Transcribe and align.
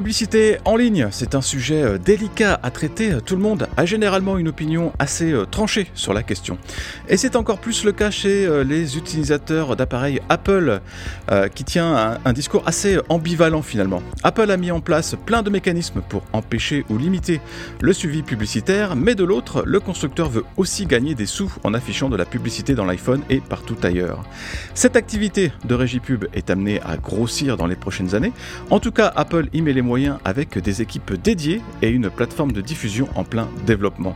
Publicité 0.00 0.56
en 0.64 0.76
ligne, 0.76 1.08
c'est 1.10 1.34
un 1.34 1.42
sujet 1.42 1.82
euh, 1.82 1.98
délicat 1.98 2.58
à 2.62 2.70
traiter. 2.70 3.18
Tout 3.22 3.36
le 3.36 3.42
monde 3.42 3.68
a 3.76 3.84
généralement 3.84 4.38
une 4.38 4.48
opinion 4.48 4.94
assez 4.98 5.30
euh, 5.30 5.44
tranchée 5.44 5.90
sur 5.92 6.14
la 6.14 6.22
question. 6.22 6.56
Et 7.10 7.18
c'est 7.18 7.36
encore 7.36 7.58
plus 7.58 7.84
le 7.84 7.92
cas 7.92 8.10
chez 8.10 8.46
euh, 8.46 8.64
les 8.64 8.96
utilisateurs 8.96 9.76
d'appareils 9.76 10.22
Apple, 10.30 10.80
qui 11.54 11.64
tient 11.64 12.18
un, 12.24 12.32
discours 12.32 12.62
assez 12.66 12.98
ambivalent 13.08 13.62
finalement. 13.62 14.02
Apple 14.24 14.50
a 14.50 14.56
mis 14.56 14.70
en 14.70 14.80
place 14.80 15.14
plein 15.26 15.42
de 15.42 15.50
mécanismes 15.50 16.00
pour 16.00 16.22
empêcher 16.32 16.84
ou 16.88 16.98
limiter 16.98 17.40
le 17.80 17.92
suivi 17.92 18.22
publicitaire, 18.22 18.96
mais 18.96 19.14
de 19.14 19.22
l'autre, 19.22 19.62
le 19.64 19.78
constructeur 19.80 20.28
veut 20.28 20.44
aussi 20.56 20.86
gagner 20.86 21.14
des 21.14 21.26
sous 21.26 21.52
en 21.62 21.72
affichant 21.72 22.08
de 22.08 22.16
la 22.16 22.24
publicité 22.24 22.74
dans 22.74 22.84
l'iPhone 22.84 23.22
et 23.30 23.40
partout 23.40 23.76
ailleurs. 23.82 24.24
Cette 24.74 24.96
activité 24.96 25.52
de 25.64 25.74
régie 25.74 26.00
pub 26.00 26.24
est 26.34 26.50
amenée 26.50 26.80
à 26.82 26.96
grossir 26.96 27.56
dans 27.56 27.66
les 27.66 27.76
prochaines 27.76 28.14
années. 28.14 28.32
En 28.70 28.80
tout 28.80 28.92
cas, 28.92 29.12
Apple 29.14 29.46
met 29.60 29.72
les 29.72 29.82
avec 30.24 30.58
des 30.58 30.82
équipes 30.82 31.14
dédiées 31.14 31.60
et 31.82 31.88
une 31.88 32.10
plateforme 32.10 32.52
de 32.52 32.60
diffusion 32.60 33.08
en 33.16 33.24
plein 33.24 33.48
développement. 33.66 34.14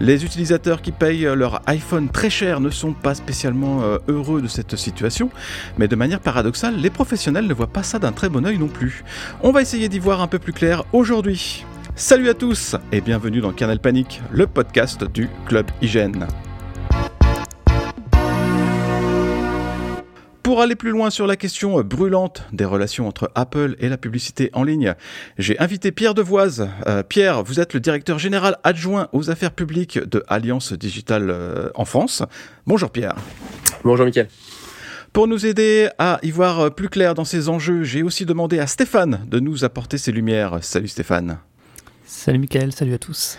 Les 0.00 0.24
utilisateurs 0.24 0.82
qui 0.82 0.90
payent 0.90 1.28
leur 1.36 1.62
iPhone 1.66 2.08
très 2.08 2.30
cher 2.30 2.60
ne 2.60 2.70
sont 2.70 2.92
pas 2.92 3.14
spécialement 3.14 3.82
euh, 3.82 3.98
heureux 4.08 4.42
de 4.42 4.48
cette 4.48 4.74
situation, 4.76 5.30
mais 5.78 5.86
de 5.86 5.96
manière 5.96 6.20
paradoxale, 6.20 6.76
les 6.76 6.90
professionnels 6.90 7.46
ne 7.46 7.54
voient 7.54 7.66
pas 7.68 7.82
ça 7.84 7.98
d'un 7.98 8.12
très 8.12 8.28
bon 8.28 8.44
oeil 8.44 8.58
non 8.58 8.68
plus. 8.68 9.04
On 9.42 9.52
va 9.52 9.62
essayer 9.62 9.88
d'y 9.88 10.00
voir 10.00 10.20
un 10.20 10.26
peu 10.26 10.38
plus 10.38 10.52
clair 10.52 10.84
aujourd'hui. 10.92 11.64
Salut 11.94 12.28
à 12.28 12.34
tous 12.34 12.74
et 12.90 13.00
bienvenue 13.00 13.40
dans 13.40 13.52
Canal 13.52 13.78
Panique, 13.78 14.20
le 14.32 14.46
podcast 14.46 15.04
du 15.04 15.28
Club 15.46 15.66
Hygiène. 15.82 16.26
Pour 20.42 20.60
aller 20.60 20.74
plus 20.74 20.90
loin 20.90 21.10
sur 21.10 21.28
la 21.28 21.36
question 21.36 21.80
brûlante 21.82 22.44
des 22.52 22.64
relations 22.64 23.06
entre 23.06 23.30
Apple 23.36 23.76
et 23.78 23.88
la 23.88 23.96
publicité 23.96 24.50
en 24.54 24.64
ligne, 24.64 24.94
j'ai 25.38 25.56
invité 25.60 25.92
Pierre 25.92 26.14
Devoise. 26.14 26.68
Euh, 26.88 27.04
Pierre, 27.04 27.44
vous 27.44 27.60
êtes 27.60 27.74
le 27.74 27.80
directeur 27.80 28.18
général 28.18 28.56
adjoint 28.64 29.08
aux 29.12 29.30
affaires 29.30 29.52
publiques 29.52 30.00
de 30.00 30.24
Alliance 30.26 30.72
Digitale 30.72 31.30
euh, 31.30 31.70
en 31.76 31.84
France. 31.84 32.24
Bonjour 32.66 32.90
Pierre. 32.90 33.14
Bonjour 33.84 34.04
Mickaël. 34.04 34.28
Pour 35.12 35.28
nous 35.28 35.46
aider 35.46 35.88
à 35.98 36.18
y 36.24 36.32
voir 36.32 36.74
plus 36.74 36.88
clair 36.88 37.14
dans 37.14 37.24
ces 37.24 37.48
enjeux, 37.48 37.84
j'ai 37.84 38.02
aussi 38.02 38.26
demandé 38.26 38.58
à 38.58 38.66
Stéphane 38.66 39.24
de 39.28 39.38
nous 39.38 39.64
apporter 39.64 39.96
ses 39.96 40.10
lumières. 40.10 40.58
Salut 40.62 40.88
Stéphane. 40.88 41.38
Salut 42.04 42.40
Mickaël, 42.40 42.72
salut 42.72 42.94
à 42.94 42.98
tous. 42.98 43.38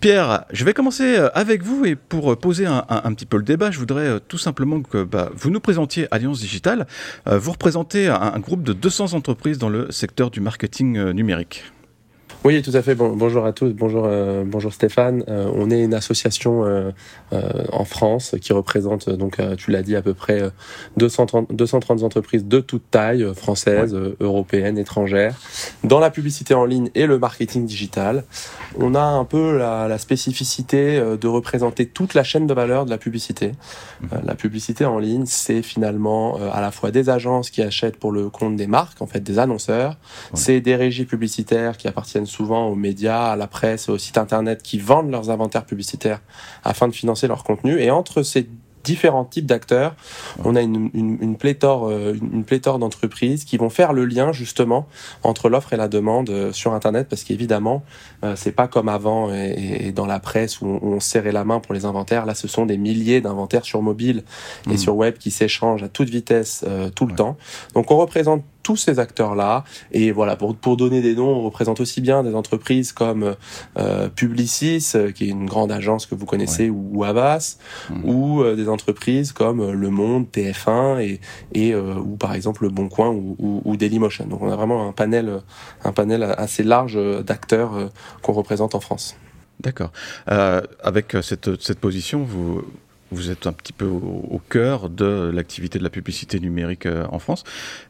Pierre, 0.00 0.44
je 0.52 0.64
vais 0.64 0.74
commencer 0.74 1.16
euh, 1.16 1.28
avec 1.34 1.64
vous 1.64 1.84
et 1.84 1.96
pour 1.96 2.32
euh, 2.32 2.36
poser 2.36 2.66
un, 2.66 2.82
petit 3.14 3.26
peu 3.26 3.36
le 3.36 3.42
débat, 3.42 3.72
je 3.72 3.80
voudrais 3.80 4.06
euh, 4.06 4.18
tout 4.20 4.38
simplement 4.38 4.80
que 4.80 5.02
bah, 5.02 5.30
vous 5.34 5.50
nous 5.50 5.58
présentiez 5.58 6.06
Alliance 6.12 6.38
Digitale. 6.38 6.86
vous 7.26 7.50
représentez 7.50 8.06
un, 8.06 8.38
groupe 8.38 8.62
de 8.62 8.72
200 8.72 9.14
entreprises 9.14 9.58
dans 9.58 9.68
le 9.68 9.90
secteur 9.90 10.30
du 10.30 10.40
marketing 10.40 11.10
numérique. 11.10 11.64
Oui, 12.48 12.62
tout 12.62 12.70
à 12.72 12.80
fait. 12.80 12.94
bonjour 12.94 13.44
à 13.44 13.52
tous. 13.52 13.74
Bonjour, 13.74 14.04
euh, 14.06 14.42
bonjour 14.42 14.72
Stéphane. 14.72 15.22
Euh, 15.28 15.52
on 15.54 15.70
est 15.70 15.84
une 15.84 15.92
association 15.92 16.64
euh, 16.64 16.92
en 17.72 17.84
France 17.84 18.36
qui 18.40 18.54
représente, 18.54 19.10
donc, 19.10 19.36
tu 19.58 19.70
l'as 19.70 19.82
dit, 19.82 19.94
à 19.94 20.00
peu 20.00 20.14
près 20.14 20.50
230, 20.96 21.52
230 21.52 22.04
entreprises 22.04 22.46
de 22.46 22.60
toute 22.60 22.90
taille, 22.90 23.34
françaises, 23.34 23.94
européennes, 24.20 24.78
étrangères, 24.78 25.34
dans 25.84 26.00
la 26.00 26.08
publicité 26.08 26.54
en 26.54 26.64
ligne 26.64 26.88
et 26.94 27.04
le 27.04 27.18
marketing 27.18 27.66
digital. 27.66 28.24
On 28.78 28.94
a 28.94 29.02
un 29.02 29.26
peu 29.26 29.58
la, 29.58 29.86
la 29.86 29.98
spécificité 29.98 31.02
de 31.20 31.28
représenter 31.28 31.84
toute 31.84 32.14
la 32.14 32.24
chaîne 32.24 32.46
de 32.46 32.54
valeur 32.54 32.86
de 32.86 32.90
la 32.90 32.96
publicité. 32.96 33.52
Mhm. 34.00 34.22
la 34.24 34.34
publicité 34.34 34.86
en 34.86 34.98
ligne, 34.98 35.26
c'est 35.26 35.60
finalement 35.60 36.38
à 36.50 36.62
la 36.62 36.70
fois 36.70 36.92
des 36.92 37.10
agences 37.10 37.50
qui 37.50 37.60
achètent 37.60 37.98
pour 37.98 38.10
le 38.10 38.30
compte 38.30 38.56
des 38.56 38.66
marques, 38.66 39.02
en 39.02 39.06
fait, 39.06 39.20
des 39.20 39.38
annonceurs. 39.38 39.98
C'est 40.32 40.62
des 40.62 40.76
régies 40.76 41.04
publicitaires 41.04 41.76
qui 41.76 41.88
appartiennent 41.88 42.24
souvent 42.24 42.37
aux 42.40 42.74
médias, 42.74 43.32
à 43.32 43.36
la 43.36 43.46
presse, 43.46 43.88
aux 43.88 43.98
sites 43.98 44.18
internet 44.18 44.62
qui 44.62 44.78
vendent 44.78 45.10
leurs 45.10 45.30
inventaires 45.30 45.64
publicitaires 45.64 46.20
afin 46.64 46.88
de 46.88 46.94
financer 46.94 47.26
leur 47.26 47.44
contenu. 47.44 47.80
Et 47.80 47.90
entre 47.90 48.22
ces 48.22 48.48
différents 48.88 49.24
types 49.24 49.46
d'acteurs. 49.46 49.94
On 50.44 50.56
a 50.56 50.62
une, 50.62 50.90
une, 50.94 51.36
pléthore, 51.36 51.88
euh, 51.88 52.14
une, 52.14 52.44
pléthore 52.44 52.78
d'entreprises 52.78 53.44
qui 53.44 53.58
vont 53.58 53.68
faire 53.68 53.92
le 53.92 54.06
lien 54.06 54.32
justement 54.32 54.86
entre 55.22 55.50
l'offre 55.50 55.74
et 55.74 55.76
la 55.76 55.88
demande 55.88 56.30
euh, 56.30 56.52
sur 56.52 56.72
Internet, 56.72 57.06
parce 57.08 57.24
qu'évidemment, 57.24 57.82
euh, 58.24 58.34
c'est 58.34 58.52
pas 58.52 58.66
comme 58.66 58.88
avant 58.88 59.32
et, 59.32 59.92
dans 59.92 60.06
la 60.06 60.20
presse 60.20 60.60
où 60.62 60.66
on, 60.66 61.00
serrait 61.00 61.32
la 61.32 61.44
main 61.44 61.60
pour 61.60 61.74
les 61.74 61.84
inventaires. 61.84 62.24
Là, 62.24 62.34
ce 62.34 62.48
sont 62.48 62.66
des 62.66 62.78
milliers 62.78 63.20
d'inventaires 63.20 63.64
sur 63.64 63.82
mobile 63.82 64.24
et 64.66 64.74
mmh. 64.74 64.78
sur 64.78 64.96
web 64.96 65.18
qui 65.18 65.30
s'échangent 65.30 65.82
à 65.82 65.88
toute 65.88 66.08
vitesse 66.08 66.64
tout 66.94 67.06
le 67.06 67.14
temps. 67.14 67.36
Donc, 67.74 67.90
on 67.90 67.96
représente 67.96 68.42
tous 68.68 68.76
ces 68.76 68.98
acteurs-là. 68.98 69.64
Et 69.92 70.12
voilà, 70.12 70.36
pour, 70.36 70.54
pour 70.54 70.76
donner 70.76 71.00
des 71.00 71.14
noms, 71.14 71.36
on 71.38 71.40
représente 71.40 71.80
aussi 71.80 72.02
bien 72.02 72.22
des 72.22 72.34
entreprises 72.34 72.92
comme 72.92 73.34
euh, 73.78 74.10
Publicis, 74.10 74.92
euh, 74.94 75.10
qui 75.10 75.24
est 75.24 75.28
une 75.28 75.46
grande 75.46 75.72
agence 75.72 76.04
que 76.04 76.14
vous 76.14 76.26
connaissez, 76.26 76.68
ou, 76.68 76.90
ou, 76.92 77.02
Avas, 77.02 77.56
mmh. 77.88 78.04
ou 78.04 78.42
euh, 78.42 78.56
des 78.56 78.68
entreprises 78.68 79.32
comme 79.32 79.60
euh, 79.60 79.72
Le 79.72 79.88
Monde, 79.88 80.26
TF1, 80.30 81.00
et, 81.00 81.20
et 81.54 81.74
ou 81.74 82.16
par 82.16 82.34
exemple 82.34 82.64
Le 82.64 82.68
Bon 82.68 82.90
Coin 82.90 83.08
ou, 83.08 83.36
ou, 83.38 83.62
ou, 83.64 83.76
Dailymotion. 83.78 84.26
Donc 84.26 84.42
on 84.42 84.50
a 84.50 84.56
vraiment 84.56 84.86
un 84.86 84.92
panel, 84.92 85.40
un 85.82 85.92
panel 85.92 86.22
assez 86.22 86.62
large 86.62 86.98
d'acteurs 87.24 87.90
qu'on 88.20 88.34
représente 88.34 88.74
en 88.74 88.80
France. 88.80 89.16
D'accord. 89.60 89.92
avec 90.26 91.16
cette, 91.22 91.58
cette 91.62 91.80
position, 91.80 92.22
vous 92.22 92.62
vous 93.10 93.30
êtes 93.30 93.46
un 93.46 93.52
petit 93.52 93.72
peu 93.72 93.86
au, 93.86 94.40
cœur 94.48 94.90
de 94.90 95.30
l'activité 95.32 95.78
de 95.78 95.84
la 95.84 95.90
publicité 95.90 96.40
numérique 96.40 96.86
euh, 96.86 97.06
en 97.10 97.18
France. 97.18 97.44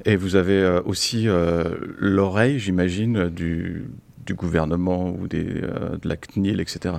Et 0.05 0.17
vous 0.17 0.37
avez 0.37 0.61
euh, 0.61 0.81
aussi 0.85 1.29
euh, 1.29 1.65
l'oreille, 1.99 2.59
j'imagine, 2.59 3.29
du, 3.29 3.87
gouvernement 4.31 5.09
ou 5.09 5.27
de 5.27 5.63
la 6.05 6.17
CNIL, 6.17 6.61
etc. 6.61 6.97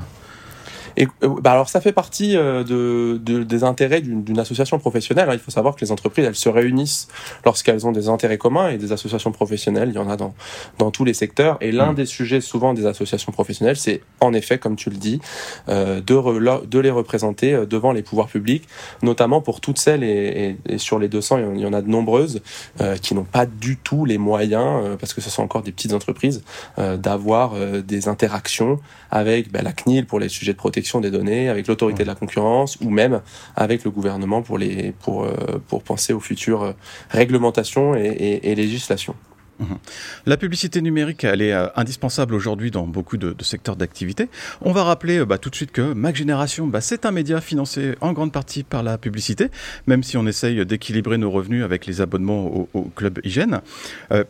Et 1.00 1.08
euh, 1.24 1.30
bah 1.42 1.54
alors 1.54 1.70
ça 1.70 1.82
fait 1.82 1.94
partie 1.94 2.36
euh, 2.36 2.64
de, 2.64 3.18
de, 3.18 3.44
des 3.44 3.64
intérêts 3.64 4.02
d'une 4.02 4.38
association 4.40 4.78
professionnelle. 4.78 5.30
Hein. 5.30 5.34
Il 5.34 5.40
faut 5.40 5.50
savoir 5.50 5.76
que 5.76 5.82
les 5.84 5.92
entreprises, 5.92 6.26
elles 6.26 6.36
se 6.36 6.50
réunissent 6.50 7.08
lorsqu'elles 7.46 7.88
ont 7.88 7.92
des 7.92 8.10
intérêts 8.10 8.38
communs 8.38 8.70
et 8.70 8.78
des 8.78 8.92
associations 8.92 9.32
professionnelles, 9.32 9.90
il 9.90 9.96
y 9.96 10.00
en 10.00 10.10
a 10.10 10.18
dans, 10.18 10.36
dans 10.78 10.92
tous 10.92 11.06
les 11.06 11.14
secteurs. 11.14 11.58
Et 11.62 11.72
l'un 11.72 11.94
mmh. 11.94 11.96
des 11.96 12.06
sujets 12.06 12.42
souvent 12.42 12.74
des 12.74 12.86
associations 12.86 13.32
professionnelles, 13.32 13.78
c'est 13.78 14.02
en 14.20 14.34
effet, 14.34 14.58
comme 14.58 14.76
tu 14.76 14.90
le 14.90 14.98
dis, 14.98 15.22
euh, 15.70 16.02
de, 16.02 16.66
de 16.66 16.80
les 16.80 16.92
représenter 16.92 17.54
euh, 17.54 17.66
devant 17.66 17.92
les 17.92 18.02
pouvoirs 18.02 18.28
publics, 18.28 18.68
notamment 19.02 19.42
pour 19.42 19.62
toutes 19.62 19.80
celles, 19.80 20.04
et, 20.04 20.58
et, 20.68 20.78
sur 20.78 21.00
les 21.00 21.08
200, 21.08 21.54
il 21.56 21.62
y 21.62 21.66
en 21.66 21.74
a 21.74 21.82
de 21.82 21.90
nombreuses, 21.90 22.42
euh, 22.82 22.98
qui 22.98 23.16
n'ont 23.16 23.24
pas 23.24 23.46
du 23.46 23.78
tout 23.78 24.06
les 24.06 24.18
moyens, 24.18 24.98
parce 25.00 25.14
que 25.14 25.22
ce 25.22 25.30
sont 25.30 25.44
encore 25.44 25.64
des 25.64 25.72
petites 25.72 25.94
entreprises, 25.94 26.44
d'avoir 26.78 27.54
des 27.84 28.08
interactions 28.08 28.80
avec 29.12 29.52
bah, 29.52 29.62
la 29.62 29.74
CNIL 29.74 30.06
pour 30.06 30.20
les 30.20 30.30
sujets 30.30 30.54
de 30.54 30.58
protection 30.58 30.89
des 31.00 31.12
données, 31.12 31.48
avec 31.50 31.68
l'autorité 31.68 32.02
de 32.02 32.08
la 32.08 32.16
concurrence 32.16 32.78
ou 32.82 32.90
même 32.90 33.22
avec 33.56 33.84
le 33.84 33.92
gouvernement 33.92 34.42
pour, 34.42 34.58
les, 34.58 34.94
pour, 35.04 35.24
euh, 35.24 35.62
pour 35.68 35.84
penser 35.84 36.12
aux 36.14 36.20
futures 36.20 36.64
euh, 36.64 36.72
réglementations 37.12 37.94
et, 37.96 38.56
législations. 38.56 39.16
Mhm. 39.60 39.78
La 40.26 40.38
publicité 40.38 40.82
numérique, 40.82 41.24
elle 41.24 41.42
est 41.42 41.54
euh, 41.54 41.68
indispensable 41.76 42.34
aujourd'hui 42.34 42.72
dans 42.72 42.88
beaucoup 42.88 43.18
de, 43.18 43.36
secteurs 43.44 43.76
d'activité. 43.76 44.30
On 44.62 44.72
va 44.72 44.84
rappeler 44.84 45.24
bah, 45.26 45.38
tout 45.38 45.50
de 45.50 45.56
suite 45.56 45.72
que 45.72 45.94
Mac 45.94 46.16
Génération, 46.16 46.66
bah, 46.66 46.82
c'est 46.82 47.06
un 47.06 47.12
média 47.12 47.42
financé 47.42 47.96
en 48.02 48.14
grande 48.14 48.32
partie 48.32 48.64
par 48.64 48.82
la 48.82 48.98
publicité, 48.98 49.50
même 49.86 50.02
si 50.02 50.18
on 50.18 50.26
essaye 50.26 50.66
d'équilibrer 50.66 51.18
nos 51.18 51.30
revenus 51.30 51.64
avec 51.64 51.86
les 51.86 52.02
abonnements 52.02 52.68
au, 52.74 52.84
club 52.96 53.20
hygiène. 53.24 53.62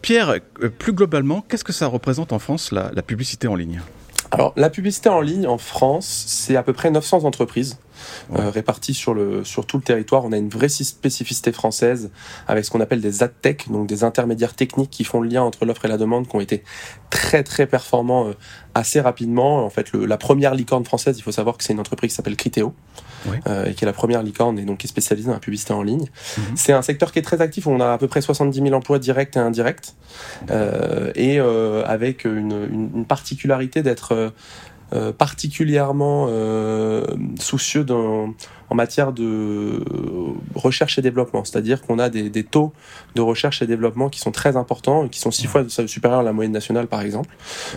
Pierre, 0.02 0.40
plus 0.80 0.94
globalement, 0.94 1.46
qu'est-ce 1.48 1.64
que 1.64 1.74
ça 1.74 1.88
représente 1.88 2.34
en 2.34 2.40
France, 2.40 2.72
la 2.72 3.02
publicité 3.02 3.48
en 3.48 3.56
ligne? 3.56 3.82
Alors, 4.31 4.54
la 4.56 4.70
publicité 4.70 5.10
en 5.10 5.22
ligne 5.22 5.48
en 5.48 5.58
France, 5.58 6.06
c'est 6.28 6.56
à 6.56 6.62
peu 6.62 6.74
près 6.74 6.92
900 6.92 7.24
entreprises 7.24 7.80
euh, 8.36 8.50
réparties 8.50 8.94
sur, 8.94 9.13
le, 9.13 9.44
sur 9.44 9.66
tout 9.66 9.78
le 9.78 9.84
territoire. 9.84 10.25
On 10.25 10.31
a 10.31 10.38
une 10.38 10.50
vraie 10.50 10.69
spécificité 10.69 11.51
française 11.51 12.12
avec 12.48 12.66
ce 12.66 12.72
qu'on 12.72 12.81
appelle 12.81 13.01
des 13.01 13.24
ad 13.24 13.34
tech, 13.42 13.69
donc 13.69 13.88
des 13.88 14.04
intermédiaires 14.04 14.54
techniques 14.54 14.90
qui 14.90 15.04
font 15.04 15.22
le 15.22 15.30
lien 15.30 15.44
entre 15.44 15.66
l'offre 15.66 15.86
et 15.86 15.88
la 15.88 15.98
demande, 15.98 16.28
qui 16.28 16.36
ont 16.36 16.42
été 16.42 16.63
très 17.10 17.44
très 17.44 17.66
performants 17.66 18.28
euh, 18.28 18.34
assez 18.75 19.01
rapidement. 19.01 19.66
En 19.66 19.69
fait, 19.69 19.92
le, 19.92 20.06
la 20.06 20.18
première 20.18 20.54
licorne 20.56 20.86
française, 20.86 21.18
il 21.18 21.22
faut 21.22 21.31
savoir 21.31 21.57
que 21.57 21.63
c'est 21.63 21.74
une 21.74 21.80
entreprise 21.80 22.12
qui 22.12 22.16
s'appelle 22.16 22.36
Criteo, 22.36 22.74
euh, 23.48 23.66
et 23.66 23.74
qui 23.74 23.84
est 23.84 23.88
la 23.88 23.94
première 23.94 24.24
licorne 24.24 24.57
et 24.60 24.63
donc 24.63 24.80
qui 24.80 24.88
est 24.88 24.90
spécialisée 24.90 25.28
dans 25.28 25.34
la 25.34 25.40
publicité 25.40 25.74
en 25.74 25.84
ligne. 25.84 26.06
Mhm. 26.38 26.44
C'est 26.56 26.74
un 26.74 26.81
secteur 26.81 27.12
qui 27.12 27.19
est 27.19 27.24
très 27.24 27.42
actif. 27.42 27.68
On 27.68 27.80
a 27.80 27.94
à 27.94 27.98
peu 27.98 28.07
près 28.07 28.22
70 28.22 28.62
000 28.62 28.74
emplois 28.74 29.00
directs 29.00 29.36
et 29.36 29.40
indirects, 29.40 29.94
euh, 30.52 31.12
et 31.16 31.40
euh, 31.40 31.84
avec 31.86 32.25
une, 32.25 32.68
une, 32.72 32.90
une 32.95 33.06
particularité 33.06 33.81
d'être 33.81 34.13
euh, 34.13 34.30
particulièrement 35.18 36.28
euh, 36.30 37.06
soucieux 37.40 37.84
d'un 37.84 38.34
en 38.69 38.75
matière 38.75 39.12
de 39.12 39.83
recherche 40.56 40.98
et 41.00 41.01
développement, 41.01 41.44
c'est-à-dire 41.44 41.81
qu'on 41.81 42.00
a 42.00 42.10
des, 42.10 42.30
des, 42.30 42.44
taux 42.44 42.71
de 43.16 43.21
recherche 43.21 43.62
et 43.62 43.68
développement 43.68 44.10
qui 44.10 44.19
sont 44.19 44.31
très 44.31 44.57
importants 44.57 45.06
et 45.06 45.10
qui 45.10 45.19
sont 45.19 45.31
six 45.31 45.48
fois 45.48 45.63
supérieurs 45.68 46.19
à 46.19 46.24
la 46.24 46.33
moyenne 46.33 46.51
nationale, 46.51 46.88
par 46.88 47.01
exemple. 47.01 47.30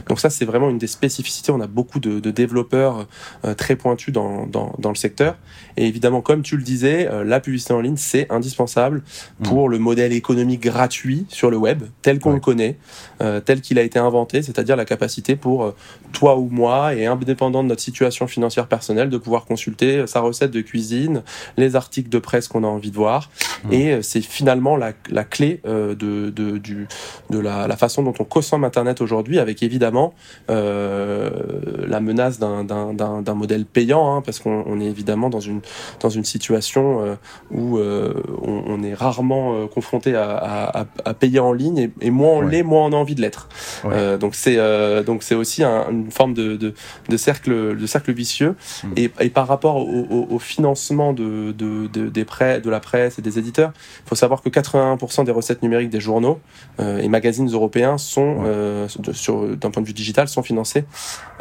Donc 0.08 0.20
ça, 0.20 0.30
c'est 0.30 0.44
vraiment 0.44 0.68
une 0.70 0.78
des 0.78 0.86
spécificités. 0.86 1.52
On 1.52 1.60
a 1.60 1.66
beaucoup 1.66 2.00
de, 2.00 2.20
de 2.20 2.30
développeurs 2.30 3.06
euh, 3.44 3.54
très 3.54 3.76
pointus 3.76 4.12
dans, 4.12 4.46
dans, 4.46 4.74
dans, 4.78 4.90
le 4.90 4.94
secteur. 4.94 5.36
Et 5.76 5.86
évidemment, 5.86 6.20
comme 6.20 6.42
tu 6.42 6.56
le 6.56 6.62
disais, 6.62 7.08
euh, 7.08 7.24
la 7.24 7.40
publicité 7.40 7.72
en 7.72 7.80
ligne, 7.80 7.96
c'est 7.96 8.30
indispensable 8.30 9.02
mmh. 9.40 9.44
pour 9.44 9.68
le 9.68 9.78
modèle 9.78 10.12
économique 10.12 10.62
gratuit 10.62 11.26
sur 11.28 11.50
le 11.50 11.56
web, 11.56 11.82
tel 12.02 12.18
qu'on 12.18 12.32
le 12.32 12.40
connaît, 12.40 12.76
euh, 13.22 13.40
tel 13.40 13.60
qu'il 13.60 13.78
a 13.78 13.82
été 13.82 13.98
inventé, 13.98 14.42
c'est-à-dire 14.42 14.76
la 14.76 14.84
capacité 14.84 15.36
pour 15.36 15.74
toi 16.12 16.36
ou 16.36 16.48
moi, 16.50 16.94
et 16.94 17.06
indépendant 17.06 17.62
de 17.62 17.68
notre 17.68 17.80
situation 17.80 18.26
financière 18.26 18.66
personnelle, 18.66 19.08
de 19.08 19.18
pouvoir 19.18 19.44
consulter 19.44 20.06
sa 20.06 20.20
recette 20.20 20.50
de 20.50 20.60
cuisine, 20.60 20.81
les 21.56 21.76
articles 21.76 22.08
de 22.08 22.18
presse 22.18 22.48
qu'on 22.48 22.64
a 22.64 22.66
envie 22.66 22.90
de 22.90 22.96
voir. 22.96 23.30
Mmh. 23.64 23.72
Et 23.72 24.02
c'est 24.02 24.20
finalement 24.20 24.76
la, 24.76 24.92
la 25.10 25.24
clé 25.24 25.60
de, 25.64 25.94
de, 25.94 26.58
du, 26.58 26.88
de 27.30 27.38
la, 27.38 27.66
la, 27.66 27.76
façon 27.76 28.02
dont 28.02 28.14
on 28.18 28.24
consomme 28.24 28.64
Internet 28.64 29.00
aujourd'hui, 29.00 29.38
avec 29.38 29.62
évidemment 29.62 30.14
euh, 30.50 31.30
la 31.86 32.00
menace 32.00 32.38
d'un 32.38 33.34
modèle 33.34 33.64
payant, 33.64 34.14
hein, 34.14 34.22
parce 34.22 34.38
qu'on 34.38 34.80
est 34.80 34.86
évidemment 34.86 35.30
dans 35.30 35.40
une, 35.40 35.60
dans 36.00 36.08
une 36.08 36.24
situation 36.24 37.04
euh, 37.04 37.14
où 37.50 37.78
euh, 37.78 38.14
on, 38.42 38.64
on, 38.66 38.82
est 38.82 38.94
rarement 38.94 39.54
euh, 39.54 39.66
confronté 39.66 40.14
à, 40.14 40.36
à, 40.36 40.86
à, 41.04 41.14
payer 41.14 41.38
en 41.38 41.52
ligne, 41.52 41.78
et, 41.78 41.90
et 42.00 42.10
moins 42.10 42.30
on 42.30 42.44
ouais. 42.44 42.50
l'est, 42.50 42.62
moins 42.62 42.86
on 42.86 42.92
a 42.92 42.96
envie 42.96 43.14
de 43.14 43.20
l'être. 43.20 43.48
Ouais. 43.84 43.90
Euh, 43.92 44.18
donc 44.18 44.34
c'est 44.34 44.56
donc 45.04 45.22
c'est 45.22 45.34
aussi 45.34 45.62
un, 45.64 45.90
une 45.90 46.10
forme 46.10 46.34
de, 46.34 46.56
de, 46.56 46.74
de, 47.08 47.16
cercle, 47.16 47.76
de 47.76 47.86
cercle 47.86 48.12
vicieux. 48.12 48.54
Mmh. 48.84 48.88
Et, 48.96 49.10
et, 49.20 49.30
par 49.30 49.46
rapport 49.46 49.76
au, 49.76 50.06
au, 50.10 50.26
au 50.30 50.38
financement 50.38 50.71
de, 50.74 51.52
de, 51.52 51.86
de, 51.86 52.08
des 52.08 52.24
prêts, 52.24 52.60
de 52.60 52.70
la 52.70 52.80
presse 52.80 53.18
et 53.18 53.22
des 53.22 53.38
éditeurs, 53.38 53.72
il 54.04 54.08
faut 54.08 54.14
savoir 54.14 54.42
que 54.42 54.48
81% 54.48 55.24
des 55.24 55.32
recettes 55.32 55.62
numériques 55.62 55.90
des 55.90 56.00
journaux 56.00 56.40
et 56.78 57.08
magazines 57.08 57.48
européens 57.48 57.98
sont, 57.98 58.44
ouais. 58.44 59.56
d'un 59.56 59.70
point 59.70 59.82
de 59.82 59.86
vue 59.86 59.92
digital, 59.92 60.28
sont 60.28 60.42
financés 60.42 60.84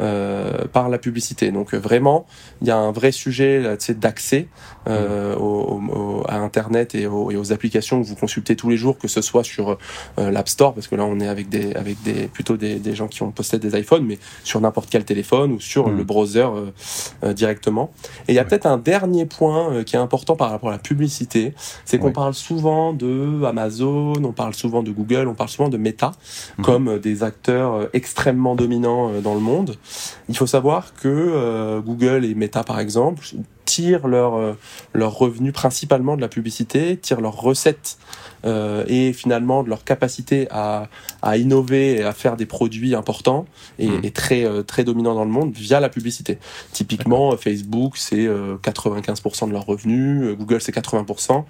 euh, 0.00 0.66
par 0.72 0.88
la 0.88 0.98
publicité. 0.98 1.50
Donc 1.50 1.74
vraiment, 1.74 2.26
il 2.60 2.68
y 2.68 2.70
a 2.70 2.76
un 2.76 2.92
vrai 2.92 3.12
sujet 3.12 3.76
d'accès 3.90 4.48
euh, 4.88 5.36
au, 5.36 5.80
au, 5.80 6.24
à 6.28 6.36
Internet 6.36 6.94
et 6.94 7.06
aux, 7.06 7.30
et 7.30 7.36
aux, 7.36 7.52
applications 7.52 8.02
que 8.02 8.06
vous 8.06 8.16
consultez 8.16 8.56
tous 8.56 8.68
les 8.68 8.76
jours, 8.76 8.98
que 8.98 9.08
ce 9.08 9.20
soit 9.20 9.44
sur 9.44 9.78
euh, 10.18 10.30
l'App 10.30 10.48
Store, 10.48 10.74
parce 10.74 10.88
que 10.88 10.96
là 10.96 11.04
on 11.04 11.20
est 11.20 11.28
avec 11.28 11.48
des, 11.48 11.74
avec 11.74 12.02
des 12.02 12.26
plutôt 12.26 12.56
des, 12.56 12.76
des 12.76 12.94
gens 12.94 13.08
qui 13.08 13.22
ont 13.22 13.30
posté 13.30 13.58
des 13.58 13.78
iPhones, 13.78 14.04
mais 14.04 14.18
sur 14.44 14.60
n'importe 14.60 14.88
quel 14.90 15.04
téléphone 15.04 15.52
ou 15.52 15.60
sur 15.60 15.88
mmh. 15.88 15.96
le 15.96 16.04
browser 16.04 16.48
euh, 17.22 17.32
directement. 17.32 17.92
Et 18.28 18.32
il 18.32 18.34
y 18.34 18.38
a 18.38 18.44
peut-être 18.44 18.66
un 18.66 18.78
dernier 18.78 19.21
point 19.26 19.84
qui 19.84 19.96
est 19.96 19.98
important 19.98 20.36
par 20.36 20.50
rapport 20.50 20.68
à 20.68 20.72
la 20.72 20.78
publicité, 20.78 21.54
c'est 21.84 21.98
qu'on 21.98 22.12
parle 22.12 22.34
souvent 22.34 22.92
de 22.92 23.42
Amazon, 23.44 24.12
on 24.22 24.32
parle 24.32 24.54
souvent 24.54 24.82
de 24.82 24.90
Google, 24.90 25.28
on 25.28 25.34
parle 25.34 25.50
souvent 25.50 25.68
de 25.68 25.76
Meta 25.76 26.12
mmh. 26.58 26.62
comme 26.62 26.98
des 26.98 27.22
acteurs 27.22 27.88
extrêmement 27.92 28.54
dominants 28.54 29.20
dans 29.20 29.34
le 29.34 29.40
monde. 29.40 29.76
Il 30.28 30.36
faut 30.36 30.46
savoir 30.46 30.94
que 30.94 31.08
euh, 31.08 31.80
Google 31.80 32.24
et 32.24 32.34
Meta, 32.34 32.64
par 32.64 32.80
exemple, 32.80 33.22
tirent 33.72 34.06
leurs 34.06 34.34
euh, 34.34 34.52
leur 34.92 35.16
revenus 35.16 35.54
principalement 35.54 36.14
de 36.16 36.20
la 36.20 36.28
publicité, 36.28 36.98
tirent 36.98 37.22
leurs 37.22 37.40
recettes 37.40 37.96
euh, 38.44 38.84
et 38.86 39.14
finalement 39.14 39.62
de 39.62 39.70
leur 39.70 39.82
capacité 39.84 40.46
à, 40.50 40.88
à, 41.22 41.38
innover 41.38 41.96
et 41.96 42.02
à 42.02 42.12
faire 42.12 42.36
des 42.36 42.44
produits 42.44 42.94
importants 42.94 43.46
et, 43.78 43.88
mmh. 43.88 44.00
et 44.02 44.10
très, 44.10 44.44
euh, 44.44 44.62
très 44.62 44.84
dominants 44.84 45.14
dans 45.14 45.24
le 45.24 45.30
monde 45.30 45.54
via 45.54 45.80
la 45.80 45.88
publicité. 45.88 46.38
Typiquement, 46.72 47.34
Facebook, 47.38 47.96
c'est 47.96 48.26
95% 48.26 49.48
de 49.48 49.52
leurs 49.52 49.64
revenus, 49.64 50.36
Google, 50.36 50.60
c'est 50.60 50.74
80%. 50.74 51.44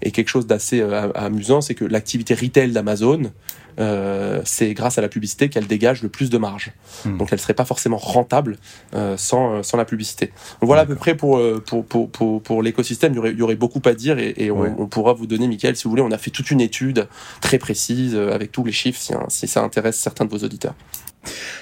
Et 0.00 0.12
quelque 0.12 0.28
chose 0.28 0.46
d'assez 0.46 0.80
amusant, 1.14 1.60
c'est 1.60 1.74
que 1.74 1.84
l'activité 1.84 2.34
retail 2.34 2.72
d'Amazon, 2.72 3.32
euh, 3.78 4.40
c'est 4.44 4.72
grâce 4.74 4.98
à 4.98 5.00
la 5.00 5.08
publicité 5.08 5.48
qu'elle 5.48 5.66
dégage 5.66 6.02
le 6.02 6.08
plus 6.08 6.30
de 6.30 6.38
marge. 6.38 6.72
Mmh. 7.04 7.18
Donc 7.18 7.32
elle 7.32 7.38
serait 7.38 7.54
pas 7.54 7.64
forcément 7.64 7.98
rentable 7.98 8.58
euh, 8.94 9.16
sans, 9.16 9.62
sans 9.62 9.76
la 9.76 9.84
publicité. 9.84 10.26
Donc 10.60 10.66
voilà 10.66 10.82
à 10.82 10.86
peu 10.86 10.96
près 10.96 11.14
pour, 11.14 11.40
pour, 11.64 11.84
pour, 11.84 12.10
pour, 12.10 12.42
pour 12.42 12.62
l'écosystème. 12.62 13.14
Il, 13.14 13.32
il, 13.32 13.38
y 13.38 13.42
aurait 13.42 13.56
beaucoup 13.56 13.82
à 13.84 13.94
dire 13.94 14.18
et, 14.18 14.34
et 14.36 14.50
ouais. 14.50 14.70
on, 14.76 14.82
on, 14.82 14.86
pourra 14.86 15.12
vous 15.12 15.26
donner, 15.26 15.48
Michael, 15.48 15.76
si 15.76 15.84
vous 15.84 15.90
voulez, 15.90 16.02
on 16.02 16.12
a 16.12 16.18
fait 16.18 16.30
toute 16.30 16.50
une 16.50 16.60
étude 16.60 17.08
très 17.40 17.58
précise 17.58 18.14
avec 18.16 18.52
tous 18.52 18.64
les 18.64 18.72
chiffres 18.72 19.00
si, 19.00 19.12
si 19.28 19.48
ça 19.48 19.62
intéresse 19.62 19.96
certains 19.96 20.24
de 20.24 20.30
vos 20.30 20.44
auditeurs. 20.44 20.74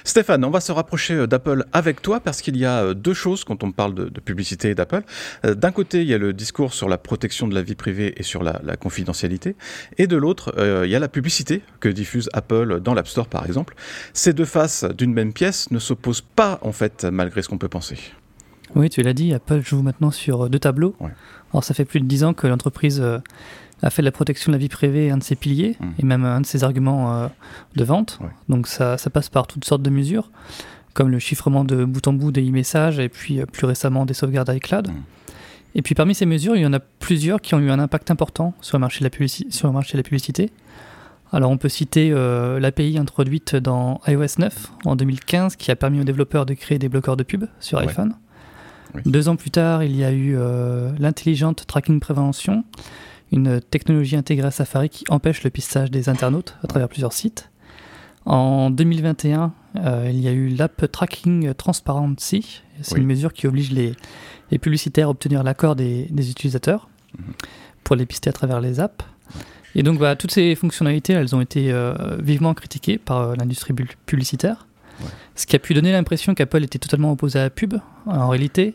Stéphane, 0.05 0.45
on 0.45 0.51
va 0.51 0.61
se 0.61 0.73
rapprocher 0.73 1.15
euh, 1.15 1.27
d'Apple 1.27 1.65
avec 1.73 2.03
toi 2.03 2.21
parce 2.21 2.43
qu'il 2.43 2.57
y 2.57 2.65
a 2.65 2.83
euh, 2.83 2.95
deux 2.95 3.15
choses 3.15 3.45
quand 3.45 3.65
on 3.65 3.73
parle 3.73 3.95
de, 3.95 4.05
de 4.09 4.21
publicité 4.21 4.75
d'Apple. 4.75 5.03
Euh, 5.45 5.55
d'un 5.55 5.73
côté, 5.73 6.03
il 6.03 6.09
y 6.09 6.15
a 6.15 6.19
le 6.19 6.33
discours 6.33 6.75
sur 6.75 6.89
la 6.89 6.99
protection 6.99 7.49
de 7.49 7.55
la 7.55 7.63
vie 7.63 7.75
privée 7.75 8.15
et 8.17 8.23
sur 8.23 8.43
la, 8.43 8.61
la 8.65 8.77
confidentialité, 8.77 9.57
et 9.99 10.07
de 10.07 10.17
l'autre, 10.17 10.55
euh, 10.59 10.83
il 10.85 10.91
y 10.91 10.97
a 10.97 10.99
la 10.99 11.09
publicité 11.09 11.63
que 11.81 11.89
diffuse 11.89 12.29
Apple 12.33 12.81
dans 12.81 12.95
l'App 12.95 13.09
Store 13.09 13.27
par 13.27 13.47
exemple. 13.47 13.75
Ces 14.13 14.33
deux 14.33 14.45
faces 14.45 14.85
d'une 14.85 15.13
même 15.13 15.33
pièce 15.33 15.71
ne 15.71 15.79
s'opposent 15.79 16.21
pas 16.23 16.59
en 16.63 16.73
fait 16.73 17.05
malgré 17.05 17.43
ce 17.43 17.49
qu'on 17.49 17.59
peut 17.59 17.69
penser. 17.69 17.99
Oui, 18.75 18.91
tu 18.91 19.03
l'as 19.03 19.13
dit, 19.13 19.33
Apple 19.33 19.61
joue 19.63 19.83
maintenant 19.83 20.11
sur 20.11 20.49
deux 20.51 20.59
tableaux. 20.59 20.97
Ouais. 20.99 21.11
Alors 21.53 21.63
ça 21.63 21.75
fait 21.75 21.85
plus 21.85 22.01
de 22.01 22.07
dix 22.07 22.25
ans 22.25 22.35
que 22.35 22.47
l'entreprise 22.47 23.03
a 23.85 23.91
fait 23.91 24.03
de 24.03 24.07
la 24.07 24.13
protection 24.13 24.51
de 24.51 24.57
la 24.57 24.59
vie 24.59 24.69
privée 24.69 25.11
un 25.11 25.19
de 25.19 25.23
ses 25.23 25.37
piliers 25.37 25.77
mmh. 25.79 25.87
et 25.99 26.03
même 26.05 26.25
un 26.25 26.41
de 26.41 26.47
ses 26.47 26.65
arguments 26.65 27.15
euh, 27.15 27.29
de 27.77 27.85
vente. 27.85 28.19
Ouais. 28.23 28.31
Donc 28.49 28.67
ça, 28.67 28.97
ça, 28.97 29.11
passe 29.11 29.29
par 29.29 29.47
toutes 29.47 29.65
sortes 29.65 29.83
de 29.83 29.91
mesures, 29.91 30.31
comme 30.95 31.11
le 31.11 31.19
chiffrement 31.19 31.65
de 31.65 31.85
bout 31.85 32.07
en 32.09 32.15
bout 32.15 32.33
des 32.33 32.49
e-messages 32.49 32.99
et 32.99 33.11
puis 33.11 33.41
euh, 33.41 33.47
plus 33.47 33.67
récemment 33.67 34.07
des 34.07 34.15
sauvegardes 34.15 34.53
iCloud. 34.55 34.89
Mmh. 34.89 34.95
Et 35.77 35.83
puis 35.83 35.95
parmi 35.95 36.15
ces 36.15 36.25
mesures, 36.25 36.57
il 36.57 36.63
y 36.63 36.67
en 36.67 36.73
a 36.73 36.79
plusieurs 36.81 37.41
qui 37.41 37.55
ont 37.55 37.59
eu 37.59 37.71
un 37.71 37.79
impact 37.79 38.11
important 38.11 38.55
sur 38.61 38.79
le 38.79 38.81
marché 38.81 39.05
de 39.05 39.11
la, 39.11 39.29
sur 39.29 39.69
le 39.69 39.75
marché 39.75 39.93
de 39.93 39.99
la 39.99 40.03
publicité. 40.03 40.51
Alors 41.33 41.51
on 41.51 41.59
peut 41.59 41.69
citer 41.69 42.11
euh, 42.13 42.61
l'API 42.61 42.97
introduite 42.97 43.57
dans 43.57 44.01
iOS 44.07 44.39
9 44.39 44.73
en 44.85 44.97
2015 44.97 45.57
qui 45.57 45.71
a 45.71 45.77
permis 45.77 46.01
aux 46.01 46.05
développeurs 46.05 46.47
de 46.47 46.55
créer 46.55 46.79
des 46.79 46.89
bloqueurs 46.89 47.17
de 47.17 47.25
pub 47.25 47.47
sur 47.61 47.79
ouais. 47.79 47.89
iPhone. 47.89 48.15
Oui. 48.95 49.03
Deux 49.05 49.29
ans 49.29 49.35
plus 49.35 49.51
tard, 49.51 49.83
il 49.83 49.97
y 49.97 50.05
a 50.05 50.13
eu 50.13 50.37
euh, 50.37 50.93
l'intelligente 51.01 51.67
tracking 51.67 51.99
prévention 51.99 52.65
une 53.35 53.61
technologie 53.61 54.17
intégrée 54.17 54.47
à 54.47 54.51
Safari 54.51 54.89
qui 54.89 55.05
empêche 55.11 55.43
le 55.43 55.51
pistage 55.51 55.91
des 55.91 56.09
internautes 56.09 56.57
à 56.63 56.69
travers 56.69 56.89
plusieurs 56.89 57.13
sites. 57.13 57.51
En 58.27 58.71
2021, 58.71 59.53
euh, 59.77 60.09
il 60.11 60.21
y 60.21 60.29
a 60.29 60.33
eu 60.33 60.49
l'App 60.49 60.91
Tracking 60.91 61.53
Transparency. 61.55 62.63
C'est 62.81 62.95
oui. 62.95 63.01
une 63.01 63.07
mesure 63.07 63.33
qui 63.33 63.47
oblige 63.47 63.71
les, 63.71 63.95
les 64.51 64.59
publicitaires 64.59 65.09
à 65.09 65.11
obtenir 65.11 65.43
l'accord 65.43 65.77
des, 65.77 66.07
des, 66.11 66.31
utilisateurs 66.31 66.89
mmh. 67.19 67.23
pour 67.83 67.97
les 67.97 68.07
pister 68.07 68.31
à 68.31 68.33
travers 68.33 68.61
les 68.61 68.81
apps. 68.81 69.05
Et 69.75 69.83
donc, 69.83 69.99
bah, 69.99 70.17
toutes 70.17 70.31
ces 70.31 70.55
fonctionnalités, 70.55 71.13
elles 71.13 71.35
ont 71.35 71.41
été 71.41 71.73
euh, 71.73 72.17
vivement 72.21 72.55
critiquées 72.55 72.97
par 72.99 73.19
euh, 73.19 73.35
l'industrie 73.37 73.75
publicitaire, 74.07 74.67
ouais. 75.01 75.09
ce 75.35 75.47
qui 75.47 75.57
a 75.57 75.59
pu 75.59 75.75
donner 75.75 75.93
l'impression 75.93 76.35
qu'Apple 76.35 76.63
était 76.63 76.79
totalement 76.79 77.11
opposé 77.11 77.41
à 77.41 77.43
la 77.43 77.51
pub. 77.51 77.75
En 78.07 78.29
réalité, 78.29 78.75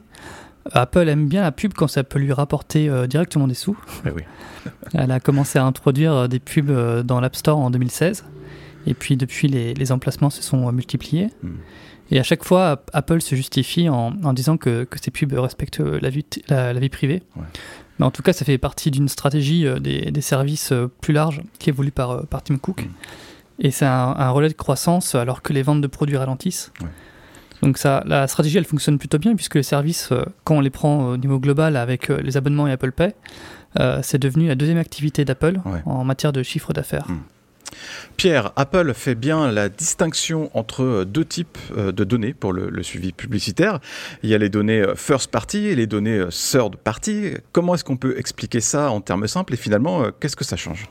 Apple 0.72 1.08
aime 1.08 1.28
bien 1.28 1.42
la 1.42 1.52
pub 1.52 1.74
quand 1.74 1.88
ça 1.88 2.04
peut 2.04 2.20
lui 2.20 2.34
rapporter 2.34 2.90
euh, 2.90 3.08
directement 3.08 3.48
des 3.48 3.54
sous. 3.54 3.78
Oui. 4.06 4.24
Elle 4.94 5.12
a 5.12 5.20
commencé 5.20 5.60
à 5.60 5.66
introduire 5.66 6.14
euh, 6.14 6.28
des 6.28 6.40
pubs 6.40 6.70
euh, 6.70 7.04
dans 7.04 7.20
l'App 7.20 7.36
Store 7.36 7.58
en 7.58 7.70
2016. 7.72 8.26
Et 8.88 8.94
puis 8.94 9.18
depuis, 9.18 9.48
les, 9.48 9.74
les 9.74 9.92
emplacements 9.92 10.30
se 10.30 10.42
sont 10.42 10.72
multipliés. 10.72 11.30
Mm. 11.44 11.50
Et 12.12 12.20
à 12.20 12.24
chaque 12.24 12.44
fois, 12.44 12.84
Apple 12.94 13.22
se 13.22 13.36
justifie 13.36 13.88
en, 13.88 14.14
en 14.24 14.34
disant 14.34 14.58
que, 14.58 14.84
que, 14.84 14.98
ces 15.00 15.12
pubs 15.12 15.34
respectent 15.34 15.80
la 15.80 16.10
vie, 16.10 16.26
la, 16.48 16.74
la 16.74 16.80
vie 16.80 16.90
privée. 16.90 17.22
Ouais. 17.36 17.44
Mais 18.00 18.06
en 18.06 18.12
tout 18.12 18.24
cas, 18.24 18.34
ça 18.34 18.46
fait 18.46 18.58
partie 18.58 18.90
d'une 18.90 19.10
stratégie 19.10 19.68
des, 19.80 20.10
des, 20.10 20.22
services 20.22 20.74
plus 21.02 21.14
large 21.14 21.42
qui 21.60 21.70
est 21.70 21.74
voulue 21.74 21.92
par, 21.92 22.26
par 22.26 22.42
Tim 22.42 22.58
Cook. 22.58 22.84
Mm. 22.84 22.90
Et 23.60 23.72
c'est 23.72 23.86
un, 23.86 24.16
un, 24.18 24.30
relais 24.32 24.48
de 24.48 24.54
croissance 24.54 25.14
alors 25.14 25.42
que 25.44 25.54
les 25.54 25.62
ventes 25.62 25.82
de 25.82 25.88
produits 25.88 26.18
ralentissent. 26.18 26.72
Ouais. 26.82 26.88
Donc 27.62 27.78
ça, 27.78 28.04
la 28.06 28.28
stratégie, 28.28 28.58
elle 28.58 28.66
fonctionne 28.66 28.98
plutôt 28.98 29.18
bien 29.18 29.36
puisque 29.36 29.56
les 29.56 29.64
services, 29.64 30.10
euh, 30.12 30.24
quand 30.44 30.58
on 30.58 30.62
les 30.62 30.70
prend 30.70 31.10
au 31.10 31.18
niveau 31.18 31.40
global 31.40 31.76
avec 31.76 32.10
euh, 32.10 32.22
les 32.22 32.38
abonnements 32.38 32.68
et 32.68 32.72
Apple 32.72 32.92
Pay, 32.92 33.14
euh, 33.80 34.00
c'est 34.02 34.18
devenu 34.18 34.48
la 34.48 34.56
deuxième 34.56 34.78
activité 34.78 35.26
d'Apple 35.26 35.60
ouais. 35.66 35.82
en 35.86 36.04
matière 36.04 36.32
de 36.32 36.44
chiffre 36.44 36.74
d'affaires. 36.74 37.06
Mmh. 37.10 37.18
Pierre, 38.18 38.52
Apple 38.56 38.94
fait 38.96 39.14
bien 39.14 39.52
la 39.52 39.70
distinction 39.70 40.50
entre 40.56 41.04
deux 41.04 41.24
types 41.24 41.60
de 41.78 42.04
données 42.04 42.34
pour 42.34 42.52
le, 42.52 42.68
le, 42.68 42.82
suivi 42.82 43.12
publicitaire. 43.12 43.80
Il 44.24 44.30
y 44.30 44.34
a 44.34 44.40
les 44.40 44.50
données 44.50 44.84
first 44.96 45.30
party 45.30 45.68
et 45.68 45.76
les 45.76 45.86
données 45.86 46.26
third 46.30 46.78
party. 46.78 47.36
Comment 47.52 47.76
est-ce 47.76 47.84
qu'on 47.84 47.96
peut 47.96 48.18
expliquer 48.18 48.60
ça 48.60 48.90
en 48.90 49.02
termes 49.02 49.28
simples? 49.28 49.54
Et 49.54 49.58
finalement, 49.58 50.06
qu'est-ce 50.20 50.36
que 50.36 50.44
ça 50.44 50.58
change? 50.58 50.90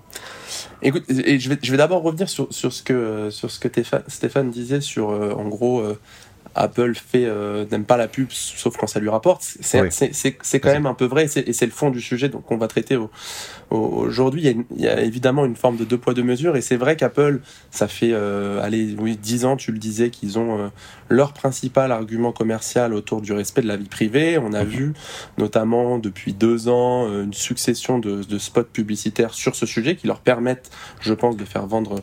Écoute, 0.80 1.02
et 1.10 1.40
je 1.40 1.48
vais, 1.48 1.58
je 1.60 1.70
vais 1.72 1.76
d'abord 1.76 2.02
revenir 2.02 2.28
sur, 2.28 2.46
sur, 2.54 2.72
ce 2.72 2.84
que, 2.84 3.28
sur 3.30 3.50
ce 3.50 3.58
que 3.58 3.68
Stéphane 4.06 4.52
disait 4.52 4.80
sur, 4.80 5.08
en 5.08 5.48
gros, 5.48 5.82
Apple 6.55 6.95
fait 6.95 7.25
euh, 7.25 7.64
n'aime 7.71 7.85
pas 7.85 7.97
la 7.97 8.09
pub 8.09 8.31
sauf 8.31 8.76
quand 8.76 8.87
ça 8.87 9.00
lui 9.00 9.09
rapporte. 9.09 9.43
C'est 9.43 10.61
quand 10.61 10.73
même 10.73 10.87
un 10.87 10.95
peu 10.95 11.07
vrai 11.07 11.25
et 11.25 11.52
c'est 11.52 11.67
le 11.67 11.73
fond 11.73 11.90
du 11.90 12.00
sujet 12.00 12.31
qu'on 12.31 12.59
va 12.59 12.69
traiter 12.69 12.99
aujourd'hui. 13.71 14.47
Il, 14.47 14.64
il, 14.76 14.83
y 14.83 14.88
a 14.88 15.00
évidemment 15.02 15.45
une 15.45 15.57
forme 15.57 15.76
de 15.76 15.85
deux 15.85 15.99
poids 15.99 16.14
deux 16.14 16.23
mesures 16.23 16.57
et 16.57 16.61
c'est 16.61 16.76
vrai 16.76 16.97
qu'Apple, 16.97 17.40
ça 17.71 17.88
fait 17.88 18.12
euh, 18.12 18.62
allez 18.62 18.95
oui 18.99 19.17
dix 19.17 19.45
ans, 19.45 19.57
tu 19.57 19.73
le 19.73 19.78
disais, 19.78 20.11
qu'ils 20.11 20.38
ont 20.38 20.59
euh, 20.59 20.69
leur 21.09 21.33
principal 21.33 21.93
argument 21.93 22.33
commercial 22.33 22.95
autour 22.95 23.21
du 23.21 23.33
respect 23.33 23.62
de 23.62 23.69
la 23.69 23.76
vie 23.76 23.88
privée. 23.88 24.38
On 24.38 24.52
a 24.52 24.64
mhm. 24.64 24.71
vu 24.71 24.93
notamment 25.38 25.99
depuis 25.99 26.33
deux 26.33 26.69
ans 26.69 27.09
euh, 27.09 27.25
une 27.25 27.35
succession 27.35 27.99
de, 27.99 28.23
de, 28.23 28.38
spots 28.38 28.64
publicitaires 28.64 29.35
sur 29.35 29.57
ce 29.57 29.67
sujet 29.67 29.97
qui 29.97 30.07
leur 30.07 30.21
permettent, 30.21 30.71
je 31.00 31.14
pense, 31.14 31.37
de 31.37 31.45
faire 31.45 31.67
vendre 31.67 32.02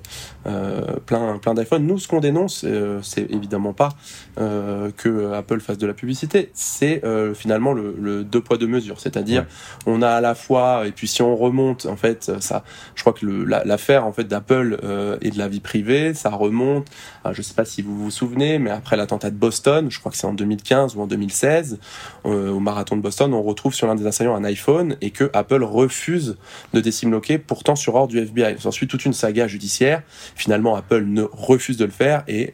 plein 1.05 1.37
plein 1.37 1.53
d'iPhones. 1.53 1.85
Nous, 1.85 1.99
ce 1.99 2.07
qu'on 2.07 2.19
dénonce, 2.19 2.65
c'est 3.01 3.31
évidemment 3.31 3.73
pas 3.73 3.89
euh, 4.37 4.91
que 4.95 5.33
Apple 5.33 5.59
fasse 5.59 5.77
de 5.77 5.87
la 5.87 5.93
publicité, 5.93 6.51
c'est 6.53 7.03
euh, 7.05 7.33
finalement 7.33 7.73
le, 7.73 7.95
le, 7.99 8.23
deux 8.23 8.41
poids 8.41 8.57
deux 8.57 8.67
mesures. 8.67 8.99
C'est-à-dire, 8.99 9.45
on 9.85 10.01
a 10.01 10.09
à 10.09 10.21
la 10.21 10.35
fois, 10.35 10.87
et 10.87 10.91
puis 10.91 11.07
si 11.07 11.21
on 11.21 11.35
remonte, 11.35 11.85
en 11.85 11.95
fait, 11.95 12.31
ça, 12.39 12.63
je 12.95 13.01
crois 13.01 13.13
que 13.13 13.25
l'affaire 13.25 14.05
en 14.05 14.11
fait 14.11 14.25
d'Apple 14.25 14.79
euh, 14.83 15.17
et 15.21 15.31
de 15.31 15.37
la 15.37 15.47
vie 15.47 15.59
privée, 15.59 16.13
ça 16.13 16.29
remonte. 16.29 16.87
À, 17.23 17.33
je 17.33 17.41
sais 17.41 17.53
pas 17.53 17.65
si 17.65 17.81
vous 17.81 17.97
vous 17.97 18.11
souvenez, 18.11 18.59
mais 18.59 18.71
après 18.71 18.97
l'attentat 18.97 19.29
de 19.29 19.37
Boston, 19.37 19.87
je 19.89 19.99
crois 19.99 20.11
que 20.11 20.17
c'est 20.17 20.27
en 20.27 20.33
2015 20.33 20.95
ou 20.95 21.01
en 21.01 21.07
2016, 21.07 21.79
euh, 22.25 22.51
au 22.51 22.59
marathon 22.59 22.97
de 22.97 23.01
Boston, 23.01 23.33
on 23.33 23.41
retrouve 23.41 23.73
sur 23.73 23.87
l'un 23.87 23.95
des 23.95 24.05
assaillants 24.05 24.35
un 24.35 24.43
iPhone 24.43 24.97
et 25.01 25.11
que 25.11 25.29
Apple 25.33 25.63
refuse 25.63 26.37
de 26.73 26.81
décimloquer, 26.81 27.37
pourtant 27.37 27.75
sur 27.75 27.95
ordre 27.95 28.09
du 28.09 28.19
FBI. 28.19 28.55
Ensuite, 28.65 28.89
toute 28.89 29.05
une 29.05 29.13
saga 29.13 29.47
judiciaire. 29.47 30.03
Finalement, 30.35 30.75
Apple 30.75 31.05
ne 31.05 31.23
refuse 31.23 31.77
de 31.77 31.85
le 31.85 31.91
faire 31.91 32.23
et 32.27 32.53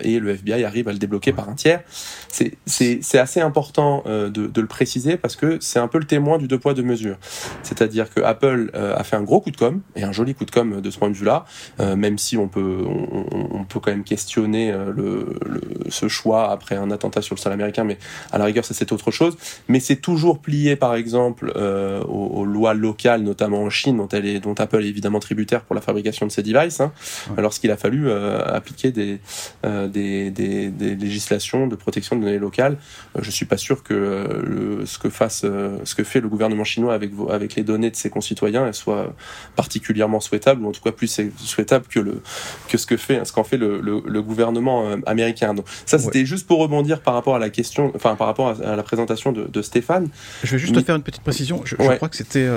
et 0.00 0.18
le 0.18 0.30
FBI 0.30 0.64
arrive 0.64 0.88
à 0.88 0.92
le 0.92 0.98
débloqué 1.04 1.32
par 1.32 1.48
un 1.48 1.54
tiers. 1.54 1.82
C'est 2.28 3.18
assez 3.18 3.40
important 3.40 4.02
euh, 4.06 4.30
de, 4.30 4.46
de, 4.46 4.60
le 4.60 4.66
préciser 4.66 5.16
parce 5.16 5.36
que 5.36 5.58
c'est 5.60 5.78
un 5.78 5.88
peu 5.88 5.98
le 5.98 6.06
témoin 6.06 6.38
du 6.38 6.48
deux 6.48 6.58
poids 6.58 6.74
deux 6.74 6.82
mesures. 6.82 7.16
C'est-à-dire 7.62 8.12
que 8.12 8.20
Apple 8.20 8.70
euh, 8.74 8.96
a 8.96 9.04
fait 9.04 9.16
un 9.16 9.22
gros 9.22 9.40
coup 9.40 9.50
de 9.50 9.56
com 9.56 9.82
et 9.94 10.02
un 10.02 10.12
joli 10.12 10.34
coup 10.34 10.44
de 10.44 10.50
com 10.50 10.80
de 10.80 10.90
ce 10.90 10.98
point 10.98 11.10
de 11.10 11.14
vue-là, 11.14 11.44
euh, 11.80 11.96
même 11.96 12.18
si 12.18 12.36
on 12.36 12.48
peut 12.48 12.84
on, 12.86 13.26
on, 13.52 13.64
peut 13.64 13.80
quand 13.80 13.90
même 13.90 14.04
questionner 14.04 14.72
le, 14.72 15.38
le, 15.46 15.60
ce 15.88 16.08
choix 16.08 16.50
après 16.50 16.76
un 16.76 16.90
attentat 16.90 17.22
sur 17.22 17.34
le 17.34 17.40
sol 17.40 17.52
américain, 17.52 17.84
mais 17.84 17.98
à 18.32 18.38
la 18.38 18.44
rigueur 18.46 18.64
ça 18.64 18.74
c'est 18.74 18.92
autre 18.92 19.10
chose. 19.10 19.36
Mais 19.68 19.80
c'est 19.80 19.96
toujours 19.96 20.40
plié 20.40 20.76
par 20.76 20.94
exemple 20.94 21.52
aux, 21.56 22.40
aux, 22.40 22.44
lois 22.44 22.74
locales, 22.74 23.22
notamment 23.22 23.62
en 23.62 23.70
Chine, 23.70 23.96
dont, 23.98 24.08
elle 24.08 24.26
est, 24.26 24.40
dont 24.40 24.54
Apple 24.54 24.82
est 24.82 24.88
évidemment 24.88 25.20
tributaire 25.20 25.62
pour 25.62 25.74
la 25.74 25.80
fabrication 25.80 26.26
de 26.26 26.32
ses 26.32 26.42
devices, 26.42 26.80
hein, 26.80 26.92
lorsqu'il 27.38 27.70
a 27.70 27.76
fallu 27.76 28.10
appliquer 28.10 28.92
des, 28.92 29.20
des, 29.62 30.30
des, 30.30 30.70
des 30.70 30.93
législation 31.00 31.66
de 31.66 31.76
protection 31.76 32.16
de 32.16 32.24
données 32.24 32.38
locales. 32.38 32.76
Euh, 33.16 33.20
je 33.22 33.30
suis 33.30 33.46
pas 33.46 33.56
sûr 33.56 33.82
que 33.82 33.94
euh, 33.94 34.86
ce 34.86 34.98
que 34.98 35.08
fasse, 35.08 35.42
euh, 35.44 35.78
ce 35.84 35.94
que 35.94 36.04
fait 36.04 36.20
le 36.20 36.28
gouvernement 36.28 36.64
chinois 36.64 36.94
avec 36.94 37.12
avec 37.30 37.54
les 37.54 37.62
données 37.62 37.90
de 37.90 37.96
ses 37.96 38.10
concitoyens, 38.10 38.72
soit 38.72 39.14
particulièrement 39.56 40.20
souhaitable 40.20 40.64
ou 40.64 40.68
en 40.68 40.72
tout 40.72 40.82
cas 40.82 40.92
plus 40.92 41.20
souhaitable 41.38 41.86
que 41.86 42.00
le 42.00 42.22
que 42.68 42.78
ce 42.78 42.86
que 42.86 42.96
fait 42.96 43.24
ce 43.24 43.32
qu'en 43.32 43.44
fait 43.44 43.56
le, 43.56 43.80
le, 43.80 44.22
gouvernement 44.22 44.96
américain. 45.06 45.54
Donc 45.54 45.66
ça 45.86 45.98
c'était 45.98 46.24
juste 46.24 46.46
pour 46.46 46.58
rebondir 46.58 47.00
par 47.00 47.14
rapport 47.14 47.36
à 47.36 47.38
la 47.38 47.50
question, 47.50 47.92
enfin 47.94 48.16
par 48.16 48.26
rapport 48.26 48.60
à, 48.62 48.76
la 48.76 48.82
présentation 48.82 49.32
de, 49.32 49.44
de, 49.44 49.62
Stéphane. 49.62 50.08
Je 50.42 50.52
vais 50.52 50.58
juste 50.58 50.74
te 50.74 50.80
faire 50.80 50.96
une 50.96 51.02
petite 51.02 51.22
précision. 51.22 51.60
Je, 51.64 51.76
crois 51.76 52.08
que 52.08 52.16
c'était 52.16 52.48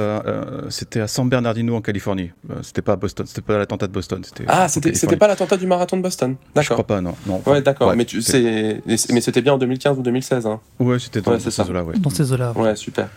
c'était 0.69 1.01
à 1.01 1.07
San 1.07 1.27
Bernardino 1.27 1.75
en 1.75 1.81
Californie. 1.81 2.31
c'était 2.61 2.81
pas 2.81 2.93
à 2.93 2.95
Boston, 2.95 3.25
c'était 3.25 3.41
pas 3.41 3.57
l'attentat 3.57 3.87
de 3.87 3.93
Boston. 3.93 4.21
Ah 4.47 4.67
c'était 4.67 5.17
pas 5.17 5.27
l'attentat 5.27 5.57
du 5.57 5.67
marathon 5.67 5.97
de 5.97 6.01
Boston. 6.01 6.35
D'accord. 6.55 6.63
Je 6.63 6.73
crois 6.73 6.87
pas 6.87 7.01
non. 7.01 7.15
non 7.25 7.41
ouais 7.45 7.61
d'accord. 7.61 7.95
mais 7.95 8.05
tu, 8.05 8.21
mais 8.33 9.21
c'était 9.21 9.41
bien 9.41 9.53
en 9.53 9.57
2015 9.57 9.97
ou 9.97 10.01
2016. 10.01 10.45
Hein. 10.45 10.59
Ouais, 10.79 10.99
c'était 10.99 11.21
dans, 11.21 11.39
ces 11.39 11.61
eaux-là. 11.61 11.83
Ouais. 11.83 11.97
Dans 11.97 12.09
ces 12.09 12.31
eaux-là. 12.31 12.53
Ouais, 12.55 12.75
super. 12.75 13.09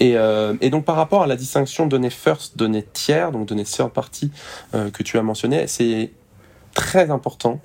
Et, 0.00 0.16
euh, 0.16 0.54
et, 0.60 0.70
donc 0.70 0.84
par 0.84 0.96
rapport 0.96 1.22
à 1.22 1.26
la 1.26 1.36
distinction 1.36 1.86
données 1.86 2.10
first, 2.10 2.56
données 2.56 2.84
tiers, 2.92 3.32
donc 3.32 3.46
données 3.48 3.64
third 3.64 3.90
party 3.90 4.30
euh, 4.74 4.90
que 4.90 5.02
tu 5.02 5.18
as 5.18 5.22
mentionné, 5.22 5.66
c'est 5.66 6.10
très 6.74 7.10
important 7.10 7.62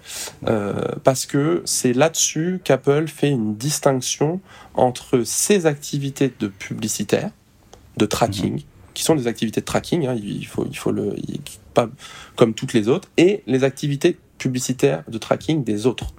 euh, 0.47 0.73
parce 1.03 1.25
que 1.25 1.61
c'est 1.65 1.91
là-dessus 1.91 2.61
qu'Apple 2.63 3.07
fait 3.07 3.29
une 3.29 3.57
distinction 3.57 4.39
entre 4.73 5.23
ses 5.23 5.65
activités 5.65 6.33
de 6.39 6.47
publicitaire, 6.47 7.31
de 7.97 8.05
tracking, 8.05 8.53
mhm. 8.53 8.61
qui 8.93 9.03
sont 9.03 9.15
des 9.15 9.27
activités 9.27 9.59
de 9.59 9.65
tracking, 9.65 10.07
hein, 10.07 10.15
il 10.15 10.47
faut, 10.47 10.65
il 10.65 10.77
faut 10.77 10.93
le, 10.93 11.13
pas 11.73 11.89
comme 12.37 12.53
toutes 12.53 12.71
les 12.71 12.87
autres, 12.87 13.09
et 13.17 13.43
les 13.47 13.65
activités 13.65 14.17
publicitaires 14.37 15.03
de 15.09 15.17
tracking 15.17 15.65
des 15.65 15.85
autres. 15.85 16.13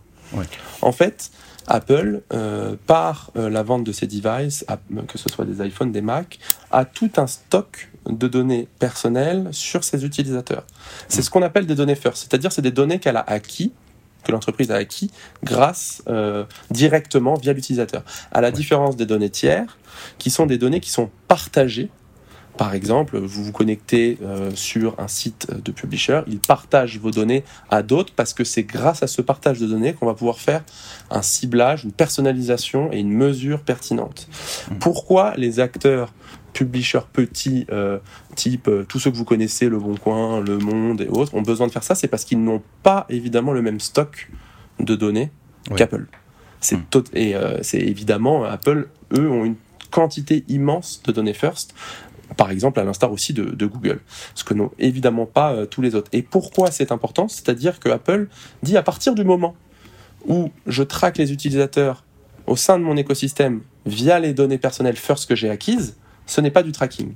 En 0.80 0.92
fait, 0.92 1.30
Apple, 1.66 2.22
euh, 2.32 2.74
par 2.86 3.30
euh, 3.36 3.48
la 3.48 3.62
vente 3.62 3.84
de 3.84 3.92
ses 3.92 4.06
devices, 4.06 4.64
que 5.08 5.18
ce 5.18 5.28
soit 5.28 5.44
des 5.44 5.64
iPhones, 5.64 5.92
des 5.92 6.00
Mac, 6.00 6.38
a 6.70 6.84
tout 6.84 7.10
un 7.16 7.26
stock 7.26 7.90
de 8.08 8.26
données 8.26 8.68
personnelles 8.78 9.48
sur 9.52 9.84
ses 9.84 10.04
utilisateurs. 10.04 10.64
C'est 11.08 11.22
ce 11.22 11.30
qu'on 11.30 11.42
appelle 11.42 11.66
des 11.66 11.74
données 11.74 11.94
first, 11.94 12.18
c'est-à-dire 12.18 12.52
c'est 12.52 12.62
des 12.62 12.72
données 12.72 12.98
qu'elle 12.98 13.16
a 13.16 13.24
acquis 13.26 13.72
que 14.24 14.30
l'entreprise 14.30 14.70
a 14.70 14.76
acquis 14.76 15.10
grâce 15.42 16.02
euh, 16.08 16.44
directement 16.70 17.34
via 17.34 17.52
l'utilisateur. 17.52 18.04
À 18.30 18.40
la 18.40 18.52
différence 18.52 18.96
des 18.96 19.06
données 19.06 19.30
tiers, 19.30 19.78
qui 20.18 20.30
sont 20.30 20.46
des 20.46 20.58
données 20.58 20.80
qui 20.80 20.90
sont 20.90 21.10
partagées 21.28 21.90
par 22.56 22.74
exemple, 22.74 23.18
vous 23.18 23.44
vous 23.44 23.52
connectez 23.52 24.18
euh, 24.22 24.50
sur 24.54 24.98
un 25.00 25.08
site 25.08 25.50
de 25.50 25.72
publisher, 25.72 26.20
il 26.26 26.38
partage 26.38 26.98
vos 26.98 27.10
données 27.10 27.44
à 27.70 27.82
d'autres 27.82 28.12
parce 28.14 28.34
que 28.34 28.44
c'est 28.44 28.62
grâce 28.62 29.02
à 29.02 29.06
ce 29.06 29.22
partage 29.22 29.58
de 29.58 29.66
données 29.66 29.94
qu'on 29.94 30.06
va 30.06 30.14
pouvoir 30.14 30.38
faire 30.38 30.62
un 31.10 31.22
ciblage, 31.22 31.84
une 31.84 31.92
personnalisation 31.92 32.92
et 32.92 32.98
une 32.98 33.12
mesure 33.12 33.60
pertinente. 33.60 34.28
Mmh. 34.70 34.74
Pourquoi 34.76 35.34
les 35.36 35.60
acteurs 35.60 36.12
publishers 36.52 37.06
petits, 37.10 37.66
euh, 37.72 37.98
type 38.36 38.68
euh, 38.68 38.84
tous 38.86 38.98
ceux 38.98 39.10
que 39.10 39.16
vous 39.16 39.24
connaissez, 39.24 39.70
Le 39.70 39.78
Bon 39.78 39.96
Coin, 39.96 40.40
Le 40.40 40.58
Monde 40.58 41.00
et 41.00 41.08
autres, 41.08 41.34
ont 41.34 41.42
besoin 41.42 41.66
de 41.66 41.72
faire 41.72 41.84
ça 41.84 41.94
C'est 41.94 42.08
parce 42.08 42.24
qu'ils 42.24 42.42
n'ont 42.42 42.62
pas 42.82 43.06
évidemment 43.08 43.52
le 43.52 43.62
même 43.62 43.80
stock 43.80 44.30
de 44.78 44.94
données 44.94 45.30
qu'Apple. 45.74 46.06
C'est 46.60 46.76
mmh. 46.76 47.02
et 47.14 47.34
c'est 47.62 47.80
évidemment 47.80 48.44
Apple, 48.44 48.88
eux, 49.16 49.28
ont 49.28 49.44
une 49.44 49.56
quantité 49.90 50.44
immense 50.48 51.02
de 51.04 51.12
données 51.12 51.34
first 51.34 51.74
par 52.36 52.50
exemple 52.50 52.80
à 52.80 52.84
l'instar 52.84 53.12
aussi 53.12 53.32
de, 53.32 53.66
Google, 53.66 54.00
ce 54.34 54.44
que 54.44 54.54
n'ont 54.54 54.70
évidemment 54.78 55.26
pas 55.26 55.52
euh, 55.52 55.66
tous 55.66 55.82
les 55.82 55.94
autres. 55.94 56.08
Et 56.12 56.22
pourquoi 56.22 56.70
c'est 56.70 56.92
important? 56.92 57.28
C'est-à-dire 57.28 57.80
que 57.80 57.88
Apple 57.88 58.28
dit 58.62 58.76
à 58.76 58.82
partir 58.82 59.14
du 59.14 59.24
moment 59.24 59.54
où 60.26 60.50
je 60.66 60.82
traque 60.82 61.18
les 61.18 61.32
utilisateurs 61.32 62.04
au 62.46 62.56
sein 62.56 62.78
de 62.78 62.84
mon 62.84 62.96
écosystème 62.96 63.62
via 63.86 64.18
les 64.18 64.34
données 64.34 64.58
personnelles 64.58 64.96
first 64.96 65.28
que 65.28 65.34
j'ai 65.34 65.50
acquises, 65.50 65.96
ce 66.26 66.40
n'est 66.40 66.50
pas 66.50 66.62
du 66.62 66.72
tracking. 66.72 67.14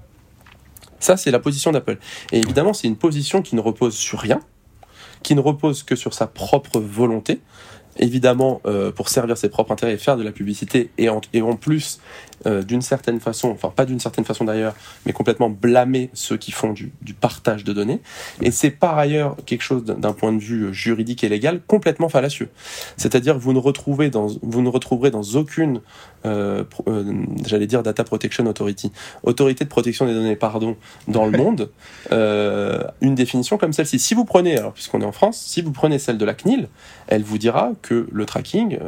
Ça, 0.99 1.17
c'est 1.17 1.31
la 1.31 1.39
position 1.39 1.73
d'Apple. 1.73 1.99
Et 2.33 2.39
évidemment, 2.39 2.73
c'est 2.73 2.89
une 2.89 2.97
position 2.97 3.43
qui 3.43 3.55
ne 3.55 3.61
repose 3.61 3.95
sur 3.95 4.19
rien, 4.19 4.41
qui 5.23 5.35
ne 5.35 5.41
repose 5.41 5.83
que 5.83 5.95
sur 5.95 6.15
sa 6.15 6.27
propre 6.27 6.81
volonté, 6.81 7.41
évidemment 7.99 8.61
euh, 8.67 8.93
pour 8.93 9.09
servir 9.09 9.37
ses 9.37 9.49
propres 9.49 9.73
intérêts 9.73 9.95
et 9.95 9.99
faire 9.99 10.17
de 10.17 10.23
la 10.23 10.33
publicité 10.33 10.91
et 10.99 11.09
en, 11.09 11.21
et 11.33 11.43
en 11.43 11.57
plus 11.57 12.01
euh, 12.45 12.62
d'une 12.62 12.83
certaine 12.83 13.21
façon, 13.21 13.50
enfin 13.50 13.73
pas 13.75 13.87
d'une 13.87 14.00
certaine 14.00 14.25
façon 14.25 14.45
d'ailleurs, 14.45 14.75
mais 15.07 15.12
complètement 15.12 15.49
blâmer 15.49 16.11
ceux 16.12 16.37
qui 16.37 16.52
font 16.52 16.73
du, 16.73 16.93
du 17.02 17.14
partage 17.14 17.64
de 17.64 17.73
données. 17.73 18.00
Et 18.43 18.50
c'est 18.50 18.71
par 18.71 18.99
ailleurs 18.99 19.37
quelque 19.47 19.62
chose 19.62 19.85
d'un 19.85 20.12
point 20.12 20.33
de 20.33 20.40
vue 20.40 20.75
juridique 20.75 21.25
et 21.25 21.28
légal 21.28 21.61
complètement 21.66 22.09
fallacieux. 22.09 22.50
C'est-à-dire 22.97 23.38
vous 23.38 23.52
ne 23.52 23.59
retrouvez 23.59 24.11
dans 24.11 24.28
vous 24.43 24.62
ne 24.62 24.69
retrouverez 24.69 25.11
dans 25.11 25.23
aucune 25.35 25.81
euh, 26.26 26.64
euh, 26.88 27.25
j'allais 27.47 27.66
dire 27.66 27.83
Data 27.83 28.02
Protection 28.05 28.47
Authority, 28.47 28.90
autorité 29.23 29.64
de 29.64 29.69
protection 29.69 30.07
des 30.07 30.14
données, 30.14 30.37
pardon, 30.37 30.76
dans 31.09 31.26
le 31.26 31.37
monde, 31.38 31.71
euh, 32.12 32.83
une 33.00 33.14
définition 33.14 33.59
comme 33.59 33.73
celle-ci. 33.73 33.99
Si 33.99 34.14
vous 34.14 34.25
prenez, 34.25 34.59
alors 34.59 34.73
puisqu'on 34.73 35.00
est 35.00 35.05
en 35.05 35.12
France, 35.12 35.38
si 35.38 35.62
vous 35.62 35.73
prenez 35.73 35.99
celle 35.99 36.19
de 36.19 36.25
la 36.25 36.35
CNIL, 36.35 36.69
elle 37.07 37.23
vous 37.23 37.38
dira 37.38 37.73
que 37.83 38.09
le 38.11 38.26
tracking, 38.26 38.78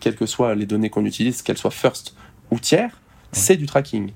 quelles 0.00 0.16
que 0.16 0.26
soient 0.26 0.54
les 0.54 0.66
données 0.66 0.90
qu'on 0.90 1.04
utilise, 1.04 1.42
qu'elles 1.42 1.58
soient 1.58 1.70
first 1.70 2.14
ou 2.50 2.58
tiers, 2.58 3.00
c'est 3.32 3.56
du 3.56 3.66
tracking. 3.66 4.12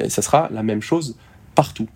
et 0.00 0.08
ça 0.08 0.22
sera 0.22 0.48
la 0.50 0.62
même 0.62 0.82
chose 0.82 1.16
partout. 1.54 1.88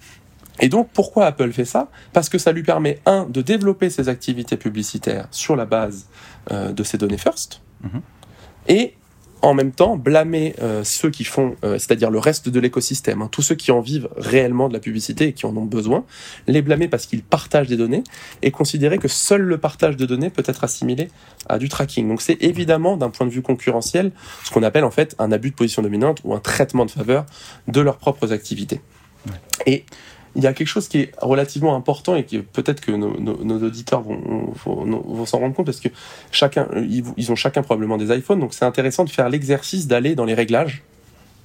Et 0.59 0.69
donc, 0.69 0.89
pourquoi 0.93 1.27
Apple 1.27 1.53
fait 1.53 1.65
ça? 1.65 1.89
Parce 2.13 2.29
que 2.29 2.39
ça 2.39 2.51
lui 2.53 2.63
permet, 2.63 3.01
un, 3.07 3.25
de 3.25 3.43
développer 3.43 3.91
ses 3.91 4.09
activités 4.09 4.57
publicitaires 4.57 5.29
sur 5.31 5.55
la 5.55 5.67
base 5.67 6.07
de 6.51 6.83
ces 6.83 6.99
données 6.99 7.19
first, 7.19 7.61
mhm. 7.83 8.01
et 8.69 8.95
en 9.47 9.55
même 9.55 9.73
temps 9.73 9.97
blâmer 9.97 10.55
euh, 10.61 10.83
ceux 10.85 11.11
qui 11.11 11.25
font, 11.25 11.57
euh, 11.65 11.79
c'est-à-dire 11.79 12.11
le 12.11 12.19
reste 12.19 12.49
de 12.49 12.61
l'écosystème, 12.61 13.23
hein, 13.23 13.29
tous 13.31 13.43
ceux 13.43 13.55
qui 13.55 13.71
en 13.71 13.81
vivent 13.81 14.09
réellement 14.17 14.69
de 14.69 14.73
la 14.73 14.81
publicité 14.81 15.29
et 15.29 15.33
qui 15.33 15.47
en 15.47 15.57
ont 15.57 15.65
besoin, 15.65 16.05
les 16.47 16.63
blâmer 16.63 16.89
parce 16.89 17.07
qu'ils 17.07 17.23
partagent 17.23 17.69
des 17.69 17.77
données 17.77 18.03
et 18.43 18.51
considérer 18.51 18.99
que 18.99 19.09
seul 19.09 19.43
le 19.43 19.59
partage 19.59 19.97
de 19.97 20.05
données 20.05 20.31
peut 20.31 20.43
être 20.47 20.65
assimilé 20.65 21.09
à 21.49 21.59
du 21.59 21.69
tracking. 21.69 22.09
Donc 22.09 22.23
c'est 22.23 22.43
évidemment 22.43 22.97
d'un 22.97 23.11
point 23.11 23.27
de 23.27 23.31
vue 23.31 23.43
concurrentiel 23.43 24.11
ce 24.45 24.51
qu'on 24.51 24.63
appelle 24.63 24.85
en 24.85 24.91
fait 24.91 25.15
un 25.19 25.31
abus 25.31 25.51
de 25.51 25.57
position 25.57 25.83
dominante 25.83 26.21
ou 26.25 26.35
un 26.35 26.41
traitement 26.41 26.85
de 26.85 26.91
faveur 26.91 27.25
de 27.69 27.81
leurs 27.81 27.99
propres 27.99 28.33
activités. 28.33 28.81
Et 29.67 29.85
il 30.37 30.43
y 30.43 30.47
a 30.47 30.53
quelque 30.53 30.69
chose 30.69 30.87
qui 30.87 31.01
est 31.01 31.13
relativement 31.21 31.75
important 31.75 32.15
et 32.15 32.25
qui 32.25 32.39
peut-être 32.39 32.81
que 32.81 32.93
nos, 32.93 33.63
auditeurs 33.63 34.03
vont, 34.03 34.53
vont, 34.65 35.27
s'en 35.27 35.39
rendre 35.39 35.55
compte 35.55 35.67
parce 35.67 35.81
que 35.81 35.89
chacun, 36.31 36.69
ils, 36.77 37.33
ont 37.33 37.37
chacun 37.37 37.63
probablement 37.63 37.97
des 37.97 38.15
iPhones, 38.15 38.41
donc 38.41 38.53
c'est 38.53 38.65
intéressant 38.65 39.05
de 39.05 39.11
faire 39.11 39.29
l'exercice 39.31 39.87
d'aller 39.87 40.15
dans 40.15 40.27
les 40.27 40.35
réglages 40.35 40.83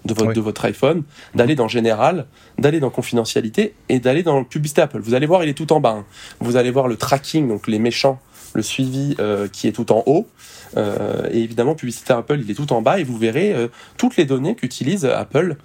de 0.03 0.13
votre, 0.13 0.33
de 0.33 0.41
votre 0.41 0.65
iPhone, 0.65 1.03
d'aller 1.35 1.55
dans 1.55 1.67
Général, 1.67 2.25
d'aller 2.57 2.79
dans 2.79 2.89
Confidentialité 2.89 3.73
et 3.87 3.99
d'aller 3.99 4.23
dans 4.23 4.43
Publicité 4.43 4.81
Apple. 4.81 4.99
Vous 4.99 5.13
allez 5.13 5.27
voir, 5.27 5.43
il 5.43 5.49
est 5.49 5.53
tout 5.53 5.71
en 5.71 5.79
bas. 5.79 5.97
Hein. 5.99 6.05
Vous 6.39 6.55
allez 6.55 6.71
voir 6.71 6.87
le 6.87 6.97
tracking, 6.97 7.47
donc 7.47 7.67
les 7.67 7.79
méchants, 7.79 8.19
le 8.53 8.61
suivi 8.61 9.15
euh, 9.19 9.47
qui 9.47 9.67
est 9.67 9.71
tout 9.71 9.91
en 9.91 10.03
haut. 10.05 10.27
Euh, 10.77 11.29
et 11.31 11.39
évidemment, 11.39 11.75
Publicité 11.75 12.13
Apple, 12.13 12.39
il 12.43 12.49
est 12.49 12.55
tout 12.55 12.73
en 12.73 12.81
bas 12.81 12.99
et 12.99 13.03
vous 13.03 13.17
verrez 13.17 13.53
euh, 13.53 13.67
toutes 13.97 14.17
les 14.17 14.25
données 14.25 14.55
qu'utilise 14.55 15.05
Apple 15.05 15.57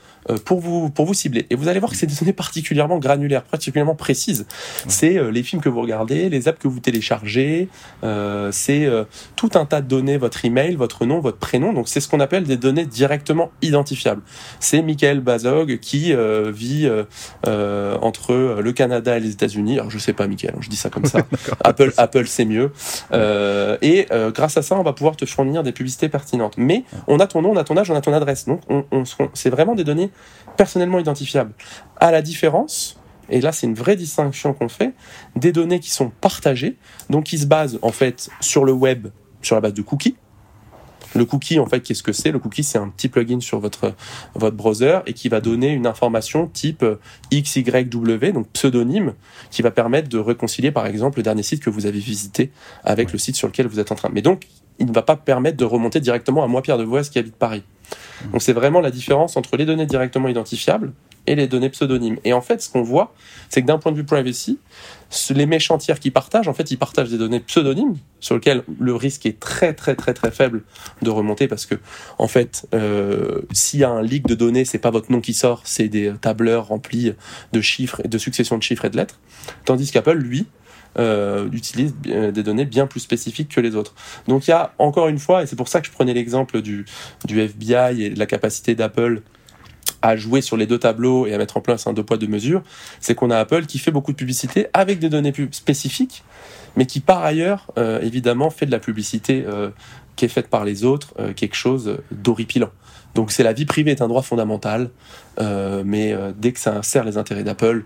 pour 0.44 0.60
vous, 0.60 0.90
pour 0.90 1.06
vous 1.06 1.14
cibler. 1.14 1.46
Et 1.50 1.54
vous 1.54 1.68
allez 1.68 1.78
voir 1.78 1.92
que 1.92 1.96
c'est 1.96 2.06
des 2.06 2.14
données 2.14 2.32
particulièrement 2.32 2.98
granulaires, 2.98 3.42
particulièrement 3.42 3.94
précises. 3.94 4.46
C'est 4.88 5.18
euh, 5.18 5.30
les 5.30 5.42
films 5.42 5.62
que 5.62 5.68
vous 5.68 5.80
regardez, 5.80 6.28
les 6.28 6.48
apps 6.48 6.58
que 6.58 6.68
vous 6.68 6.80
téléchargez, 6.80 7.68
euh, 8.04 8.50
c'est 8.52 8.88
tout 9.36 9.50
un 9.54 9.64
tas 9.64 9.80
de 9.80 9.88
données, 9.88 10.16
votre 10.16 10.44
email, 10.44 10.74
votre 10.74 11.06
nom, 11.06 11.20
votre 11.20 11.38
prénom. 11.38 11.72
Donc 11.72 11.88
c'est 11.88 12.00
ce 12.00 12.08
qu'on 12.08 12.20
appelle 12.20 12.44
des 12.44 12.56
données 12.56 12.86
directement 12.86 13.50
identifiables. 13.62 14.22
C'est 14.60 14.82
Michael 14.82 15.20
Bazog 15.20 15.78
qui 15.80 16.14
vit 16.52 16.90
entre 17.44 18.60
le 18.60 18.72
Canada 18.72 19.16
et 19.16 19.20
les 19.20 19.30
États-Unis. 19.30 19.78
Alors 19.78 19.90
je 19.90 19.98
sais 19.98 20.12
pas, 20.12 20.26
Michael, 20.26 20.54
je 20.60 20.68
dis 20.68 20.76
ça 20.76 20.90
comme 20.90 21.04
ça. 21.04 21.20
Apple, 21.64 21.92
Apple, 21.96 22.26
c'est 22.26 22.44
mieux. 22.44 22.72
et 23.12 24.06
grâce 24.34 24.56
à 24.56 24.62
ça, 24.62 24.76
on 24.76 24.82
va 24.82 24.92
pouvoir 24.92 25.16
te 25.16 25.26
fournir 25.26 25.62
des 25.62 25.72
publicités 25.72 26.08
pertinentes. 26.08 26.54
Mais 26.56 26.84
on 27.06 27.18
a 27.20 27.26
ton 27.26 27.42
nom, 27.42 27.52
on 27.52 27.56
a 27.56 27.64
ton 27.64 27.76
âge, 27.76 27.90
on 27.90 27.96
a 27.96 28.00
ton 28.00 28.12
adresse. 28.12 28.46
Donc 28.46 28.60
on, 28.68 28.84
on 28.92 29.04
c'est 29.34 29.50
vraiment 29.50 29.74
des 29.74 29.84
données 29.84 30.10
personnellement 30.56 30.98
identifiables. 30.98 31.52
À 31.98 32.10
la 32.10 32.22
différence, 32.22 32.98
et 33.28 33.40
là 33.40 33.52
c'est 33.52 33.66
une 33.66 33.74
vraie 33.74 33.96
distinction 33.96 34.54
qu'on 34.54 34.68
fait, 34.68 34.94
des 35.34 35.52
données 35.52 35.80
qui 35.80 35.90
sont 35.90 36.10
partagées, 36.10 36.76
donc 37.10 37.24
qui 37.24 37.38
se 37.38 37.46
basent 37.46 37.78
en 37.82 37.92
fait 37.92 38.28
sur 38.40 38.64
le 38.64 38.72
web, 38.72 39.08
sur 39.42 39.54
la 39.54 39.60
base 39.60 39.74
de 39.74 39.82
cookies. 39.82 40.16
Le 41.14 41.24
cookie, 41.24 41.58
en 41.58 41.66
fait, 41.66 41.80
qu'est-ce 41.80 42.02
que 42.02 42.12
c'est? 42.12 42.30
Le 42.30 42.38
cookie, 42.38 42.62
c'est 42.62 42.78
un 42.78 42.88
petit 42.88 43.08
plugin 43.08 43.40
sur 43.40 43.58
votre, 43.58 43.94
votre 44.34 44.56
browser 44.56 44.98
et 45.06 45.14
qui 45.14 45.28
va 45.28 45.40
donner 45.40 45.70
une 45.70 45.86
information 45.86 46.46
type 46.46 46.84
XYW, 47.32 48.32
donc 48.32 48.48
pseudonyme, 48.48 49.14
qui 49.50 49.62
va 49.62 49.70
permettre 49.70 50.08
de 50.08 50.18
réconcilier, 50.18 50.72
par 50.72 50.86
exemple, 50.86 51.18
le 51.18 51.22
dernier 51.22 51.42
site 51.42 51.62
que 51.62 51.70
vous 51.70 51.86
avez 51.86 52.00
visité 52.00 52.50
avec 52.84 53.12
le 53.12 53.18
site 53.18 53.36
sur 53.36 53.48
lequel 53.48 53.66
vous 53.66 53.80
êtes 53.80 53.92
en 53.92 53.94
train. 53.94 54.10
Mais 54.12 54.20
donc, 54.20 54.46
il 54.78 54.86
ne 54.86 54.92
va 54.92 55.02
pas 55.02 55.16
permettre 55.16 55.56
de 55.56 55.64
remonter 55.64 56.00
directement 56.00 56.44
à 56.44 56.48
moi, 56.48 56.60
Pierre 56.60 56.76
de 56.78 56.84
Voise, 56.84 57.08
qui 57.08 57.18
habite 57.18 57.36
Paris. 57.36 57.62
Donc 58.32 58.42
c'est 58.42 58.52
vraiment 58.52 58.80
la 58.80 58.90
différence 58.90 59.36
entre 59.36 59.56
les 59.56 59.64
données 59.64 59.86
directement 59.86 60.28
identifiables 60.28 60.92
et 61.26 61.34
les 61.34 61.48
données 61.48 61.70
pseudonymes. 61.70 62.18
Et 62.24 62.32
en 62.32 62.40
fait, 62.40 62.62
ce 62.62 62.70
qu'on 62.70 62.82
voit, 62.82 63.12
c'est 63.48 63.62
que 63.62 63.66
d'un 63.66 63.78
point 63.78 63.92
de 63.92 63.96
vue 63.96 64.04
privacy, 64.04 64.58
les 65.30 65.46
méchants 65.46 65.78
tiers 65.78 66.00
qui 66.00 66.10
partagent, 66.10 66.48
en 66.48 66.54
fait, 66.54 66.70
ils 66.70 66.78
partagent 66.78 67.10
des 67.10 67.18
données 67.18 67.40
pseudonymes 67.40 67.96
sur 68.20 68.36
lesquelles 68.36 68.62
le 68.78 68.94
risque 68.94 69.26
est 69.26 69.38
très 69.38 69.74
très 69.74 69.94
très 69.94 70.14
très 70.14 70.30
faible 70.30 70.62
de 71.02 71.10
remonter 71.10 71.48
parce 71.48 71.66
que, 71.66 71.74
en 72.18 72.28
fait, 72.28 72.66
euh, 72.74 73.42
s'il 73.52 73.80
y 73.80 73.84
a 73.84 73.90
un 73.90 74.02
leak 74.02 74.26
de 74.26 74.34
données, 74.34 74.64
c'est 74.64 74.78
pas 74.78 74.90
votre 74.90 75.10
nom 75.10 75.20
qui 75.20 75.34
sort, 75.34 75.62
c'est 75.64 75.88
des 75.88 76.12
tableurs 76.20 76.68
remplis 76.68 77.12
de 77.52 77.60
chiffres 77.60 78.00
et 78.04 78.08
de 78.08 78.18
successions 78.18 78.58
de 78.58 78.62
chiffres 78.62 78.84
et 78.84 78.90
de 78.90 78.96
lettres. 78.96 79.18
Tandis 79.64 79.90
qu'Apple, 79.90 80.16
lui, 80.16 80.46
euh, 80.98 81.48
utilise 81.52 81.94
euh, 82.06 82.30
des 82.30 82.42
données 82.42 82.64
bien 82.64 82.86
plus 82.86 83.00
spécifiques 83.00 83.50
que 83.50 83.60
les 83.60 83.76
autres. 83.76 83.94
Donc 84.28 84.46
il 84.46 84.50
y 84.50 84.54
a 84.54 84.72
encore 84.78 85.08
une 85.08 85.18
fois, 85.18 85.42
et 85.42 85.46
c'est 85.46 85.56
pour 85.56 85.68
ça 85.68 85.80
que 85.82 85.86
je 85.86 85.92
prenais 85.92 86.14
l'exemple 86.14 86.62
du, 86.62 86.86
FBI 87.28 88.02
et 88.02 88.10
de 88.10 88.18
la 88.18 88.24
capacité 88.24 88.74
d'Apple 88.74 89.20
à 90.00 90.16
jouer 90.16 90.40
sur 90.40 90.56
les 90.56 90.66
deux 90.66 90.78
tableaux 90.78 91.26
et 91.26 91.34
à 91.34 91.38
mettre 91.38 91.58
en 91.58 91.60
place 91.60 91.86
un 91.86 91.92
deux 91.92 92.02
poids 92.02 92.16
deux 92.16 92.28
mesures, 92.28 92.62
c'est 93.00 93.14
qu'on 93.14 93.30
a 93.30 93.38
Apple 93.38 93.66
qui 93.66 93.78
fait 93.78 93.90
beaucoup 93.90 94.12
de 94.12 94.16
publicité 94.16 94.68
avec 94.72 94.98
des 94.98 95.10
données 95.10 95.34
spécifiques, 95.50 96.24
mais 96.76 96.86
qui 96.86 97.00
par 97.00 97.22
ailleurs 97.22 97.70
euh, 97.76 98.00
évidemment 98.00 98.48
fait 98.48 98.64
de 98.64 98.70
la 98.70 98.78
publicité 98.78 99.44
euh, 99.46 99.70
qui 100.14 100.24
est 100.24 100.28
faite 100.28 100.48
par 100.48 100.64
les 100.64 100.84
autres 100.84 101.12
quelque 101.34 101.56
chose 101.56 101.98
d'horripilant. 102.10 102.70
Donc 103.14 103.32
c'est 103.32 103.42
la 103.42 103.52
vie 103.52 103.66
privée 103.66 103.90
est 103.90 104.00
un 104.00 104.08
droit 104.08 104.22
fondamental, 104.22 104.90
mais 105.38 106.16
dès 106.38 106.52
que 106.52 106.60
ça 106.60 106.82
sert 106.82 107.04
les 107.04 107.18
intérêts 107.18 107.44
d'Apple, 107.44 107.84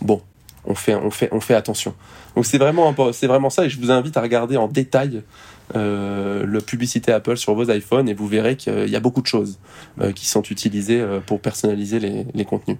bon, 0.00 0.22
on 0.66 0.74
fait, 0.74 0.94
on 0.94 1.10
fait, 1.10 1.28
on 1.32 1.40
fait 1.40 1.54
attention. 1.54 1.94
Donc 2.36 2.46
c'est 2.46 2.58
vraiment, 2.58 2.94
c'est 3.12 3.26
vraiment 3.26 3.50
ça, 3.50 3.64
et 3.64 3.70
je 3.70 3.78
vous 3.78 3.90
invite 3.90 4.16
à 4.16 4.20
regarder 4.20 4.56
en 4.56 4.68
détail 4.68 5.22
euh, 5.76 6.44
le 6.44 6.60
publicité 6.60 7.12
Apple 7.12 7.36
sur 7.36 7.54
vos 7.54 7.70
iPhones, 7.70 8.08
et 8.08 8.14
vous 8.14 8.26
verrez 8.26 8.56
qu'il 8.56 8.88
y 8.88 8.96
a 8.96 9.00
beaucoup 9.00 9.22
de 9.22 9.26
choses 9.26 9.58
euh, 10.00 10.12
qui 10.12 10.26
sont 10.26 10.42
utilisées 10.42 11.00
euh, 11.00 11.20
pour 11.20 11.40
personnaliser 11.40 11.98
les, 12.00 12.44
contenus. 12.44 12.78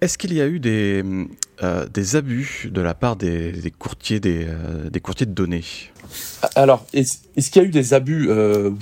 Est-ce 0.00 0.18
qu'il 0.18 0.34
y 0.34 0.40
a 0.40 0.46
eu 0.46 0.60
des, 0.60 1.02
des 1.92 2.16
abus 2.16 2.68
de 2.70 2.80
la 2.80 2.94
part 2.94 3.16
des, 3.16 3.72
courtiers, 3.78 4.20
des, 4.20 4.46
des, 4.90 5.00
courtiers 5.00 5.26
de 5.26 5.32
données? 5.32 5.64
Alors, 6.54 6.86
est-ce, 6.92 7.50
qu'il 7.50 7.62
y 7.62 7.64
a 7.64 7.68
eu 7.68 7.70
des 7.70 7.94
abus? 7.94 8.30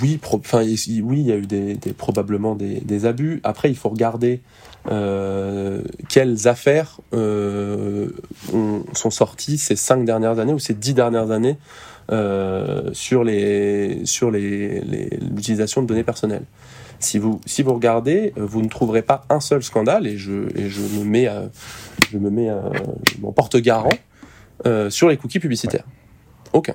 Oui, 0.03 0.19
enfin, 0.33 0.63
oui, 0.63 1.21
il 1.21 1.27
y 1.27 1.33
a 1.33 1.37
eu 1.37 1.47
des, 1.47 1.77
probablement 1.97 2.57
des, 2.57 3.07
abus. 3.07 3.41
Après, 3.45 3.71
il 3.71 3.77
faut 3.77 3.91
regarder 3.91 4.41
euh, 4.91 5.83
quelles 6.11 6.47
affaires 6.47 7.01
euh, 7.15 8.11
sont 8.93 9.11
sorties 9.11 9.57
ces 9.57 9.77
cinq 9.77 10.05
dernières 10.05 10.39
années 10.39 10.53
ou 10.53 10.59
ces 10.59 10.75
dix 10.75 10.93
dernières 10.93 11.31
années 11.31 11.57
euh, 12.13 12.91
sur 12.93 13.25
sur 14.05 14.31
les, 14.31 14.81
l'utilisation 14.81 15.83
de 15.83 15.87
données 15.87 16.05
personnelles. 16.05 16.45
Si 17.05 17.19
vous 17.19 17.41
si 17.45 17.63
vous 17.63 17.75
regardez, 17.75 18.33
vous 18.37 18.63
ne 18.63 18.69
trouverez 18.69 19.03
pas 19.03 19.27
un 19.29 19.41
seul 19.41 19.63
scandale 19.63 20.07
et 20.07 20.17
je 20.17 20.49
et 20.59 20.69
je 20.71 20.81
me 20.81 21.05
mets 21.05 21.29
je 22.11 22.19
me 22.19 22.31
mets 22.31 22.51
mon 23.21 23.31
porte-garant 23.31 23.91
sur 24.89 25.09
les 25.09 25.17
cookies 25.17 25.41
publicitaires. 25.41 25.85
Aucun. 26.53 26.75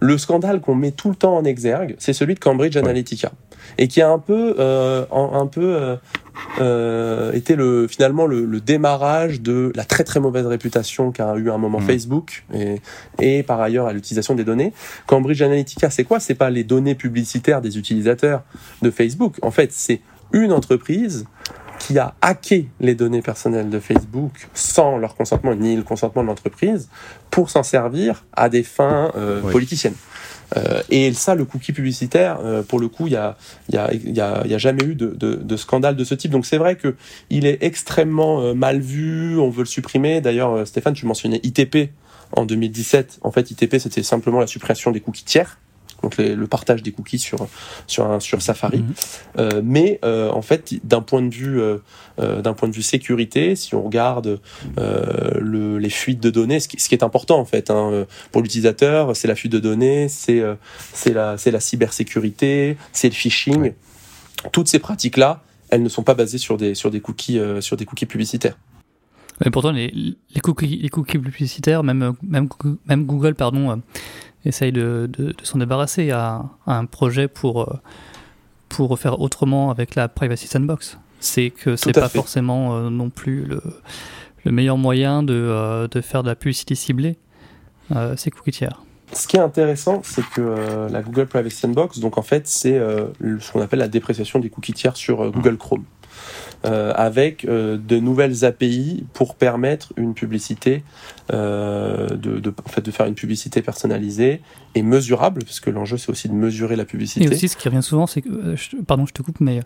Le 0.00 0.18
scandale 0.18 0.60
qu'on 0.60 0.74
met 0.74 0.90
tout 0.90 1.10
le 1.10 1.14
temps 1.14 1.36
en 1.36 1.44
exergue, 1.44 1.94
c'est 1.98 2.12
celui 2.12 2.34
de 2.34 2.40
Cambridge 2.40 2.76
Analytica 2.76 3.30
et 3.78 3.88
qui 3.88 4.00
a 4.02 4.10
un 4.10 4.18
peu 4.18 4.56
un 5.10 5.46
peu 5.46 5.96
euh, 6.60 7.32
était 7.32 7.56
le, 7.56 7.86
finalement 7.88 8.26
le, 8.26 8.60
démarrage 8.60 9.40
de 9.40 9.72
la 9.74 9.84
très 9.84 10.04
très 10.04 10.20
mauvaise 10.20 10.46
réputation 10.46 11.10
qu'a 11.10 11.34
eu 11.36 11.50
à 11.50 11.54
un 11.54 11.58
moment 11.58 11.80
mm. 11.80 11.86
Facebook 11.86 12.44
et, 12.54 12.80
et 13.18 13.42
par 13.42 13.60
ailleurs 13.60 13.86
à 13.86 13.92
l'utilisation 13.92 14.34
des 14.34 14.44
données. 14.44 14.72
Cambridge 15.06 15.42
Analytica, 15.42 15.90
c'est 15.90 16.04
quoi? 16.04 16.20
C'est 16.20 16.34
pas 16.34 16.50
les 16.50 16.64
données 16.64 16.94
publicitaires 16.94 17.60
des 17.60 17.78
utilisateurs 17.78 18.42
de 18.82 18.90
Facebook. 18.90 19.36
En 19.42 19.50
fait, 19.50 19.72
c'est 19.72 20.00
une 20.32 20.52
entreprise 20.52 21.26
qui 21.78 21.98
a 21.98 22.14
hacké 22.20 22.68
les 22.80 22.94
données 22.94 23.22
personnelles 23.22 23.68
de 23.68 23.80
Facebook 23.80 24.48
sans 24.54 24.98
leur 24.98 25.16
consentement 25.16 25.54
ni 25.54 25.74
le 25.74 25.82
consentement 25.82 26.22
de 26.22 26.28
l'entreprise 26.28 26.88
pour 27.30 27.50
s'en 27.50 27.62
servir 27.62 28.24
à 28.34 28.48
des 28.48 28.62
fins 28.62 29.10
euh, 29.16 29.40
politiciennes. 29.40 29.96
Euh, 30.56 30.82
et 30.90 31.12
ça, 31.12 31.34
le 31.34 31.44
cookie 31.44 31.72
publicitaire, 31.72 32.38
euh, 32.42 32.62
pour 32.62 32.80
le 32.80 32.88
coup, 32.88 33.06
il 33.06 33.10
n'y 33.10 33.16
a, 33.16 33.36
y 33.70 33.76
a, 33.76 33.92
y 33.94 34.20
a, 34.20 34.46
y 34.46 34.54
a, 34.54 34.58
jamais 34.58 34.84
eu 34.84 34.94
de, 34.94 35.06
de, 35.06 35.34
de, 35.34 35.56
scandale 35.56 35.96
de 35.96 36.04
ce 36.04 36.14
type. 36.14 36.30
Donc 36.30 36.46
c'est 36.46 36.58
vrai 36.58 36.76
que 36.76 36.94
il 37.30 37.46
est 37.46 37.62
extrêmement 37.62 38.40
euh, 38.42 38.54
mal 38.54 38.80
vu, 38.80 39.38
on 39.38 39.50
veut 39.50 39.62
le 39.62 39.66
supprimer. 39.66 40.20
D'ailleurs, 40.20 40.66
Stéphane, 40.66 40.94
tu 40.94 41.06
mentionnais 41.06 41.40
ITP 41.42 41.90
en 42.36 42.44
2017. 42.44 43.20
En 43.22 43.30
fait, 43.30 43.50
ITP, 43.50 43.78
c'était 43.78 44.02
simplement 44.02 44.40
la 44.40 44.46
suppression 44.46 44.90
des 44.90 45.00
cookies 45.00 45.24
tiers 45.24 45.58
donc 46.02 46.16
le 46.18 46.46
partage 46.46 46.82
des 46.82 46.92
cookies 46.92 47.18
sur 47.18 47.46
sur 47.86 48.20
sur 48.20 48.42
Safari. 48.42 48.78
Mhm. 48.78 48.94
Euh, 49.38 49.62
mais 49.64 50.00
euh, 50.04 50.30
en 50.30 50.42
fait, 50.42 50.74
d'un 50.84 51.00
point 51.00 51.22
de 51.22 51.32
vue 51.32 51.60
euh, 51.60 51.78
d'un 52.18 52.52
point 52.54 52.68
de 52.68 52.74
vue 52.74 52.82
sécurité, 52.82 53.56
si 53.56 53.74
on 53.74 53.82
regarde 53.82 54.40
le, 54.76 55.78
les 55.78 55.90
fuites 55.90 56.20
de 56.20 56.30
données, 56.30 56.60
ce 56.60 56.68
qui, 56.68 56.78
ce 56.78 56.88
qui 56.88 56.94
est 56.94 57.04
important 57.04 57.38
en 57.38 57.44
fait 57.44 57.70
hein, 57.70 58.06
pour 58.30 58.42
l'utilisateur, 58.42 59.16
c'est 59.16 59.28
la 59.28 59.34
fuite 59.34 59.52
de 59.52 59.60
données, 59.60 60.08
c'est 60.08 60.42
c'est 60.92 61.12
la 61.12 61.38
c'est 61.38 61.50
la 61.50 61.60
cybersécurité, 61.60 62.76
c'est 62.92 63.08
le 63.08 63.14
phishing. 63.14 63.72
Toutes 64.50 64.68
ces 64.68 64.78
pratiques 64.78 65.16
là, 65.16 65.42
elles 65.70 65.82
ne 65.82 65.88
sont 65.88 66.02
pas 66.02 66.14
basées 66.14 66.38
sur 66.38 66.56
des 66.56 66.74
sur 66.74 66.90
des 66.90 67.00
cookies 67.00 67.40
sur 67.60 67.76
des 67.76 67.84
cookies 67.84 68.06
publicitaires. 68.06 68.56
Mais 69.44 69.50
pourtant, 69.50 69.72
les, 69.72 69.90
les, 69.90 70.40
cookies, 70.40 70.76
les 70.76 70.88
cookies 70.88 71.18
publicitaires, 71.18 71.82
même, 71.82 72.12
même, 72.22 72.48
même 72.86 73.06
Google, 73.06 73.34
pardon, 73.34 73.80
essaye 74.44 74.72
de, 74.72 75.08
de, 75.12 75.34
s'en 75.42 75.58
débarrasser 75.58 76.10
à, 76.10 76.44
un 76.66 76.84
projet 76.84 77.28
pour, 77.28 77.62
euh, 77.62 77.80
pour 78.68 78.98
faire 78.98 79.20
autrement 79.20 79.70
avec 79.70 79.94
la 79.94 80.08
Privacy 80.08 80.46
Sandbox. 80.48 80.98
C'est 81.20 81.50
que 81.50 81.76
c'est 81.76 81.92
pas 81.92 82.08
forcément 82.08 82.76
euh, 82.76 82.90
non 82.90 83.10
plus 83.10 83.44
le, 83.44 83.62
le, 84.44 84.52
meilleur 84.52 84.76
moyen 84.76 85.22
de, 85.22 85.34
euh, 85.34 85.86
de, 85.86 86.00
faire 86.00 86.22
de 86.22 86.28
la 86.28 86.34
publicité 86.34 86.74
ciblée. 86.74 87.16
c'est 88.16 88.30
cookie 88.30 88.50
tiers. 88.50 88.82
Ce 89.12 89.28
qui 89.28 89.36
est 89.36 89.40
intéressant, 89.40 90.00
c'est 90.02 90.26
que 90.30 90.88
la 90.90 91.02
Google 91.02 91.26
Privacy 91.26 91.56
Sandbox, 91.56 91.98
donc 91.98 92.16
en 92.16 92.22
fait, 92.22 92.48
c'est 92.48 92.78
ce 93.20 93.52
qu'on 93.52 93.60
appelle 93.60 93.80
la 93.80 93.88
dépréciation 93.88 94.38
des 94.38 94.48
cookies 94.48 94.72
tiers 94.72 94.96
sur 94.96 95.30
Google 95.30 95.58
Chrome. 95.58 95.84
Euh, 96.64 96.92
avec 96.94 97.44
euh, 97.44 97.76
de 97.76 97.98
nouvelles 97.98 98.44
API 98.44 99.04
pour 99.14 99.34
permettre 99.34 99.92
une 99.96 100.14
publicité, 100.14 100.84
euh, 101.32 102.06
de, 102.08 102.38
de, 102.38 102.54
en 102.64 102.68
fait, 102.68 102.82
de 102.82 102.90
faire 102.92 103.06
une 103.06 103.14
publicité 103.14 103.62
personnalisée 103.62 104.40
et 104.76 104.82
mesurable, 104.82 105.44
parce 105.44 105.58
que 105.58 105.70
l'enjeu 105.70 105.96
c'est 105.96 106.10
aussi 106.10 106.28
de 106.28 106.34
mesurer 106.34 106.76
la 106.76 106.84
publicité. 106.84 107.24
Et 107.24 107.28
aussi, 107.28 107.48
ce 107.48 107.56
qui 107.56 107.68
revient 107.68 107.82
souvent, 107.82 108.06
c'est 108.06 108.22
que, 108.22 108.56
pardon, 108.86 109.06
je 109.06 109.12
te 109.12 109.22
coupe, 109.22 109.40
mais 109.40 109.60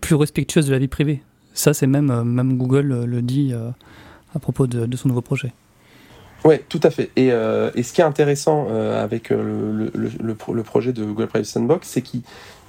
plus 0.00 0.14
respectueuse 0.14 0.66
de 0.66 0.72
la 0.72 0.78
vie 0.78 0.86
privée. 0.88 1.20
Ça, 1.52 1.74
c'est 1.74 1.88
même, 1.88 2.22
même 2.22 2.56
Google 2.56 3.04
le 3.04 3.22
dit 3.22 3.52
à 4.34 4.38
propos 4.38 4.68
de, 4.68 4.96
son 4.96 5.08
nouveau 5.08 5.22
projet. 5.22 5.52
Oui, 6.44 6.56
tout 6.68 6.80
à 6.84 6.90
fait. 6.90 7.10
Et, 7.16 7.30
ce 7.30 7.92
qui 7.92 8.02
est 8.02 8.04
intéressant 8.04 8.68
avec 8.68 9.30
le, 9.30 9.90
le, 9.94 10.62
projet 10.62 10.92
de 10.92 11.04
Google 11.04 11.26
Privacy 11.26 11.52
Sandbox, 11.52 11.88
c'est 11.88 12.02
qu'ils 12.02 12.22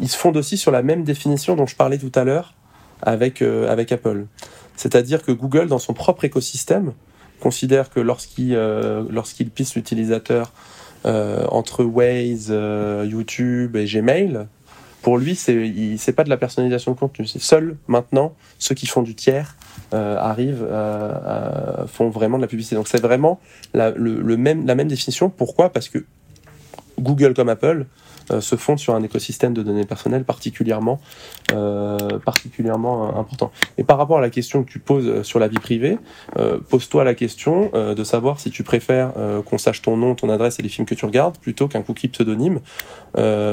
se 0.08 0.18
fondent 0.18 0.38
aussi 0.38 0.58
sur 0.58 0.72
la 0.72 0.82
même 0.82 1.04
définition 1.04 1.56
dont 1.56 1.68
je 1.68 1.76
parlais 1.76 2.00
tout 2.00 2.12
à 2.16 2.24
l'heure 2.24 2.56
avec, 3.02 3.42
avec 3.42 3.92
Apple. 3.92 4.26
C'est-à-dire 4.76 5.24
que 5.24 5.32
Google, 5.32 5.68
dans 5.68 5.80
son 5.80 5.94
propre 5.94 6.26
écosystème, 6.26 6.94
considère 7.40 7.90
que 7.90 8.00
lorsqu'il 8.00 8.54
lorsqu'il 9.10 9.50
pisse 9.50 9.76
l'utilisateur 9.76 10.52
entre 11.04 11.84
Waze, 11.84 12.50
YouTube 13.10 13.76
et 13.76 13.86
Gmail, 13.86 14.48
pour 15.08 15.18
lui, 15.18 15.36
c'est 15.36 16.12
pas 16.14 16.26
de 16.26 16.30
la 16.30 16.36
personnalisation 16.36 16.92
de 16.92 16.98
contenu. 16.98 17.26
C'est 17.28 17.42
seul 17.42 17.78
maintenant 17.88 18.34
ceux 18.60 18.76
qui 18.76 18.88
font 18.88 19.04
du 19.04 19.16
tiers 19.16 19.56
euh, 19.94 20.18
arrivent, 20.18 20.68
euh, 20.70 21.88
font 21.88 22.10
vraiment 22.10 22.36
de 22.36 22.42
la 22.42 22.50
publicité. 22.50 22.76
Donc 22.76 22.90
c'est 22.90 23.02
vraiment 23.02 23.40
la, 23.74 23.92
le, 23.92 24.36
même, 24.36 24.66
la 24.66 24.76
même 24.76 24.90
définition. 24.90 25.30
Pourquoi? 25.30 25.72
Parce 25.72 25.88
que 25.88 26.04
Google 27.00 27.34
comme 27.36 27.48
Apple 27.48 27.86
euh, 27.86 27.86
se 28.40 28.56
fondent 28.56 28.80
sur 28.80 28.96
un 28.96 29.04
écosystème 29.04 29.54
de 29.54 29.64
données 29.64 29.86
personnelles 29.86 30.24
particulièrement, 30.24 31.00
euh, 31.54 31.98
particulièrement 32.24 33.18
important. 33.18 33.52
Et 33.78 33.84
par 33.84 33.98
rapport 33.98 34.18
à 34.18 34.22
la 34.22 34.30
question 34.30 34.64
que 34.64 34.72
tu 34.72 34.80
poses 34.80 35.08
euh, 35.08 35.24
sur 35.24 35.40
la 35.40 35.48
vie 35.48 35.60
privée, 35.60 35.98
pose-toi 36.70 37.04
la 37.04 37.16
question 37.16 37.72
de 37.74 38.04
savoir 38.04 38.40
si 38.40 38.52
tu 38.52 38.64
préfères 38.64 39.12
qu'on 39.46 39.58
sache 39.58 39.82
ton 39.82 39.98
nom, 39.98 40.16
ton 40.16 40.30
adresse 40.30 40.60
et 40.60 40.64
les 40.64 40.70
films 40.70 40.86
que 40.86 40.96
tu 40.96 41.06
regardes 41.06 41.38
plutôt 41.38 41.68
qu'un 41.68 41.82
cookie 41.82 42.08
pseudonyme 42.08 42.60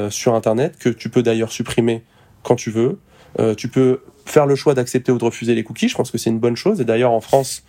sur 0.09 0.35
Internet 0.35 0.77
que 0.77 0.89
tu 0.89 1.09
peux 1.09 1.23
d'ailleurs 1.23 1.51
supprimer 1.51 2.03
quand 2.43 2.55
tu 2.55 2.71
veux. 2.71 2.99
Tu 3.57 3.67
peux 3.67 3.99
faire 4.25 4.45
le 4.45 4.55
choix 4.55 4.73
d'accepter 4.73 5.11
ou 5.11 5.17
de 5.17 5.23
refuser 5.23 5.55
les 5.55 5.63
cookies. 5.63 5.87
Je 5.87 5.95
pense 5.95 6.11
que 6.11 6.17
c'est 6.17 6.29
une 6.29 6.39
bonne 6.39 6.55
chose. 6.55 6.81
Et 6.81 6.85
d'ailleurs, 6.85 7.11
en 7.11 7.21
France, 7.21 7.63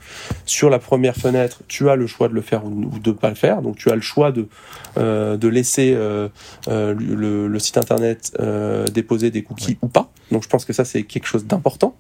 sur 0.47 0.71
la 0.71 0.79
première 0.79 1.15
fenêtre, 1.15 1.61
tu 1.69 1.89
as 1.91 1.97
le 1.97 2.07
choix 2.07 2.29
de 2.29 2.35
le 2.35 2.41
faire 2.41 2.65
ou 2.65 2.99
de 2.99 3.11
ne 3.11 3.15
pas 3.15 3.29
le 3.29 3.35
faire. 3.35 3.63
Donc, 3.63 3.77
tu 3.77 3.91
as 3.91 3.95
le 3.95 4.01
choix 4.01 4.33
de, 4.33 4.49
euh, 4.97 5.37
de 5.37 5.49
laisser 5.49 5.93
euh, 5.95 6.29
euh 6.69 6.95
le, 6.95 7.47
le, 7.47 7.59
site 7.59 7.77
internet 7.79 8.33
euh, 8.41 8.87
déposer 8.87 9.31
des 9.31 9.43
cookies 9.43 9.79
ou 9.83 9.89
pas. 9.89 10.11
Donc, 10.33 10.43
je 10.43 10.49
pense 10.49 10.65
que 10.65 10.73
ça, 10.73 10.85
c'est 10.85 11.03
quelque 11.03 11.27
chose 11.27 11.47
d'important. 11.47 11.97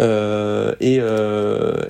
Euh, 0.00 0.74
et, 0.80 1.00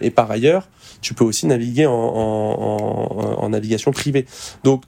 et, 0.06 0.10
par 0.10 0.30
ailleurs, 0.30 0.68
tu 1.00 1.14
peux 1.14 1.24
aussi 1.24 1.46
naviguer 1.46 1.86
en, 1.86 1.92
en, 1.92 2.60
en, 2.60 3.44
en 3.44 3.48
navigation 3.48 3.90
privée. 3.90 4.26
Donc, 4.62 4.84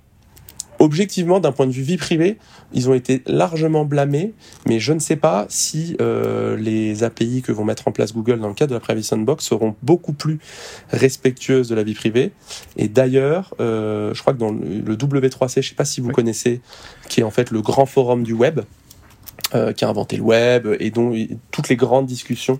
objectivement, 0.79 1.41
d'un 1.41 1.53
point 1.53 1.67
de 1.67 1.73
vue 1.73 1.83
vie 1.83 1.97
privée, 1.97 2.39
ils 2.73 2.89
ont 2.89 2.95
été 2.95 3.23
largement 3.27 3.85
blâmés, 3.85 4.35
mais 4.67 4.81
je 4.81 4.93
ne 4.93 4.99
sais 4.99 5.17
pas 5.17 5.47
si 5.49 5.97
euh, 6.01 6.57
les 6.57 7.05
API 7.05 7.43
que 7.43 7.53
vont 7.53 7.65
mettre 7.65 7.89
en 7.89 7.93
place 7.93 8.13
Google 8.13 8.41
dans 8.41 8.49
le 8.49 8.55
cadre 8.55 8.71
de 8.71 8.77
la 8.77 8.81
Privacy 8.81 9.09
Sandbox 9.09 9.45
seront 9.45 9.77
beaucoup 9.83 10.13
plus 10.13 10.39
respectueuses 10.91 11.69
de 11.69 11.75
la 11.75 11.83
vie 11.83 11.95
privée. 11.95 12.33
Et 12.77 12.89
d'ailleurs, 12.89 13.55
euh, 13.61 14.13
je 14.15 14.21
crois 14.21 14.33
que 14.33 14.39
dans 14.39 14.53
le 14.53 14.97
W3C, 14.97 15.55
je 15.55 15.59
ne 15.61 15.63
sais 15.63 15.75
pas 15.75 15.85
si 15.85 16.01
vous 16.01 16.11
connaissez, 16.11 16.61
qui 17.09 17.21
est 17.21 17.25
en 17.25 17.31
fait 17.31 17.51
le 17.51 17.63
grand 17.63 17.87
forum 17.87 18.23
du 18.23 18.33
web, 18.33 18.61
euh, 19.57 19.73
qui 19.73 19.85
a 19.85 19.89
inventé 19.89 20.17
le 20.17 20.23
web 20.23 20.69
et 20.81 20.91
dont 20.91 21.15
toutes 21.51 21.69
les 21.69 21.77
grandes 21.77 22.07
discussions 22.07 22.59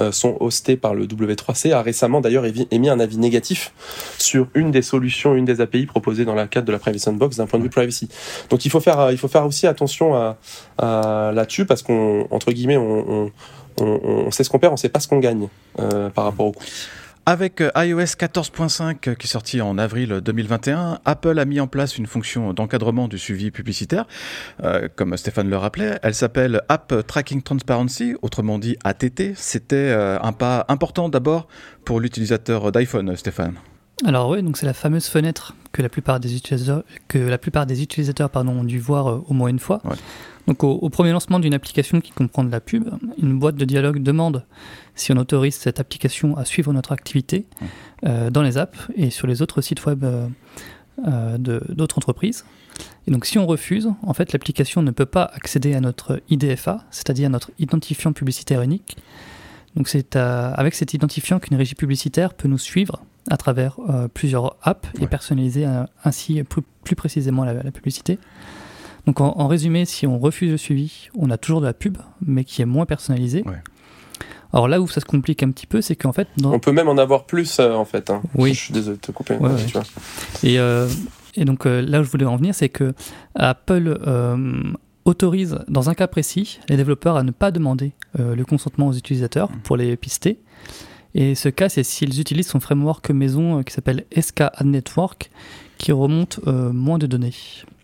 euh, 0.00 0.12
sont 0.12 0.36
hostées 0.40 0.76
par 0.76 0.94
le 0.94 1.06
W3C, 1.06 1.72
a 1.72 1.82
récemment 1.82 2.20
d'ailleurs 2.20 2.44
émis 2.70 2.88
un 2.88 3.00
avis 3.00 3.18
négatif 3.18 3.72
sur 4.18 4.48
une 4.54 4.70
des 4.70 4.82
solutions, 4.82 5.34
une 5.34 5.44
des 5.44 5.60
API 5.60 5.86
proposées 5.86 6.24
dans 6.24 6.34
le 6.34 6.46
cadre 6.46 6.66
de 6.66 6.72
la 6.72 6.78
Privacy 6.78 7.04
Sandbox 7.04 7.36
d'un 7.36 7.46
point 7.46 7.58
de 7.58 7.64
vue 7.64 7.70
privacy. 7.70 8.08
Donc 8.50 8.64
il 8.64 8.70
faut 8.70 8.80
faire, 8.80 8.98
euh, 8.98 9.12
il 9.12 9.18
faut 9.18 9.28
faire 9.28 9.44
aussi 9.46 9.66
attention 9.66 10.14
là-dessus 10.78 11.66
parce 11.66 11.82
qu'on, 11.82 12.26
guillemets, 12.48 12.78
on, 12.78 13.30
sait 14.30 14.42
ce 14.42 14.50
qu'on 14.50 14.58
perd, 14.58 14.72
on 14.72 14.76
sait 14.76 14.88
pas 14.88 15.00
ce 15.00 15.08
qu'on 15.08 15.18
gagne 15.18 15.48
par 15.76 16.24
rapport 16.24 16.46
au 16.46 16.52
coût. 16.52 16.64
Avec 17.30 17.60
euh, 17.60 17.70
iOS 17.76 18.16
14.5 18.16 19.00
qui 19.00 19.10
est 19.10 19.26
sorti 19.26 19.60
en 19.60 19.76
avril 19.76 20.22
2021, 20.24 21.00
Apple 21.04 21.38
a 21.38 21.44
mis 21.44 21.60
en 21.60 21.66
place 21.66 21.98
une 21.98 22.06
fonction 22.06 22.54
d'encadrement 22.54 23.06
du 23.06 23.18
suivi 23.18 23.50
publicitaire, 23.50 24.06
euh, 24.64 24.88
comme 24.96 25.14
Stéphane 25.14 25.50
le 25.50 25.58
rappelait. 25.58 25.98
Elle 26.02 26.14
s'appelle 26.14 26.62
App 26.70 27.06
Tracking 27.06 27.42
Transparency, 27.42 28.14
autrement 28.22 28.58
dit 28.58 28.78
ATT. 28.82 29.34
C'était 29.34 29.76
euh, 29.76 30.18
un 30.22 30.32
pas 30.32 30.64
important 30.68 31.10
d'abord 31.10 31.48
pour 31.84 32.00
l'utilisateur 32.00 32.72
d'iPhone, 32.72 33.14
Stéphane. 33.14 33.58
Alors 34.04 34.30
oui, 34.30 34.42
donc 34.42 34.56
c'est 34.56 34.66
la 34.66 34.74
fameuse 34.74 35.06
fenêtre 35.06 35.54
que 35.72 35.82
la 35.82 35.88
plupart 35.88 36.20
des 36.20 36.36
utilisateurs, 36.36 36.84
que 37.08 37.18
la 37.18 37.38
plupart 37.38 37.66
des 37.66 37.82
utilisateurs 37.82 38.30
pardon, 38.30 38.52
ont 38.52 38.64
dû 38.64 38.78
voir 38.78 39.28
au 39.28 39.34
moins 39.34 39.48
une 39.48 39.58
fois. 39.58 39.82
Donc 40.48 40.64
au, 40.64 40.88
premier 40.88 41.12
lancement 41.12 41.40
d'une 41.40 41.52
application 41.52 42.00
qui 42.00 42.10
comprend 42.10 42.42
de 42.42 42.50
la 42.50 42.60
pub, 42.60 42.88
une 43.20 43.38
boîte 43.38 43.56
de 43.56 43.66
dialogue 43.66 44.02
demande 44.02 44.46
si 44.94 45.12
on 45.12 45.16
autorise 45.18 45.54
cette 45.54 45.78
application 45.78 46.38
à 46.38 46.46
suivre 46.46 46.72
notre 46.72 46.92
activité 46.92 47.44
euh, 48.06 48.30
dans 48.30 48.40
les 48.40 48.56
apps 48.56 48.78
et 48.96 49.10
sur 49.10 49.26
les 49.26 49.42
autres 49.42 49.60
sites 49.60 49.84
web 49.84 50.04
euh, 50.04 50.26
euh, 51.06 51.36
d'autres 51.36 51.98
entreprises. 51.98 52.46
Et 53.06 53.10
donc 53.10 53.26
si 53.26 53.38
on 53.38 53.46
refuse, 53.46 53.90
en 54.02 54.14
fait 54.14 54.32
l'application 54.32 54.80
ne 54.80 54.90
peut 54.90 55.06
pas 55.06 55.24
accéder 55.34 55.74
à 55.74 55.80
notre 55.80 56.22
IDFA, 56.30 56.82
c'est-à-dire 56.90 57.26
à 57.26 57.30
notre 57.30 57.50
identifiant 57.58 58.14
publicitaire 58.14 58.62
unique. 58.62 58.96
Donc 59.76 59.88
c'est 59.88 60.16
avec 60.16 60.74
cet 60.74 60.94
identifiant 60.94 61.40
qu'une 61.40 61.58
régie 61.58 61.74
publicitaire 61.74 62.32
peut 62.32 62.48
nous 62.48 62.58
suivre 62.58 63.02
à 63.30 63.36
travers 63.36 63.78
plusieurs 64.14 64.56
apps 64.62 64.88
et 65.00 65.06
personnaliser 65.06 65.66
ainsi 66.04 66.42
plus, 66.44 66.96
précisément 66.96 67.44
la 67.44 67.70
publicité. 67.70 68.18
Donc 69.08 69.22
en, 69.22 69.46
résumé, 69.46 69.86
si 69.86 70.06
on 70.06 70.18
refuse 70.18 70.50
le 70.50 70.58
suivi, 70.58 71.08
on 71.16 71.30
a 71.30 71.38
toujours 71.38 71.62
de 71.62 71.66
la 71.66 71.72
pub, 71.72 71.96
mais 72.20 72.44
qui 72.44 72.60
est 72.60 72.66
moins 72.66 72.84
personnalisée. 72.84 73.42
Alors 74.52 74.68
là 74.68 74.82
où 74.82 74.86
ça 74.86 75.00
se 75.00 75.06
complique 75.06 75.42
un 75.42 75.50
petit 75.50 75.66
peu, 75.66 75.80
c'est 75.80 75.96
qu'en 75.96 76.12
fait... 76.12 76.28
On 76.44 76.58
peut 76.58 76.72
même 76.72 76.88
en 76.88 76.98
avoir 76.98 77.24
plus, 77.24 77.58
euh, 77.58 77.72
en 77.72 77.86
fait. 77.86 78.10
Hein. 78.10 78.20
Oui. 78.34 78.52
Je 78.52 78.60
suis 78.60 78.74
désolé 78.74 78.96
de 78.96 79.00
te 79.00 79.10
couper. 79.10 79.38
Et, 80.42 80.58
euh, 80.58 80.88
et, 81.36 81.46
donc 81.46 81.64
euh, 81.64 81.80
là 81.80 82.00
où 82.00 82.04
je 82.04 82.10
voulais 82.10 82.26
en 82.26 82.36
venir, 82.36 82.54
c'est 82.54 82.68
que 82.68 82.92
Apple 83.34 83.98
autorise, 85.06 85.58
dans 85.68 85.88
un 85.88 85.94
cas 85.94 86.06
précis, 86.06 86.60
les 86.68 86.76
développeurs 86.76 87.16
à 87.16 87.22
ne 87.22 87.30
pas 87.30 87.50
demander 87.50 87.92
le 88.18 88.42
consentement 88.44 88.88
aux 88.88 88.92
utilisateurs 88.92 89.50
mmh. 89.50 89.60
pour 89.64 89.78
les 89.78 89.96
pister. 89.96 90.38
Et 91.14 91.34
ce 91.34 91.48
cas, 91.48 91.68
c'est 91.68 91.82
s'ils 91.82 92.20
utilisent 92.20 92.48
son 92.48 92.60
framework 92.60 93.10
maison 93.10 93.62
qui 93.62 93.72
s'appelle 93.72 94.04
SK 94.18 94.42
Ad 94.52 94.66
Network, 94.66 95.30
qui 95.78 95.92
remonte 95.92 96.40
moins 96.46 96.98
de 96.98 97.06
données. 97.06 97.34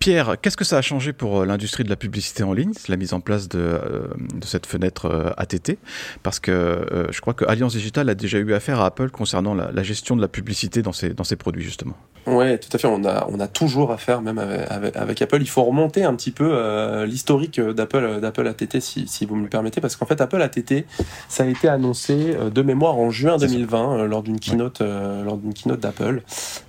Pierre, 0.04 0.36
qu'est-ce 0.38 0.58
que 0.58 0.64
ça 0.64 0.76
a 0.76 0.82
changé 0.82 1.14
pour 1.14 1.40
euh, 1.40 1.46
l'industrie 1.46 1.82
de 1.82 1.88
la 1.88 1.96
publicité 1.96 2.42
en 2.42 2.52
ligne, 2.52 2.72
la 2.88 2.98
mise 2.98 3.14
en 3.14 3.20
place 3.20 3.48
de, 3.48 3.58
euh, 3.58 4.06
cette 4.44 4.66
fenêtre 4.66 5.06
euh, 5.06 5.30
ATT 5.38 5.78
Parce 6.22 6.40
que 6.40 7.08
je 7.10 7.20
crois 7.22 7.32
que 7.32 7.46
Alliance 7.46 7.72
Digital 7.72 8.10
a 8.10 8.14
déjà 8.14 8.36
eu 8.36 8.52
affaire 8.52 8.82
à 8.82 8.84
Apple 8.84 9.08
concernant 9.08 9.54
la, 9.54 9.82
gestion 9.82 10.14
de 10.14 10.20
la 10.20 10.28
publicité 10.28 10.82
dans 10.82 10.92
ses, 10.92 11.14
dans 11.14 11.24
ses 11.24 11.36
produits, 11.36 11.62
justement. 11.62 11.94
Oui, 12.26 12.58
tout 12.58 12.68
à 12.74 12.76
fait. 12.76 12.86
On 12.86 13.02
a, 13.06 13.26
on 13.30 13.40
a 13.40 13.48
toujours 13.48 13.92
affaire, 13.92 14.20
même 14.20 14.38
avec, 14.38 15.22
Apple. 15.22 15.38
Il 15.40 15.48
faut 15.48 15.64
remonter 15.64 16.04
un 16.04 16.14
petit 16.14 16.32
peu 16.32 17.04
l'historique 17.04 17.58
d'Apple, 17.58 18.20
d'Apple 18.20 18.46
ATT, 18.46 18.80
si, 18.80 19.08
si, 19.08 19.24
vous 19.24 19.36
me 19.36 19.44
le 19.44 19.48
permettez, 19.48 19.80
parce 19.80 19.96
qu'en 19.96 20.04
fait, 20.04 20.20
Apple 20.20 20.42
ATT, 20.42 20.84
ça 21.30 21.44
a 21.44 21.46
été 21.46 21.66
annoncé 21.66 22.36
de 22.54 22.62
mémoire 22.62 22.98
en 22.98 23.08
juin 23.08 23.38
2020 23.38 24.04
lors 24.04 24.22
d'une 24.22 24.38
keynote, 24.38 24.82
lors 24.82 25.38
d'une 25.38 25.54
keynote 25.54 25.80
d'Apple, 25.80 26.22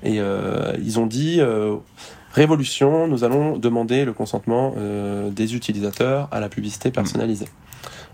et 0.05 0.21
ils 0.79 0.99
ont 0.99 1.07
dit 1.07 1.41
Révolution, 2.35 3.07
nous 3.07 3.23
allons 3.23 3.57
demander 3.57 4.03
le 4.03 4.11
consentement 4.11 4.73
euh, 4.77 5.29
des 5.29 5.55
utilisateurs 5.55 6.27
à 6.31 6.41
la 6.41 6.49
publicité 6.49 6.91
personnalisée. 6.91 7.47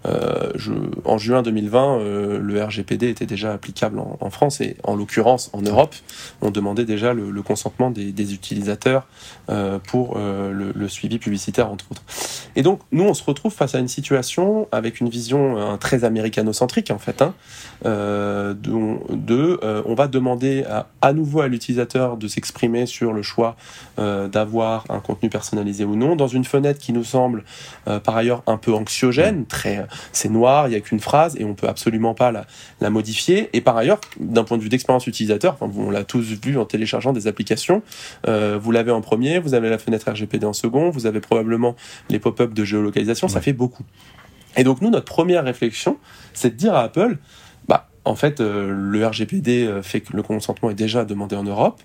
Je, 0.05 0.71
en 1.05 1.17
juin 1.17 1.41
2020, 1.41 1.99
euh, 1.99 2.39
le 2.39 2.63
RGPD 2.63 3.09
était 3.09 3.25
déjà 3.25 3.53
applicable 3.53 3.99
en, 3.99 4.29
France 4.29 4.61
et 4.61 4.77
en 4.83 4.95
l'occurrence 4.95 5.49
en 5.53 5.61
Europe, 5.61 5.93
on 6.41 6.51
demandait 6.51 6.85
déjà 6.85 7.13
le, 7.13 7.41
consentement 7.41 7.91
des, 7.91 8.33
utilisateurs 8.33 9.07
euh, 9.49 9.79
pour 9.79 10.15
euh, 10.17 10.71
le, 10.73 10.87
suivi 10.87 11.19
publicitaire 11.19 11.71
entre 11.71 11.85
autres. 11.91 12.03
Et 12.55 12.63
donc 12.63 12.81
nous, 12.91 13.03
on 13.03 13.13
se 13.13 13.23
retrouve 13.23 13.53
face 13.53 13.75
à 13.75 13.79
une 13.79 13.87
situation 13.87 14.67
avec 14.71 14.99
une 15.01 15.09
vision 15.09 15.57
euh, 15.57 15.77
très 15.77 16.03
américano-centrique 16.03 16.91
en 16.91 16.99
fait, 16.99 17.21
hein, 17.21 17.33
de, 17.83 19.59
on 19.85 19.93
va 19.95 20.07
demander 20.07 20.63
à 21.01 21.13
nouveau 21.13 21.41
à 21.41 21.47
l'utilisateur 21.47 22.17
de 22.17 22.27
s'exprimer 22.27 22.85
sur 22.85 23.13
le 23.13 23.21
choix 23.21 23.55
d'avoir 23.97 24.85
un 24.89 24.99
contenu 24.99 25.29
personnalisé 25.29 25.83
ou 25.83 25.95
non 25.95 26.15
dans 26.15 26.27
une 26.27 26.45
fenêtre 26.45 26.79
qui 26.79 26.93
nous 26.93 27.03
semble 27.03 27.43
par 27.85 28.15
ailleurs 28.15 28.43
un 28.47 28.57
peu 28.57 28.73
anxiogène, 28.73 29.45
très 29.45 29.85
c'est 30.11 30.29
noir, 30.29 30.67
il 30.67 30.71
n'y 30.71 30.75
a 30.75 30.81
qu'une 30.81 30.99
phrase 30.99 31.35
et 31.39 31.43
on 31.43 31.53
peut 31.53 31.67
absolument 31.67 32.13
pas 32.13 32.31
la, 32.31 32.89
modifier. 32.89 33.49
Et 33.53 33.61
par 33.61 33.77
ailleurs, 33.77 33.99
d'un 34.19 34.43
point 34.43 34.57
de 34.57 34.63
vue 34.63 34.69
d'expérience 34.69 35.07
utilisateur, 35.07 35.57
enfin, 35.59 35.71
on 35.77 35.89
l'a 35.89 36.03
tous 36.03 36.33
vu 36.43 36.57
en 36.57 36.65
téléchargeant 36.65 37.13
des 37.13 37.27
applications, 37.27 37.81
euh, 38.27 38.57
vous 38.61 38.71
l'avez 38.71 38.91
en 38.91 39.01
premier, 39.01 39.39
vous 39.39 39.53
avez 39.53 39.69
la 39.69 39.77
fenêtre 39.77 40.09
RGPD 40.09 40.45
en 40.45 40.53
second, 40.53 40.89
vous 40.89 41.05
avez 41.05 41.19
probablement 41.19 41.75
les 42.09 42.19
pop-up 42.19 42.53
de 42.53 42.63
géolocalisation, 42.63 43.27
ça 43.27 43.41
fait 43.41 43.53
beaucoup. 43.53 43.83
Et 44.57 44.63
donc 44.63 44.81
nous, 44.81 44.89
notre 44.89 45.05
première 45.05 45.43
réflexion, 45.43 45.97
c'est 46.33 46.51
de 46.51 46.55
dire 46.55 46.73
à 46.73 46.83
Apple, 46.83 47.17
bah, 47.67 47.89
en 48.03 48.15
fait, 48.15 48.41
euh, 48.41 48.69
le 48.71 49.05
RGPD 49.05 49.65
euh, 49.65 49.81
fait 49.81 50.01
que 50.01 50.15
le 50.15 50.23
consentement 50.23 50.69
est 50.69 50.75
déjà 50.75 51.05
demandé 51.05 51.35
en 51.35 51.43
Europe. 51.43 51.81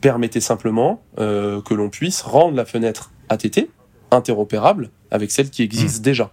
Permettez 0.00 0.40
simplement 0.40 1.02
que 1.18 1.74
l'on 1.74 1.90
puisse 1.90 2.22
rendre 2.22 2.56
la 2.56 2.64
fenêtre 2.64 3.10
ATT 3.28 3.68
interopérable 4.10 4.90
avec 5.10 5.30
celle 5.30 5.50
qui 5.50 5.62
existe 5.62 6.00
mmh. 6.00 6.02
déjà. 6.02 6.30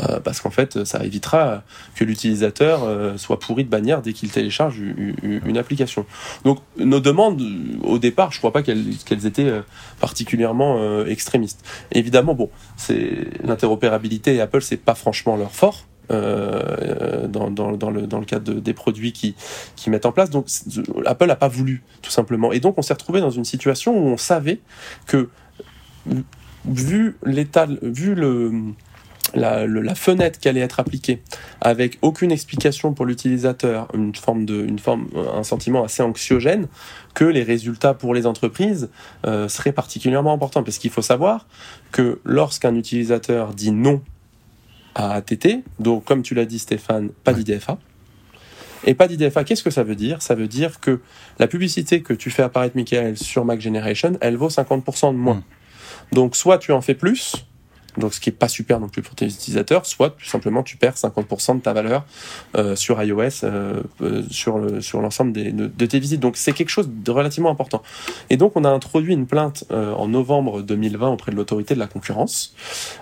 Euh, 0.00 0.20
parce 0.20 0.40
qu'en 0.40 0.50
fait, 0.50 0.84
ça 0.84 1.04
évitera 1.04 1.62
que 1.96 2.04
l'utilisateur 2.04 2.84
euh, 2.84 3.16
soit 3.16 3.38
pourri 3.38 3.64
de 3.64 3.68
bannière 3.68 4.02
dès 4.02 4.12
qu'il 4.12 4.30
télécharge 4.30 4.78
une, 4.78 5.58
application. 5.58 6.06
Donc, 6.44 6.60
nos 6.76 7.00
demandes, 7.00 7.42
au 7.82 7.98
départ, 7.98 8.30
je 8.30 8.36
ne 8.36 8.40
crois 8.40 8.52
pas 8.52 8.62
qu'elles 8.62 9.26
étaient 9.26 9.52
particulièrement 10.00 11.04
extrémistes. 11.04 11.64
évidemment, 11.90 12.34
bon, 12.34 12.50
c'est 12.76 13.26
l'interopérabilité 13.42 14.36
et 14.36 14.40
Apple, 14.40 14.62
c'est 14.62 14.76
pas 14.76 14.94
franchement 14.94 15.36
leur 15.36 15.52
fort. 15.52 15.86
dans, 16.10 17.50
dans, 17.50 17.90
le, 17.90 18.06
dans 18.06 18.18
le 18.18 18.24
cadre 18.24 18.54
des 18.54 18.72
produits 18.74 19.12
qui, 19.12 19.34
qui 19.74 19.90
mettent 19.90 20.06
en 20.06 20.12
place. 20.12 20.30
Donc 20.30 20.46
Apple 21.06 21.26
n'a 21.26 21.36
pas 21.36 21.48
voulu, 21.48 21.82
tout 22.02 22.10
simplement. 22.10 22.52
Et 22.52 22.60
donc 22.60 22.78
on 22.78 22.82
s'est 22.82 22.94
retrouvé 22.94 23.20
dans 23.20 23.30
une 23.30 23.44
situation 23.44 23.98
où 23.98 24.08
on 24.08 24.16
savait 24.16 24.60
que 25.06 25.28
vu 26.64 27.16
l'état, 27.24 27.66
vu 27.82 28.14
le, 28.14 28.52
la, 29.34 29.66
la, 29.66 29.94
fenêtre 29.94 30.38
qui 30.38 30.48
allait 30.48 30.60
être 30.60 30.80
appliquée, 30.80 31.22
avec 31.60 31.98
aucune 32.02 32.32
explication 32.32 32.92
pour 32.92 33.06
l'utilisateur, 33.06 33.88
une 33.94 34.14
forme 34.14 34.44
de, 34.44 34.64
une 34.64 34.78
forme, 34.78 35.08
un 35.34 35.42
sentiment 35.42 35.84
assez 35.84 36.02
anxiogène, 36.02 36.68
que 37.14 37.24
les 37.24 37.42
résultats 37.42 37.94
pour 37.94 38.14
les 38.14 38.26
entreprises 38.26 38.90
euh, 39.26 39.48
seraient 39.48 39.72
particulièrement 39.72 40.32
importants. 40.32 40.62
Parce 40.62 40.78
qu'il 40.78 40.90
faut 40.90 41.02
savoir 41.02 41.46
que 41.92 42.20
lorsqu'un 42.24 42.74
utilisateur 42.74 43.54
dit 43.54 43.72
non 43.72 44.02
à 44.94 45.14
ATT, 45.14 45.62
donc 45.78 46.04
comme 46.04 46.22
tu 46.22 46.34
l'as 46.34 46.46
dit 46.46 46.58
Stéphane, 46.58 47.10
pas 47.24 47.32
d'IDFA, 47.32 47.78
et 48.84 48.94
pas 48.94 49.08
d'IDFA, 49.08 49.44
qu'est-ce 49.44 49.62
que 49.62 49.70
ça 49.70 49.82
veut 49.82 49.96
dire? 49.96 50.22
Ça 50.22 50.34
veut 50.34 50.48
dire 50.48 50.80
que 50.80 51.00
la 51.38 51.48
publicité 51.48 52.02
que 52.02 52.14
tu 52.14 52.30
fais 52.30 52.42
apparaître, 52.42 52.76
Michael, 52.76 53.16
sur 53.16 53.44
Mac 53.44 53.60
Generation, 53.60 54.12
elle 54.20 54.36
vaut 54.36 54.48
50% 54.48 55.12
de 55.12 55.18
moins. 55.18 55.34
Mmh. 55.34 55.42
Donc 56.12 56.36
soit 56.36 56.58
tu 56.58 56.72
en 56.72 56.80
fais 56.80 56.94
plus, 56.94 57.48
donc 57.96 58.14
ce 58.14 58.20
qui 58.20 58.30
est 58.30 58.32
pas 58.32 58.48
super 58.48 58.80
non 58.80 58.88
plus 58.88 59.02
pour 59.02 59.14
tes 59.14 59.26
utilisateurs, 59.26 59.86
soit 59.86 60.10
tout 60.10 60.26
simplement 60.26 60.62
tu 60.62 60.76
perds 60.76 60.94
50% 60.94 61.56
de 61.56 61.60
ta 61.60 61.72
valeur 61.72 62.04
euh, 62.56 62.76
sur 62.76 63.02
iOS, 63.02 63.44
euh, 63.44 63.82
euh, 64.02 64.22
sur 64.30 64.58
le, 64.58 64.80
sur 64.80 65.00
l'ensemble 65.00 65.32
de, 65.32 65.86
tes 65.86 65.98
visites. 65.98 66.20
Donc 66.20 66.36
c'est 66.36 66.52
quelque 66.52 66.68
chose 66.68 66.88
de 66.88 67.10
relativement 67.10 67.50
important. 67.50 67.82
Et 68.30 68.36
donc 68.36 68.52
on 68.56 68.64
a 68.64 68.68
introduit 68.68 69.14
une 69.14 69.26
plainte 69.26 69.64
en 69.70 70.08
novembre 70.08 70.62
2020 70.62 71.08
auprès 71.08 71.32
de 71.32 71.36
l'autorité 71.36 71.74
de 71.74 71.78
la 71.78 71.86
concurrence 71.86 72.54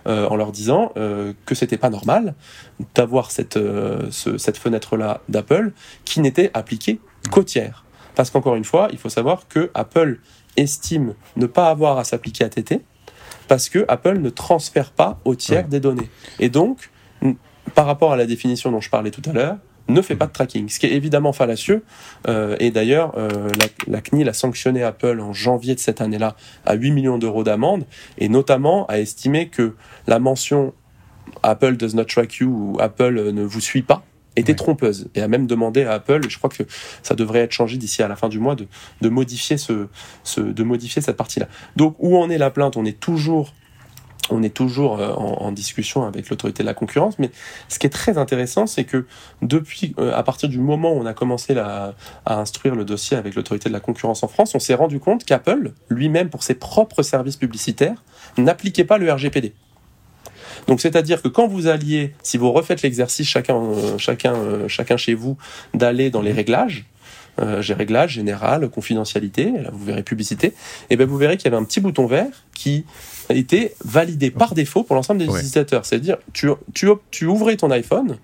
en 0.06 0.36
leur 0.36 0.52
disant 0.52 0.92
que 0.94 1.54
c'était 1.54 1.76
pas 1.76 1.90
normal 1.90 2.34
d'avoir 2.94 3.30
cette 3.30 3.58
cette 4.10 4.56
fenêtre 4.56 4.96
là 4.96 5.20
d'Apple 5.28 5.72
qui 6.04 6.20
n'était 6.20 6.50
appliquée 6.54 7.00
qu'aux 7.30 7.42
tiers. 7.42 7.84
Parce 8.14 8.30
qu'encore 8.30 8.54
une 8.54 8.64
fois, 8.64 8.88
il 8.92 8.98
faut 8.98 9.08
savoir 9.08 9.48
que 9.48 9.70
Apple 9.74 10.20
estime 10.56 11.14
ne 11.36 11.46
pas 11.46 11.68
avoir 11.68 11.98
à 11.98 12.04
s'appliquer 12.04 12.44
à 12.44 12.48
TT 12.48 12.82
parce 13.48 13.68
que 13.68 13.84
Apple 13.88 14.18
ne 14.18 14.30
transfère 14.30 14.90
pas 14.90 15.18
au 15.24 15.34
tiers 15.34 15.68
des 15.68 15.80
données. 15.80 16.08
Et 16.38 16.48
donc, 16.48 16.90
par 17.74 17.86
rapport 17.86 18.12
à 18.12 18.16
la 18.16 18.26
définition 18.26 18.70
dont 18.70 18.80
je 18.80 18.90
parlais 18.90 19.10
tout 19.10 19.22
à 19.28 19.32
l'heure, 19.32 19.56
ne 19.88 20.02
fait 20.02 20.16
pas 20.16 20.26
de 20.26 20.32
tracking, 20.32 20.68
ce 20.68 20.80
qui 20.80 20.86
est 20.86 20.92
évidemment 20.92 21.32
fallacieux. 21.32 21.84
Euh, 22.26 22.56
et 22.58 22.70
d'ailleurs, 22.70 23.12
euh, 23.16 23.48
la, 23.86 24.00
CNIL 24.00 24.28
a 24.28 24.32
sanctionné 24.32 24.82
Apple 24.82 25.20
en 25.20 25.32
janvier 25.32 25.74
de 25.74 25.80
cette 25.80 26.00
année-là 26.00 26.34
à 26.64 26.74
8 26.74 26.90
millions 26.90 27.18
d'euros 27.18 27.44
d'amende, 27.44 27.84
et 28.18 28.28
notamment 28.28 28.86
a 28.86 28.98
estimé 28.98 29.48
que 29.48 29.74
la 30.06 30.18
mention 30.18 30.74
Apple 31.42 31.76
does 31.76 31.94
not 31.94 32.04
track 32.04 32.36
you 32.36 32.48
ou 32.48 32.80
Apple 32.80 33.30
ne 33.32 33.42
vous 33.42 33.60
suit 33.60 33.82
pas 33.82 34.02
était 34.36 34.54
trompeuse 34.54 35.08
et 35.14 35.22
a 35.22 35.28
même 35.28 35.46
demandé 35.46 35.84
à 35.84 35.94
Apple, 35.94 36.28
je 36.28 36.38
crois 36.38 36.50
que 36.50 36.62
ça 37.02 37.14
devrait 37.14 37.40
être 37.40 37.52
changé 37.52 37.76
d'ici 37.76 38.02
à 38.02 38.08
la 38.08 38.16
fin 38.16 38.28
du 38.28 38.38
mois, 38.38 38.54
de, 38.54 38.66
de 39.00 39.08
modifier, 39.08 39.56
ce, 39.56 39.88
ce, 40.24 40.40
de 40.40 40.62
modifier 40.62 41.02
cette 41.02 41.16
partie-là. 41.16 41.48
Donc 41.76 41.96
où 41.98 42.16
en 42.16 42.30
est 42.30 42.38
la 42.38 42.50
plainte? 42.50 42.76
On 42.76 42.84
est 42.84 43.00
toujours 43.00 43.52
on 44.30 44.42
est 44.42 44.54
toujours 44.54 44.98
euh, 45.00 45.12
en, 45.12 45.52
discussion 45.52 46.04
avec 46.04 46.28
l'autorité 46.30 46.62
de 46.62 46.66
la 46.66 46.74
concurrence, 46.74 47.18
mais 47.18 47.30
ce 47.68 47.78
qui 47.78 47.86
est 47.86 47.90
très 47.90 48.18
intéressant, 48.18 48.66
c'est 48.66 48.84
que 48.84 49.06
depuis, 49.40 49.94
euh, 49.98 50.12
à 50.14 50.22
partir 50.22 50.48
du 50.48 50.58
moment 50.58 50.92
où 50.92 50.96
on 50.96 51.06
a 51.06 51.14
commencé 51.14 51.56
à 51.56 51.94
instruire 52.26 52.74
le 52.74 52.84
dossier 52.84 53.16
avec 53.16 53.34
l'autorité 53.34 53.68
de 53.68 53.72
la 53.72 53.80
concurrence 53.80 54.22
en 54.22 54.28
France, 54.28 54.54
on 54.54 54.58
s'est 54.58 54.74
rendu 54.74 54.98
compte 54.98 55.24
qu'Apple, 55.24 55.72
lui-même, 55.88 56.28
pour 56.28 56.42
ses 56.42 56.54
propres 56.54 57.02
services 57.02 57.36
publicitaires, 57.36 58.02
n'appliquait 58.36 58.84
pas 58.84 58.98
le 58.98 59.12
RGPD. 59.12 59.54
Donc 60.66 60.80
c'est-à-dire 60.80 61.22
que 61.22 61.28
quand 61.28 61.46
vous 61.46 61.66
alliez, 61.66 62.14
si 62.22 62.38
vous 62.38 62.52
refaites 62.52 62.82
l'exercice 62.82 63.28
chacun, 63.28 63.56
euh, 63.56 63.98
chacun, 63.98 64.34
euh, 64.34 64.68
chacun 64.68 64.96
chez 64.96 65.14
vous, 65.14 65.36
d'aller 65.74 66.10
dans 66.10 66.22
les 66.22 66.32
réglages, 66.32 66.84
euh, 67.38 67.60
j'ai 67.60 67.74
réglage 67.74 68.12
général, 68.12 68.68
confidentialité, 68.70 69.50
là 69.50 69.70
vous 69.72 69.84
verrez 69.84 70.02
publicité, 70.02 70.54
et 70.88 70.96
ben 70.96 71.06
vous 71.06 71.18
verrez 71.18 71.36
qu'il 71.36 71.50
y 71.50 71.54
avait 71.54 71.62
un 71.62 71.64
petit 71.64 71.80
bouton 71.80 72.06
vert 72.06 72.44
qui 72.54 72.84
était 73.28 73.74
validé 73.84 74.30
par 74.30 74.54
défaut 74.54 74.82
pour 74.82 74.96
l'ensemble 74.96 75.20
des 75.20 75.26
utilisateurs. 75.26 75.84
C'est-à-dire 75.84 76.16
tu, 76.32 76.48
tu, 76.72 76.88
tu 77.10 77.26
ouvrais 77.26 77.56
ton 77.56 77.70
iPhone, 77.70 78.16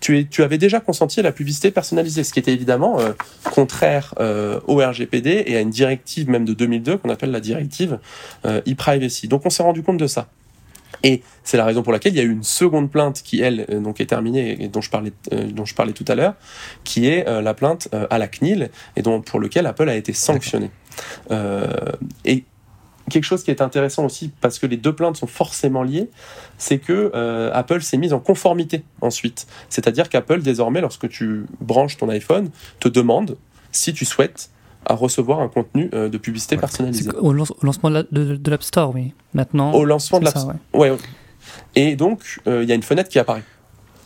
tu, 0.00 0.18
es, 0.18 0.24
tu 0.24 0.42
avais 0.42 0.58
déjà 0.58 0.80
consenti 0.80 1.20
à 1.20 1.22
la 1.22 1.32
publicité 1.32 1.70
personnalisée, 1.70 2.24
ce 2.24 2.32
qui 2.32 2.40
était 2.40 2.52
évidemment 2.52 2.98
contraire 3.54 4.14
au 4.66 4.76
RGPD 4.78 5.44
et 5.46 5.56
à 5.56 5.60
une 5.60 5.70
directive 5.70 6.28
même 6.28 6.44
de 6.44 6.52
2002 6.52 6.98
qu'on 6.98 7.08
appelle 7.08 7.30
la 7.30 7.40
directive 7.40 8.00
e-privacy. 8.44 9.28
Donc 9.28 9.46
on 9.46 9.50
s'est 9.50 9.62
rendu 9.62 9.82
compte 9.82 9.98
de 9.98 10.08
ça. 10.08 10.28
Et 11.02 11.22
c'est 11.42 11.56
la 11.56 11.64
raison 11.64 11.82
pour 11.82 11.92
laquelle 11.92 12.12
il 12.12 12.16
y 12.16 12.20
a 12.20 12.24
eu 12.24 12.30
une 12.30 12.42
seconde 12.42 12.90
plainte 12.90 13.22
qui, 13.22 13.40
elle, 13.40 13.66
euh, 13.70 13.80
donc 13.80 14.00
est 14.00 14.06
terminée 14.06 14.62
et 14.62 14.68
dont 14.68 14.80
je 14.80 14.90
parlais, 14.90 15.12
euh, 15.32 15.46
dont 15.50 15.64
je 15.64 15.74
parlais 15.74 15.92
tout 15.92 16.04
à 16.08 16.14
l'heure, 16.14 16.34
qui 16.84 17.08
est 17.08 17.28
euh, 17.28 17.42
la 17.42 17.54
plainte 17.54 17.88
à 18.10 18.18
la 18.18 18.28
CNIL 18.28 18.70
et 18.96 19.02
dont, 19.02 19.20
pour 19.20 19.40
lequel 19.40 19.66
Apple 19.66 19.88
a 19.88 19.96
été 19.96 20.12
sanctionné. 20.12 20.70
et 22.24 22.44
quelque 23.10 23.24
chose 23.24 23.42
qui 23.42 23.50
est 23.50 23.60
intéressant 23.60 24.04
aussi, 24.06 24.30
parce 24.40 24.58
que 24.58 24.66
les 24.66 24.76
deux 24.76 24.94
plaintes 24.94 25.16
sont 25.16 25.26
forcément 25.26 25.82
liées, 25.82 26.08
c'est 26.56 26.78
que 26.78 27.10
Apple 27.52 27.82
s'est 27.82 27.98
mise 27.98 28.12
en 28.12 28.20
conformité 28.20 28.84
ensuite. 29.00 29.46
C'est-à-dire 29.68 30.08
qu'Apple, 30.08 30.40
désormais, 30.40 30.80
lorsque 30.80 31.08
tu 31.08 31.44
branches 31.60 31.96
ton 31.96 32.08
iPhone, 32.08 32.50
te 32.80 32.88
demande 32.88 33.36
si 33.70 33.92
tu 33.92 34.04
souhaites 34.04 34.50
à 34.86 34.94
recevoir 34.94 35.40
un 35.40 35.48
contenu 35.48 35.90
euh, 35.94 36.08
de 36.08 36.18
publicité 36.18 36.56
personnalisé. 36.56 37.10
Au, 37.18 37.32
lancement 37.32 37.90
de, 37.90 38.50
l'App 38.50 38.62
Store, 38.62 38.94
oui. 38.94 39.12
Maintenant. 39.34 39.72
Au 39.72 39.84
lancement 39.84 40.18
de 40.18 40.24
l'App 40.24 40.36
Store. 40.36 40.54
Ouais. 40.74 40.92
Et 41.74 41.96
donc, 41.96 42.40
euh, 42.46 42.62
il 42.62 42.68
y 42.68 42.72
a 42.72 42.74
une 42.74 42.82
fenêtre 42.82 43.08
qui 43.08 43.18
apparaît. 43.18 43.42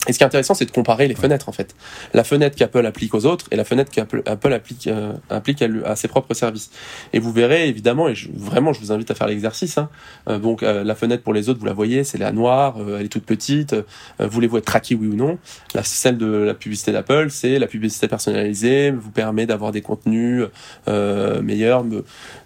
Et 0.09 0.13
ce 0.13 0.19
qui 0.19 0.25
est 0.25 0.27
intéressant, 0.27 0.55
c'est 0.55 0.65
de 0.67 0.71
comparer 0.71 1.09
les 1.09 1.15
fenêtres 1.15 1.49
en 1.49 1.53
fait. 1.53 1.75
La 2.15 2.25
fenêtre 2.25 2.57
qu'Apple 2.57 2.87
applique 2.87 3.15
aux 3.15 3.27
autres 3.27 3.47
et 3.51 3.57
la 3.57 3.65
fenêtre 3.65 3.91
qu'Apple 3.91 4.23
Apple 4.27 4.53
applique, 4.53 4.87
euh, 4.87 5.13
applique 5.31 5.63
à, 5.63 5.97
ses 5.97 6.09
propres 6.09 6.35
services. 6.35 6.71
Et 7.13 7.19
vous 7.19 7.33
verrez 7.33 7.69
évidemment, 7.69 8.09
et 8.09 8.15
vraiment 8.35 8.73
je 8.73 8.81
vous 8.81 8.93
invite 8.93 9.11
à 9.11 9.15
faire 9.15 9.27
l'exercice, 9.27 9.79
hein, 9.79 9.89
euh, 10.29 10.39
donc 10.39 10.63
euh, 10.63 10.85
la 10.85 10.95
fenêtre 10.95 11.23
pour 11.23 11.35
les 11.35 11.49
autres, 11.49 11.59
vous 11.59 11.67
la 11.67 11.73
voyez, 11.73 12.05
c'est 12.05 12.19
la 12.19 12.33
noire, 12.33 12.77
elle 12.99 13.07
est 13.07 13.09
toute 13.09 13.25
petite, 13.25 13.75
voulez-vous 14.19 14.59
être 14.59 14.65
traqué 14.65 14.95
oui 14.95 15.09
ou 15.09 15.15
non 15.15 15.39
la, 15.75 15.83
Celle 15.83 16.19
de 16.19 16.27
la 16.27 16.55
publicité 16.55 16.93
d'Apple, 16.93 17.29
c'est 17.31 17.59
la 17.59 17.67
publicité 17.67 18.09
personnalisée, 18.09 18.91
vous 18.91 19.11
permet 19.11 19.47
d'avoir 19.47 19.73
des 19.73 19.83
contenus 19.83 20.45
meilleurs. 20.87 21.85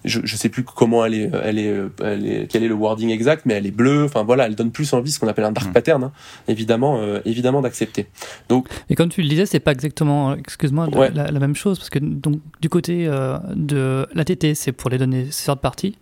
Je, 0.05 0.21
je 0.25 0.37
sais 0.37 0.49
plus 0.49 0.65
comment 0.65 1.05
elle 1.05 1.15
est, 1.15 1.31
elle 1.43 1.59
est, 1.59 1.75
elle 2.03 2.27
est, 2.27 2.47
quel 2.51 2.63
est 2.63 2.69
le 2.69 2.75
wording 2.75 3.11
exact, 3.11 3.47
mais 3.47 3.55
elle 3.55 3.67
est 3.67 3.71
bleue, 3.71 4.05
enfin 4.05 4.23
voilà, 4.23 4.47
elle 4.47 4.55
donne 4.55 4.71
plus 4.71 4.93
envie, 4.93 5.13
ce 5.13 5.19
qu'on 5.19 5.29
appelle 5.29 5.45
un 5.45 5.53
dark 5.53 5.69
hmm. 5.69 5.73
pattern, 5.73 6.05
hein. 6.05 6.13
évidemment, 6.49 7.01
évidemment 7.25 7.50
d'accepter. 7.63 8.07
Donc, 8.49 8.69
et 8.89 8.95
comme 8.95 9.09
tu 9.09 9.23
le 9.23 9.29
disais, 9.29 9.47
c'est 9.47 9.61
pas 9.61 9.73
exactement, 9.73 10.35
excuse-moi, 10.35 10.89
la, 11.13 11.31
même 11.41 11.55
chose 11.55 11.79
parce 11.79 11.91
que 11.91 11.99
donc 11.99 12.41
du 12.61 12.69
côté 12.69 13.07
euh, 13.07 13.39
de 13.55 14.07
l'ATT, 14.15 14.55
c'est 14.55 14.73
pour 14.73 14.91
les 14.91 14.99
données 14.99 15.27
third 15.27 15.61
party, 15.61 15.97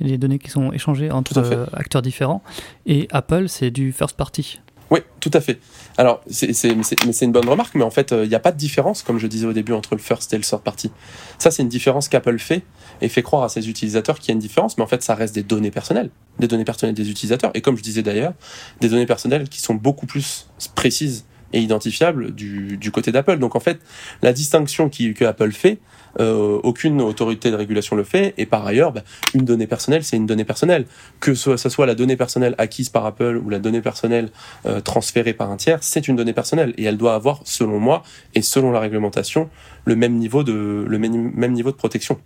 les 0.00 0.18
données 0.18 0.38
qui 0.38 0.50
sont 0.50 0.72
échangées 0.72 1.10
entre 1.10 1.38
euh, 1.38 1.66
acteurs 1.72 2.02
différents, 2.02 2.42
et 2.86 3.08
Apple, 3.10 3.48
c'est 3.48 3.70
du 3.70 3.92
first 3.92 4.16
party. 4.16 4.60
Oui, 4.90 5.00
tout 5.20 5.30
à 5.34 5.40
fait. 5.40 5.60
Alors, 5.96 6.22
c'est 6.28 7.22
une 7.22 7.32
bonne 7.32 7.48
remarque, 7.48 7.74
mais 7.76 7.84
en 7.84 7.90
fait, 7.90 8.12
euh, 8.12 8.24
il 8.24 8.28
n'y 8.28 8.34
a 8.34 8.40
pas 8.40 8.50
de 8.50 8.56
différence, 8.56 9.02
comme 9.02 9.18
je 9.18 9.26
disais 9.26 9.46
au 9.46 9.52
début, 9.52 9.72
entre 9.72 9.94
le 9.94 10.00
first 10.00 10.32
et 10.32 10.36
le 10.36 10.42
third 10.42 10.62
party. 10.62 10.90
Ça, 11.38 11.50
c'est 11.50 11.62
une 11.62 11.68
différence 11.68 12.08
qu'Apple 12.08 12.38
fait 12.38 12.62
et 13.00 13.08
fait 13.08 13.22
croire 13.22 13.44
à 13.44 13.48
ses 13.48 13.68
utilisateurs 13.68 14.18
qu'il 14.18 14.28
y 14.28 14.32
a 14.32 14.34
une 14.34 14.40
différence, 14.40 14.76
mais 14.78 14.82
en 14.82 14.88
fait, 14.88 15.02
ça 15.02 15.14
reste 15.14 15.34
des 15.34 15.42
données 15.42 15.70
personnelles, 15.70 16.10
des 16.38 16.48
données 16.48 16.64
personnelles 16.64 16.94
des 16.94 17.08
utilisateurs, 17.08 17.50
et 17.54 17.60
comme 17.60 17.76
je 17.76 17.82
disais 17.82 18.02
d'ailleurs, 18.02 18.32
des 18.80 18.88
données 18.88 19.06
personnelles 19.06 19.48
qui 19.48 19.60
sont 19.60 19.74
beaucoup 19.74 20.06
plus 20.06 20.48
précises 20.74 21.24
et 21.52 21.60
identifiables 21.60 22.34
du, 22.34 22.76
du 22.76 22.90
côté 22.90 23.12
d'Apple. 23.12 23.38
Donc 23.38 23.56
en 23.56 23.60
fait, 23.60 23.80
la 24.22 24.32
distinction 24.32 24.88
qui, 24.88 25.14
que 25.14 25.24
Apple 25.24 25.52
fait, 25.52 25.78
euh, 26.18 26.58
aucune 26.64 27.00
autorité 27.00 27.50
de 27.50 27.56
régulation 27.56 27.94
le 27.94 28.04
fait. 28.04 28.34
Et 28.36 28.46
par 28.46 28.66
ailleurs, 28.66 28.92
bah, 28.92 29.02
une 29.34 29.44
donnée 29.44 29.66
personnelle, 29.66 30.02
c'est 30.02 30.16
une 30.16 30.26
donnée 30.26 30.44
personnelle. 30.44 30.86
Que 31.20 31.34
ce, 31.34 31.56
soit 31.56 31.86
la 31.86 31.94
donnée 31.94 32.16
personnelle 32.16 32.54
acquise 32.58 32.88
par 32.88 33.06
Apple 33.06 33.40
ou 33.44 33.48
la 33.48 33.58
donnée 33.58 33.80
personnelle 33.80 34.30
euh, 34.66 34.80
transférée 34.80 35.34
par 35.34 35.50
un 35.50 35.56
tiers, 35.56 35.78
c'est 35.82 36.08
une 36.08 36.16
donnée 36.16 36.32
personnelle. 36.32 36.74
Et 36.78 36.84
elle 36.84 36.96
doit 36.96 37.14
avoir, 37.14 37.40
selon 37.44 37.78
moi, 37.78 38.02
et 38.34 38.42
selon 38.42 38.72
la 38.72 38.80
réglementation, 38.80 39.48
le 39.84 39.96
même 39.96 40.14
niveau 40.14 40.42
de, 40.42 40.84
le 40.86 40.98
même 40.98 41.52
niveau 41.52 41.70
de 41.70 41.76
protection. 41.76 42.18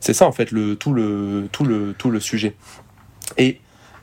C'est 0.00 0.14
ça, 0.14 0.26
en 0.26 0.32
fait, 0.32 0.50
le, 0.50 0.76
tout, 0.76 0.92
le, 0.92 1.48
tout, 1.50 1.64
le, 1.64 1.94
tout 1.98 2.10
le 2.10 2.20
sujet. 2.20 2.54
Et 3.38 3.58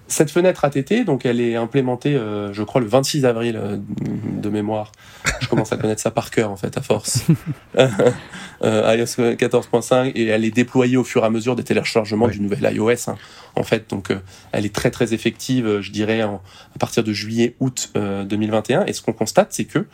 cette 0.10 0.32
fenêtre 0.32 0.66
ATT, 0.66 1.06
donc 1.06 1.26
elle 1.26 1.40
est 1.40 1.56
implémentée, 1.56 2.16
euh, 2.16 2.52
je 2.54 2.64
crois, 2.64 2.82
le 2.82 2.88
26 2.88 3.26
avril 3.26 3.56
euh, 3.56 3.78
de 3.78 4.50
mémoire. 4.50 4.92
Je 5.40 5.48
commence 5.48 5.72
à 5.72 5.78
connaître 5.78 6.02
ça 6.02 6.12
par 6.12 6.32
cœur, 6.32 6.52
en 6.52 6.58
fait, 6.58 6.78
à 6.78 6.82
force. 6.82 7.24
euh, 7.78 8.96
iOS 8.98 9.36
14.5 9.36 10.12
et 10.16 10.28
elle 10.28 10.44
est 10.44 10.52
déployée 10.52 10.98
au 10.98 11.04
fur 11.04 11.24
et 11.24 11.26
à 11.26 11.30
mesure 11.30 11.56
des 11.56 11.64
téléchargements 11.64 12.28
du 12.28 12.42
nouvel 12.42 12.74
iOS, 12.74 13.10
hein, 13.10 13.18
en 13.56 13.64
fait. 13.64 13.90
Donc, 13.90 14.12
euh, 14.12 14.20
elle 14.52 14.66
est 14.66 14.74
très 14.74 14.92
très 14.92 15.14
effective, 15.14 15.80
je 15.80 15.92
dirais, 15.92 16.22
à 16.22 16.40
partir 16.80 17.04
de 17.04 17.14
juillet-août 17.14 17.92
2021. 17.96 18.86
Et 18.86 18.94
ce 18.94 19.02
qu'on 19.02 19.14
constate, 19.14 19.54
c'est 19.54 19.66
que, 19.66 19.86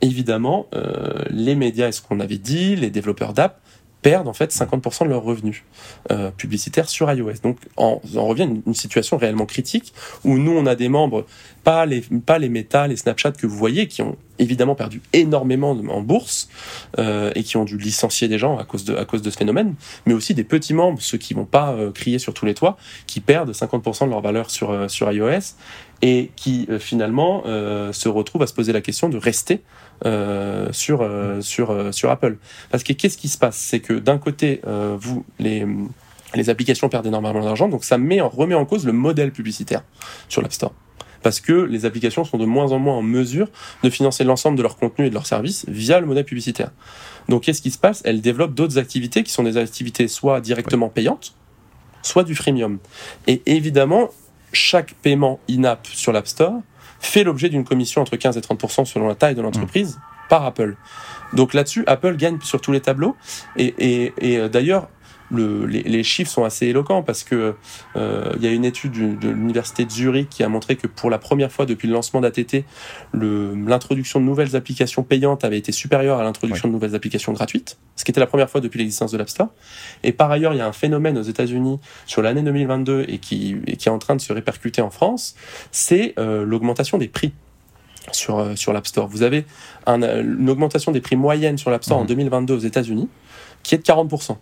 évidemment, 0.00 0.66
les 1.30 1.54
médias, 1.54 1.88
et 1.88 1.92
ce 1.92 2.02
qu'on 2.02 2.20
avait 2.20 2.38
dit, 2.38 2.76
les 2.76 2.90
développeurs 2.90 3.32
d'app 3.32 3.60
perdent 4.02 4.28
en 4.28 4.32
fait 4.32 4.52
50% 4.52 5.04
de 5.04 5.10
leurs 5.10 5.22
revenus 5.22 5.64
euh, 6.10 6.30
publicitaires 6.30 6.88
sur 6.88 7.10
iOS. 7.12 7.34
Donc 7.42 7.58
on, 7.76 8.00
revient 8.14 8.42
à 8.42 8.46
une, 8.46 8.74
situation 8.74 9.16
réellement 9.16 9.46
critique 9.46 9.92
où 10.24 10.38
nous 10.38 10.52
on 10.52 10.66
a 10.66 10.74
des 10.74 10.88
membres, 10.88 11.26
pas 11.64 11.86
les 11.86 12.00
pas 12.00 12.38
les 12.38 12.48
Meta, 12.48 12.86
les 12.86 12.96
Snapchat 12.96 13.32
que 13.32 13.46
vous 13.46 13.56
voyez, 13.56 13.86
qui 13.86 14.02
ont 14.02 14.16
évidemment 14.38 14.74
perdu 14.74 15.02
énormément 15.12 15.72
en 15.72 16.00
bourse 16.00 16.48
euh, 16.98 17.30
et 17.34 17.42
qui 17.42 17.56
ont 17.56 17.64
dû 17.64 17.76
licencier 17.76 18.26
des 18.26 18.38
gens 18.38 18.58
à 18.58 18.64
cause 18.64 18.84
de 18.84 18.96
à 18.96 19.04
cause 19.04 19.22
de 19.22 19.30
ce 19.30 19.36
phénomène, 19.36 19.74
mais 20.06 20.14
aussi 20.14 20.34
des 20.34 20.44
petits 20.44 20.74
membres, 20.74 21.00
ceux 21.00 21.18
qui 21.18 21.34
vont 21.34 21.44
pas 21.44 21.72
euh, 21.72 21.92
crier 21.92 22.18
sur 22.18 22.34
tous 22.34 22.46
les 22.46 22.54
toits, 22.54 22.76
qui 23.06 23.20
perdent 23.20 23.52
50% 23.52 24.06
de 24.06 24.10
leur 24.10 24.22
valeur 24.22 24.50
sur 24.50 24.70
euh, 24.70 24.88
sur 24.88 25.10
iOS 25.12 25.54
et 26.02 26.30
qui 26.36 26.66
euh, 26.70 26.78
finalement 26.78 27.42
se 27.92 28.08
retrouvent 28.08 28.42
à 28.42 28.46
se 28.46 28.54
poser 28.54 28.72
la 28.72 28.80
question 28.80 29.08
de 29.08 29.18
rester 29.18 29.62
euh, 30.06 30.68
sur 30.72 31.02
euh, 31.02 31.42
sur 31.42 31.70
euh, 31.70 31.92
sur 31.92 32.10
Apple. 32.10 32.38
Parce 32.70 32.82
que 32.82 32.94
qu'est-ce 32.94 33.18
qui 33.18 33.28
se 33.28 33.36
passe, 33.36 33.56
c'est 33.56 33.80
que 33.80 33.92
d'un 33.92 34.16
côté, 34.16 34.62
vous 34.96 35.24
les 35.38 35.66
les 36.34 36.48
applications 36.48 36.88
perdent 36.88 37.06
énormément 37.06 37.42
d'argent, 37.42 37.68
donc 37.68 37.84
ça 37.84 37.98
met 37.98 38.20
remet 38.20 38.54
en 38.54 38.64
cause 38.64 38.86
le 38.86 38.92
modèle 38.92 39.32
publicitaire 39.32 39.82
sur 40.28 40.42
l'App 40.42 40.52
Store. 40.52 40.72
Parce 41.22 41.40
que 41.40 41.52
les 41.52 41.84
applications 41.84 42.24
sont 42.24 42.38
de 42.38 42.46
moins 42.46 42.72
en 42.72 42.78
moins 42.78 42.94
en 42.94 43.02
mesure 43.02 43.48
de 43.82 43.90
financer 43.90 44.24
l'ensemble 44.24 44.56
de 44.56 44.62
leur 44.62 44.78
contenu 44.78 45.04
et 45.04 45.10
de 45.10 45.14
leurs 45.14 45.26
services 45.26 45.66
via 45.68 46.00
le 46.00 46.06
modèle 46.06 46.24
publicitaire. 46.24 46.70
Donc 47.28 47.42
qu'est-ce 47.42 47.60
qui 47.60 47.70
se 47.70 47.78
passe? 47.78 48.00
Elles 48.06 48.22
développent 48.22 48.54
d'autres 48.54 48.78
activités 48.78 49.22
qui 49.22 49.32
sont 49.32 49.42
des 49.42 49.58
activités 49.58 50.08
soit 50.08 50.40
directement 50.40 50.88
payantes, 50.88 51.34
soit 52.00 52.24
du 52.24 52.34
freemium. 52.34 52.78
Et 53.26 53.42
évidemment, 53.44 54.08
chaque 54.52 54.94
paiement 54.94 55.40
in-app 55.48 55.86
sur 55.86 56.12
l'App 56.12 56.26
Store 56.26 56.54
fait 57.00 57.24
l'objet 57.24 57.48
d'une 57.48 57.64
commission 57.64 58.02
entre 58.02 58.16
15 58.16 58.36
et 58.36 58.40
30 58.40 58.86
selon 58.86 59.08
la 59.08 59.14
taille 59.14 59.34
de 59.34 59.42
l'entreprise 59.42 59.98
par 60.28 60.44
Apple. 60.44 60.76
Donc 61.32 61.54
là-dessus, 61.54 61.84
Apple 61.86 62.16
gagne 62.16 62.38
sur 62.42 62.60
tous 62.60 62.72
les 62.72 62.80
tableaux. 62.80 63.16
Et, 63.56 63.74
et, 63.78 64.12
et 64.20 64.38
euh, 64.38 64.48
d'ailleurs, 64.48 64.88
le, 65.30 65.66
les, 65.66 65.82
les, 65.82 66.02
chiffres 66.02 66.30
sont 66.30 66.44
assez 66.44 66.66
éloquents 66.66 67.02
parce 67.02 67.22
que 67.22 67.54
euh, 67.96 68.32
il 68.36 68.42
y 68.42 68.46
a 68.46 68.50
une 68.50 68.64
étude 68.64 69.18
de 69.18 69.28
l'université 69.28 69.84
de 69.84 69.90
Zurich 69.90 70.28
qui 70.28 70.42
a 70.42 70.48
montré 70.48 70.76
que 70.76 70.86
pour 70.86 71.10
la 71.10 71.18
première 71.18 71.52
fois 71.52 71.66
depuis 71.66 71.88
le 71.88 71.94
lancement 71.94 72.20
d'ATT, 72.20 72.64
l'introduction 73.14 74.20
de 74.20 74.24
nouvelles 74.24 74.56
applications 74.56 75.02
payantes 75.02 75.44
avait 75.44 75.58
été 75.58 75.72
supérieure 75.72 76.18
à 76.18 76.24
l'introduction 76.24 76.68
de 76.68 76.72
nouvelles 76.72 76.94
applications 76.94 77.32
gratuites, 77.32 77.78
ce 77.96 78.04
qui 78.04 78.10
était 78.10 78.20
la 78.20 78.26
première 78.26 78.50
fois 78.50 78.60
depuis 78.60 78.78
l'existence 78.78 79.12
de 79.12 79.18
l'App 79.18 79.30
Store. 79.30 79.48
Et 80.02 80.12
par 80.12 80.30
ailleurs, 80.30 80.52
il 80.52 80.58
y 80.58 80.62
a 80.62 80.66
un 80.66 80.72
phénomène 80.72 81.16
aux 81.18 81.22
États-Unis 81.22 81.78
sur 82.06 82.22
l'année 82.22 82.42
2022 82.42 83.04
et 83.08 83.18
qui, 83.18 83.56
et 83.66 83.76
qui 83.76 83.88
est 83.88 83.92
en 83.92 83.98
train 83.98 84.16
de 84.16 84.20
se 84.20 84.32
répercuter 84.32 84.82
en 84.82 84.90
France, 84.90 85.34
c'est 85.70 86.14
euh, 86.18 86.44
l'augmentation 86.44 86.98
des 86.98 87.08
prix 87.08 87.32
sur, 88.12 88.38
euh, 88.38 88.56
sur 88.56 88.72
l'App 88.72 88.86
Store. 88.86 89.06
Vous 89.06 89.22
avez 89.22 89.44
un, 89.86 90.02
une 90.02 90.50
augmentation 90.50 90.92
des 90.92 91.00
prix 91.00 91.16
moyenne 91.16 91.58
sur 91.58 91.70
l'App 91.70 91.84
Store 91.84 91.98
en 91.98 92.04
2022 92.04 92.54
mmh. 92.54 92.56
aux 92.56 92.60
États-Unis 92.60 93.08
qui 93.62 93.74
est 93.74 93.78
de 93.78 93.82
40%. 93.82 94.36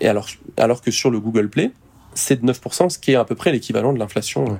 Et 0.00 0.08
alors, 0.08 0.28
alors 0.56 0.82
que 0.82 0.90
sur 0.90 1.10
le 1.10 1.20
Google 1.20 1.48
Play, 1.48 1.70
c'est 2.14 2.42
de 2.42 2.50
9%, 2.50 2.88
ce 2.88 2.98
qui 2.98 3.12
est 3.12 3.14
à 3.14 3.24
peu 3.24 3.34
près 3.34 3.52
l'équivalent 3.52 3.92
de 3.92 3.98
l'inflation 3.98 4.44
euh, 4.46 4.54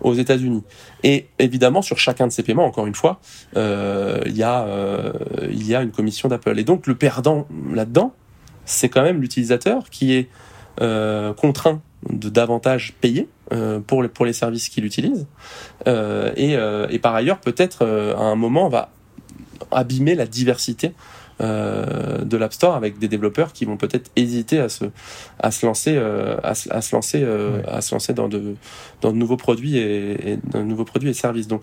aux 0.00 0.14
États-Unis. 0.14 0.62
Et 1.02 1.26
évidemment, 1.38 1.82
sur 1.82 1.98
chacun 1.98 2.26
de 2.26 2.32
ces 2.32 2.42
paiements, 2.42 2.64
encore 2.64 2.86
une 2.86 2.94
fois, 2.94 3.20
euh, 3.56 4.20
il, 4.26 4.36
y 4.36 4.42
a, 4.42 4.62
euh, 4.62 5.12
il 5.50 5.66
y 5.66 5.74
a 5.74 5.82
une 5.82 5.90
commission 5.90 6.28
d'Apple. 6.28 6.58
Et 6.58 6.64
donc, 6.64 6.86
le 6.86 6.94
perdant 6.94 7.46
là-dedans, 7.72 8.14
c'est 8.64 8.88
quand 8.88 9.02
même 9.02 9.20
l'utilisateur 9.20 9.90
qui 9.90 10.14
est 10.14 10.28
euh, 10.80 11.34
contraint 11.34 11.82
de 12.08 12.30
davantage 12.30 12.94
payer 13.00 13.28
euh, 13.52 13.80
pour, 13.80 14.02
les, 14.02 14.08
pour 14.08 14.24
les 14.24 14.32
services 14.32 14.70
qu'il 14.70 14.86
utilise. 14.86 15.26
Euh, 15.86 16.32
et, 16.36 16.54
et, 16.94 16.98
par 16.98 17.14
ailleurs, 17.14 17.38
peut-être 17.38 17.84
à 17.84 18.22
un 18.22 18.36
moment, 18.36 18.68
va 18.68 18.90
abîmer 19.70 20.14
la 20.14 20.26
diversité 20.26 20.92
euh, 21.40 22.24
de 22.24 22.36
l'App 22.36 22.52
Store 22.52 22.74
avec 22.74 22.98
des 22.98 23.08
développeurs 23.08 23.52
qui 23.52 23.64
vont 23.64 23.76
peut-être 23.76 24.10
hésiter 24.16 24.58
à 24.58 24.68
se, 24.68 24.84
à 25.38 25.50
se 25.50 25.64
lancer, 25.64 25.94
euh, 25.96 26.36
à, 26.42 26.54
se, 26.54 26.72
à, 26.72 26.80
se 26.82 26.94
lancer, 26.94 27.22
euh, 27.22 27.62
à 27.66 27.80
se 27.80 27.94
lancer 27.94 28.12
dans 28.12 28.28
de, 28.28 28.56
dans 29.00 29.12
de 29.12 29.16
nouveaux 29.16 29.36
produits 29.36 29.78
et, 29.78 30.32
et 30.32 30.36
de 30.36 30.62
nouveaux 30.62 30.84
produits 30.84 31.10
et 31.10 31.14
services. 31.14 31.48
Donc, 31.48 31.62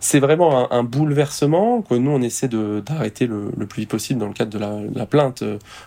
c'est 0.00 0.20
vraiment 0.20 0.70
un, 0.70 0.78
un, 0.78 0.82
bouleversement 0.82 1.82
que 1.82 1.94
nous 1.94 2.10
on 2.10 2.22
essaie 2.22 2.48
de 2.48 2.82
d'arrêter 2.84 3.26
le, 3.26 3.50
le, 3.56 3.66
plus 3.66 3.80
vite 3.80 3.90
possible 3.90 4.20
dans 4.20 4.28
le 4.28 4.34
cadre 4.34 4.50
de 4.50 4.58
la, 4.58 4.78
la 4.94 5.06
plainte 5.06 5.42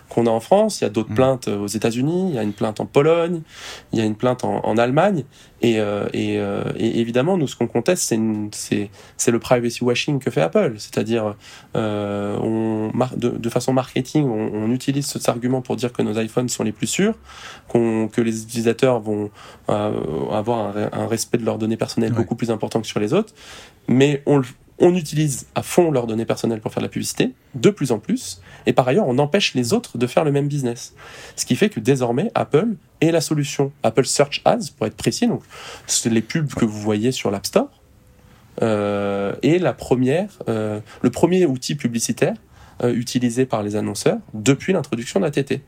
qu'on 0.08 0.26
a 0.26 0.30
en 0.30 0.40
France. 0.40 0.80
Il 0.80 0.84
y 0.84 0.86
a 0.86 0.90
d'autres 0.90 1.12
mmh. 1.12 1.14
plaintes 1.14 1.48
aux 1.48 1.68
États-Unis, 1.68 2.30
il 2.30 2.34
y 2.34 2.38
a 2.38 2.42
une 2.42 2.52
plainte 2.52 2.80
en 2.80 2.86
Pologne, 2.86 3.42
il 3.92 3.98
y 3.98 4.02
a 4.02 4.04
une 4.04 4.16
plainte 4.16 4.44
en, 4.44 4.64
en 4.64 4.76
Allemagne. 4.76 5.24
Et, 5.62 5.78
euh, 5.78 6.08
et, 6.12 6.38
euh, 6.38 6.64
et, 6.76 7.00
évidemment, 7.00 7.36
nous, 7.36 7.46
ce 7.46 7.56
qu'on 7.56 7.66
conteste, 7.66 8.14
c'est 8.52 9.30
le 9.30 9.38
privacy 9.38 9.84
washing 9.84 10.18
que 10.18 10.30
fait 10.30 10.40
Apple. 10.40 10.74
C'est-à-dire, 10.78 11.36
euh, 11.76 12.38
on, 12.38 12.90
de, 13.20 13.28
de, 13.28 13.48
façon 13.50 13.72
marketing, 13.72 14.24
on, 14.24 14.50
on, 14.52 14.70
utilise 14.72 15.06
cet 15.06 15.28
argument 15.28 15.62
pour 15.62 15.76
dire 15.76 15.92
que 15.92 16.02
nos 16.02 16.18
iPhones 16.18 16.48
sont 16.48 16.64
les 16.64 16.72
plus 16.72 16.86
sûrs, 16.86 17.14
qu 17.68 18.08
que 18.08 18.20
les 18.20 18.42
utilisateurs 18.42 19.00
vont 19.00 19.30
euh, 19.68 20.28
avoir 20.32 20.76
un, 20.76 20.88
un, 20.92 21.06
respect 21.06 21.38
de 21.38 21.44
leurs 21.44 21.58
données 21.58 21.76
personnelles 21.76 22.12
ouais. 22.12 22.18
beaucoup 22.18 22.34
plus 22.34 22.50
important 22.50 22.80
que 22.80 22.86
sur 22.86 23.00
les 23.00 23.12
autres. 23.12 23.34
Mais 23.88 24.22
on, 24.26 24.42
on 24.80 24.94
utilise 24.94 25.46
à 25.54 25.62
fond 25.62 25.90
leurs 25.90 26.06
données 26.06 26.24
personnelles 26.24 26.60
pour 26.60 26.72
faire 26.72 26.80
de 26.80 26.86
la 26.86 26.90
publicité, 26.90 27.34
de 27.54 27.70
plus 27.70 27.92
en 27.92 27.98
plus, 27.98 28.40
et 28.66 28.72
par 28.72 28.88
ailleurs, 28.88 29.06
on 29.06 29.18
empêche 29.18 29.54
les 29.54 29.72
autres 29.72 29.98
de 29.98 30.06
faire 30.06 30.24
le 30.24 30.32
même 30.32 30.48
business. 30.48 30.94
Ce 31.36 31.44
qui 31.44 31.54
fait 31.54 31.68
que 31.68 31.80
désormais, 31.80 32.30
Apple 32.34 32.74
est 33.00 33.10
la 33.10 33.20
solution. 33.20 33.72
Apple 33.82 34.06
Search 34.06 34.40
Ads, 34.44 34.72
pour 34.76 34.86
être 34.86 34.96
précis, 34.96 35.26
donc 35.26 35.42
c'est 35.86 36.10
les 36.10 36.22
pubs 36.22 36.52
que 36.54 36.64
vous 36.64 36.80
voyez 36.80 37.12
sur 37.12 37.30
l'App 37.30 37.46
Store, 37.46 37.68
euh, 38.62 39.34
est 39.42 39.58
la 39.58 39.72
première, 39.72 40.30
euh, 40.48 40.80
le 41.02 41.10
premier 41.10 41.46
outil 41.46 41.74
publicitaire 41.74 42.34
utilisé 42.82 43.46
par 43.46 43.62
les 43.62 43.76
annonceurs 43.76 44.18
depuis 44.34 44.72
l'introduction 44.72 45.20
d'ATT. 45.20 45.60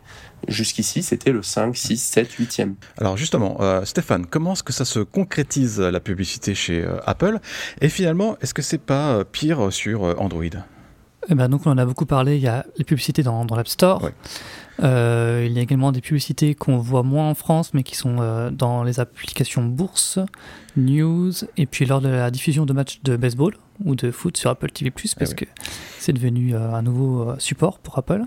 Jusqu'ici, 0.49 1.03
c'était 1.03 1.31
le 1.31 1.43
5, 1.43 1.77
6, 1.77 1.97
7, 1.97 2.31
8e. 2.33 2.75
Alors 2.99 3.17
justement, 3.17 3.59
euh, 3.61 3.85
Stéphane, 3.85 4.27
comment 4.27 4.55
est-ce 4.55 4.63
que 4.63 4.73
ça 4.73 4.85
se 4.85 4.99
concrétise 5.01 5.81
la 5.81 6.01
publicité 6.01 6.55
chez 6.55 6.83
euh, 6.83 6.99
Apple? 7.07 7.39
Et 7.81 7.89
finalement, 7.89 8.37
est-ce 8.41 8.55
que 8.55 8.63
c'est 8.63 8.79
pas 8.79 9.13
euh, 9.13 9.25
pire 9.25 9.73
sur 9.73 10.05
euh, 10.05 10.15
Android? 10.19 10.45
Eh 11.29 11.35
ben 11.37 11.49
donc 11.49 11.67
on 11.67 11.71
en 11.71 11.79
a 11.79 11.85
beaucoup 11.85 12.07
parlé, 12.07 12.37
il 12.37 12.43
y 12.43 12.49
a 12.49 12.67
les 12.77 12.85
publicités 12.85 13.23
dans, 13.23 13.45
dans 13.45 13.55
l'App 13.55 13.69
Store, 13.69 14.03
ouais. 14.03 14.13
Euh, 14.83 15.45
il 15.47 15.53
y 15.53 15.59
a 15.59 15.63
également 15.63 15.93
des 15.93 16.01
publicités 16.01 16.55
qu'on 16.55 16.79
voit 16.79 17.03
moins 17.03 17.29
en 17.29 17.35
France 17.35 17.75
mais 17.75 17.83
qui 17.83 17.95
sont 17.95 18.17
euh, 18.21 18.51
dans 18.51 18.85
les 18.85 19.01
applications 19.01 19.65
bourse, 19.65 20.19
news 20.77 21.33
et 21.57 21.67
puis 21.67 21.85
lors 21.85 22.01
de 22.01 22.09
la 22.09 22.31
diffusion 22.31 22.65
de 22.65 22.73
matchs 22.73 23.01
de 23.03 23.17
baseball 23.17 23.55
ou 23.85 23.95
de 23.95 24.11
foot 24.11 24.37
sur 24.37 24.51
Apple 24.51 24.71
TV+, 24.71 24.91
parce 24.91 25.33
eh 25.33 25.35
que 25.35 25.45
c'est 25.99 26.13
devenu 26.13 26.55
euh, 26.55 26.73
un 26.73 26.83
nouveau 26.83 27.35
support 27.39 27.79
pour 27.79 27.99
Apple. 27.99 28.23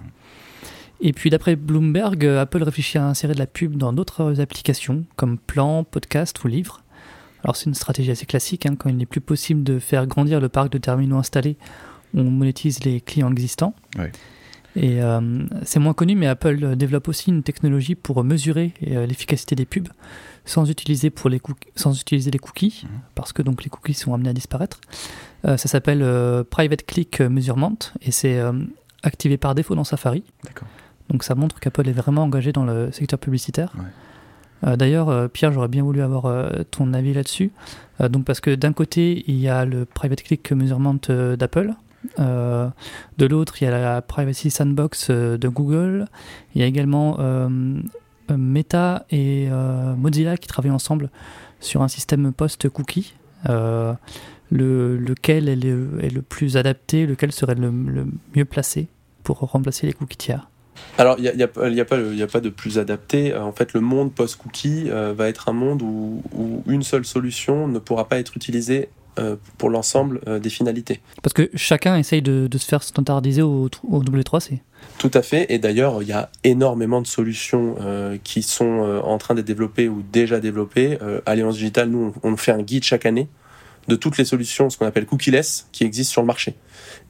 Et 1.01 1.11
puis 1.11 1.29
d'après 1.29 1.55
Bloomberg, 1.55 2.23
Apple 2.25 2.63
réfléchit 2.63 2.97
à 2.97 3.05
insérer 3.05 3.33
de 3.33 3.39
la 3.39 3.47
pub 3.47 3.75
dans 3.75 3.91
d'autres 3.91 4.39
applications 4.39 5.03
comme 5.15 5.37
Plan, 5.37 5.83
Podcast 5.83 6.41
ou 6.43 6.47
Livre. 6.47 6.83
Alors 7.43 7.55
c'est 7.55 7.65
une 7.65 7.75
stratégie 7.75 8.11
assez 8.11 8.25
classique, 8.25 8.65
hein, 8.65 8.75
quand 8.77 8.89
il 8.89 8.97
n'est 8.97 9.05
plus 9.05 9.21
possible 9.21 9.63
de 9.63 9.77
faire 9.79 10.07
grandir 10.07 10.39
le 10.39 10.49
parc 10.49 10.71
de 10.71 10.77
terminaux 10.77 11.17
installés 11.17 11.57
on 12.15 12.23
monétise 12.23 12.83
les 12.83 13.01
clients 13.01 13.31
existants. 13.31 13.73
Oui. 13.97 14.05
Et 14.75 15.01
euh, 15.01 15.45
c'est 15.63 15.79
moins 15.79 15.93
connu, 15.93 16.15
mais 16.15 16.27
Apple 16.27 16.75
développe 16.75 17.07
aussi 17.07 17.29
une 17.29 17.43
technologie 17.43 17.95
pour 17.95 18.23
mesurer 18.23 18.73
euh, 18.87 19.05
l'efficacité 19.05 19.55
des 19.55 19.65
pubs 19.65 19.87
sans 20.43 20.69
utiliser, 20.69 21.09
pour 21.09 21.29
les, 21.29 21.41
sans 21.75 21.99
utiliser 21.99 22.29
les 22.29 22.39
cookies, 22.39 22.83
mmh. 22.83 22.87
parce 23.15 23.33
que 23.33 23.41
donc 23.41 23.63
les 23.63 23.69
cookies 23.69 23.93
sont 23.93 24.13
amenés 24.13 24.29
à 24.29 24.33
disparaître. 24.33 24.79
Euh, 25.45 25.57
ça 25.57 25.67
s'appelle 25.67 26.01
euh, 26.01 26.43
Private 26.43 26.85
Click 26.85 27.21
Measurement 27.21 27.77
et 28.01 28.11
c'est 28.11 28.37
euh, 28.37 28.51
activé 29.01 29.37
par 29.37 29.55
défaut 29.55 29.75
dans 29.75 29.83
Safari. 29.83 30.23
Donc 31.09 31.23
ça 31.23 31.35
montre 31.35 31.59
qu'Apple 31.59 31.87
est 31.87 31.93
vraiment 31.93 32.23
engagé 32.23 32.51
dans 32.51 32.65
le 32.65 32.91
secteur 32.91 33.19
publicitaire. 33.19 33.71
Ouais. 33.77 33.85
Euh, 34.65 34.75
D'ailleurs, 34.75 35.09
euh, 35.09 35.27
Pierre, 35.27 35.51
j'aurais 35.51 35.67
bien 35.67 35.83
voulu 35.83 36.01
avoir 36.01 36.25
euh, 36.25 36.63
ton 36.71 36.93
avis 36.93 37.13
là-dessus. 37.13 37.51
donc 38.09 38.25
parce 38.25 38.41
que 38.41 38.53
d'un 38.53 38.73
côté, 38.73 39.23
il 39.27 39.37
y 39.37 39.47
a 39.47 39.65
le 39.65 39.85
Private 39.85 40.23
Click 40.23 40.51
Measurement 40.51 40.95
d'Apple, 40.95 41.73
euh, 42.19 42.69
de 43.17 43.25
l'autre, 43.25 43.61
il 43.61 43.65
y 43.65 43.67
a 43.67 43.71
la 43.71 44.01
Privacy 44.01 44.51
Sandbox 44.51 45.07
euh, 45.09 45.37
de 45.37 45.47
Google. 45.47 46.07
Il 46.53 46.61
y 46.61 46.63
a 46.63 46.67
également 46.67 47.17
euh, 47.19 47.49
Meta 48.29 49.05
et 49.11 49.47
Mozilla 49.97 50.37
qui 50.37 50.47
travaillent 50.47 50.71
ensemble 50.71 51.09
sur 51.59 51.81
un 51.81 51.87
système 51.87 52.31
post-cookie. 52.33 53.13
Le, 54.51 54.97
lequel 54.97 55.49
est 55.49 55.55
le, 55.55 56.21
plus 56.21 56.55
adapté, 56.55 57.07
lequel 57.07 57.31
serait 57.31 57.55
le, 57.55 57.71
mieux 57.71 58.45
placé 58.45 58.87
pour 59.23 59.39
remplacer 59.39 59.87
les 59.87 59.93
cookies 59.93 60.17
tiers? 60.17 60.49
Alors, 60.97 61.17
il 61.17 61.23
n'y 61.23 61.41
a, 61.41 61.47
pas, 61.47 62.41
de 62.41 62.49
plus 62.49 62.77
adapté. 62.77 63.35
En 63.35 63.53
fait, 63.53 63.73
le 63.73 63.81
monde 63.81 64.13
post-cookie 64.13 64.89
va 64.89 65.29
être 65.29 65.49
un 65.49 65.53
monde 65.53 65.81
où, 65.81 66.63
une 66.67 66.83
seule 66.83 67.05
solution 67.05 67.67
ne 67.67 67.79
pourra 67.79 68.07
pas 68.07 68.19
être 68.19 68.37
utilisée 68.37 68.89
pour 69.57 69.69
l'ensemble 69.69 70.19
des 70.41 70.49
finalités. 70.49 71.01
Parce 71.21 71.33
que 71.33 71.49
chacun 71.55 71.97
essaye 71.97 72.21
de, 72.21 72.47
de 72.47 72.57
se 72.57 72.65
faire 72.65 72.83
standardiser 72.83 73.41
au, 73.41 73.69
au 73.87 74.03
W3C. 74.03 74.59
Tout 74.97 75.11
à 75.13 75.21
fait. 75.21 75.45
Et 75.49 75.59
d'ailleurs, 75.59 76.01
il 76.01 76.07
y 76.07 76.13
a 76.13 76.29
énormément 76.43 77.01
de 77.01 77.07
solutions 77.07 77.75
euh, 77.81 78.17
qui 78.23 78.41
sont 78.43 78.83
euh, 78.83 79.01
en 79.01 79.17
train 79.17 79.35
d'être 79.35 79.45
développées 79.45 79.89
ou 79.89 80.03
déjà 80.11 80.39
développées. 80.39 80.97
Euh, 81.01 81.21
Alliance 81.25 81.55
Digitale, 81.55 81.89
nous, 81.89 82.13
on, 82.23 82.37
fait 82.37 82.51
un 82.51 82.61
guide 82.61 82.83
chaque 82.83 83.05
année 83.05 83.27
de 83.87 83.95
toutes 83.95 84.17
les 84.17 84.25
solutions, 84.25 84.69
ce 84.69 84.77
qu'on 84.77 84.85
appelle 84.85 85.05
cookieless, 85.05 85.67
qui 85.71 85.83
existent 85.83 86.13
sur 86.13 86.21
le 86.21 86.27
marché. 86.27 86.55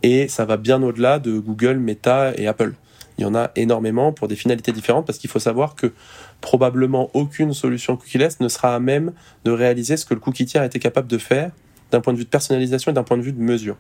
Et 0.03 0.28
ça 0.28 0.45
va 0.45 0.58
bien 0.58 0.82
au-delà 0.82 1.20
de 1.20 1.38
Google, 1.38 1.78
Meta 1.78 2.34
et 2.38 2.47
Apple. 2.47 2.74
Il 3.18 3.22
y 3.22 3.26
en 3.26 3.36
a 3.36 3.51
énormément 3.56 4.12
pour 4.12 4.28
des 4.28 4.36
finalités 4.36 4.74
différentes 4.74 5.06
parce 5.06 5.20
qu'il 5.20 5.30
faut 5.30 5.39
savoir 5.39 5.76
que 5.76 5.93
probablement 6.41 7.12
aucune 7.14 7.53
solution 7.53 7.95
cookieless 7.95 8.41
ne 8.41 8.49
sera 8.49 8.76
à 8.76 8.80
même 8.80 9.14
de 9.45 9.51
réaliser 9.51 9.95
ce 9.95 10.06
que 10.06 10.14
le 10.14 10.20
cookie 10.20 10.45
tiers 10.45 10.64
était 10.64 10.80
capable 10.80 11.08
de 11.08 11.18
faire 11.18 11.51
d'un 11.92 12.02
point 12.02 12.14
de 12.14 12.18
vue 12.18 12.26
de 12.26 12.30
personnalisation 12.30 12.92
et 12.92 12.94
d'un 12.94 13.04
point 13.04 13.18
de 13.18 13.24
vue 13.24 13.34
de 13.34 13.42
mesure. 13.42 13.78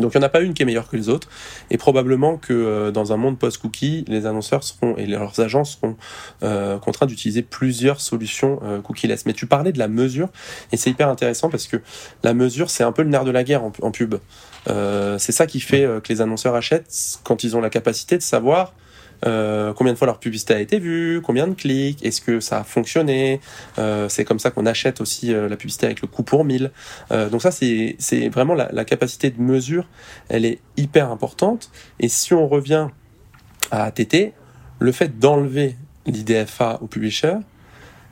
Donc 0.00 0.14
il 0.14 0.18
n'y 0.18 0.24
en 0.24 0.26
a 0.26 0.30
pas 0.30 0.40
une 0.40 0.54
qui 0.54 0.62
est 0.62 0.66
meilleure 0.66 0.88
que 0.88 0.96
les 0.96 1.08
autres, 1.08 1.28
et 1.70 1.78
probablement 1.78 2.36
que 2.36 2.52
euh, 2.52 2.90
dans 2.90 3.12
un 3.12 3.16
monde 3.16 3.38
post-cookie, 3.38 4.04
les 4.08 4.26
annonceurs 4.26 4.62
seront 4.62 4.96
et 4.96 5.06
leurs 5.06 5.40
agents 5.40 5.64
seront 5.64 5.96
euh, 6.42 6.78
contraints 6.78 7.06
d'utiliser 7.06 7.42
plusieurs 7.42 8.00
solutions 8.00 8.60
euh, 8.62 8.80
cookie-less. 8.80 9.26
Mais 9.26 9.32
tu 9.32 9.46
parlais 9.46 9.72
de 9.72 9.78
la 9.78 9.88
mesure, 9.88 10.28
et 10.72 10.76
c'est 10.76 10.90
hyper 10.90 11.08
intéressant 11.08 11.50
parce 11.50 11.66
que 11.66 11.78
la 12.22 12.34
mesure, 12.34 12.70
c'est 12.70 12.84
un 12.84 12.92
peu 12.92 13.02
le 13.02 13.08
nerf 13.08 13.24
de 13.24 13.30
la 13.30 13.44
guerre 13.44 13.62
en, 13.64 13.90
pub. 13.90 14.16
c'est 14.66 15.32
ça 15.32 15.46
qui 15.46 15.60
fait 15.60 15.82
que 16.02 16.12
les 16.12 16.20
annonceurs 16.20 16.54
achètent 16.54 17.18
quand 17.24 17.42
ils 17.42 17.56
ont 17.56 17.60
la 17.60 17.70
capacité 17.70 18.16
de 18.16 18.22
savoir 18.22 18.74
euh, 19.26 19.72
combien 19.72 19.92
de 19.92 19.98
fois 19.98 20.06
leur 20.06 20.18
publicité 20.18 20.54
a 20.54 20.60
été 20.60 20.78
vue, 20.78 21.20
combien 21.22 21.46
de 21.48 21.54
clics, 21.54 22.04
est-ce 22.04 22.20
que 22.20 22.40
ça 22.40 22.60
a 22.60 22.64
fonctionné. 22.64 23.40
Euh, 23.78 24.08
c'est 24.08 24.24
comme 24.24 24.38
ça 24.38 24.50
qu'on 24.50 24.66
achète 24.66 25.00
aussi 25.00 25.32
euh, 25.34 25.48
la 25.48 25.56
publicité 25.56 25.86
avec 25.86 26.00
le 26.00 26.08
coût 26.08 26.22
pour 26.22 26.44
1000. 26.44 26.70
donc 27.30 27.42
ça, 27.42 27.50
c'est 27.50 27.96
vraiment 28.28 28.54
la, 28.54 28.68
la, 28.72 28.84
capacité 28.84 29.30
de 29.30 29.40
mesure, 29.40 29.86
elle 30.28 30.44
est 30.44 30.60
hyper 30.76 31.10
importante. 31.10 31.70
Et 32.00 32.08
si 32.08 32.32
on 32.34 32.46
revient 32.46 32.88
à 33.70 33.84
ATT, 33.84 34.32
le 34.78 34.92
fait 34.92 35.18
d'enlever 35.18 35.76
l'IDFA 36.06 36.78
au 36.80 36.86
publisher, 36.86 37.34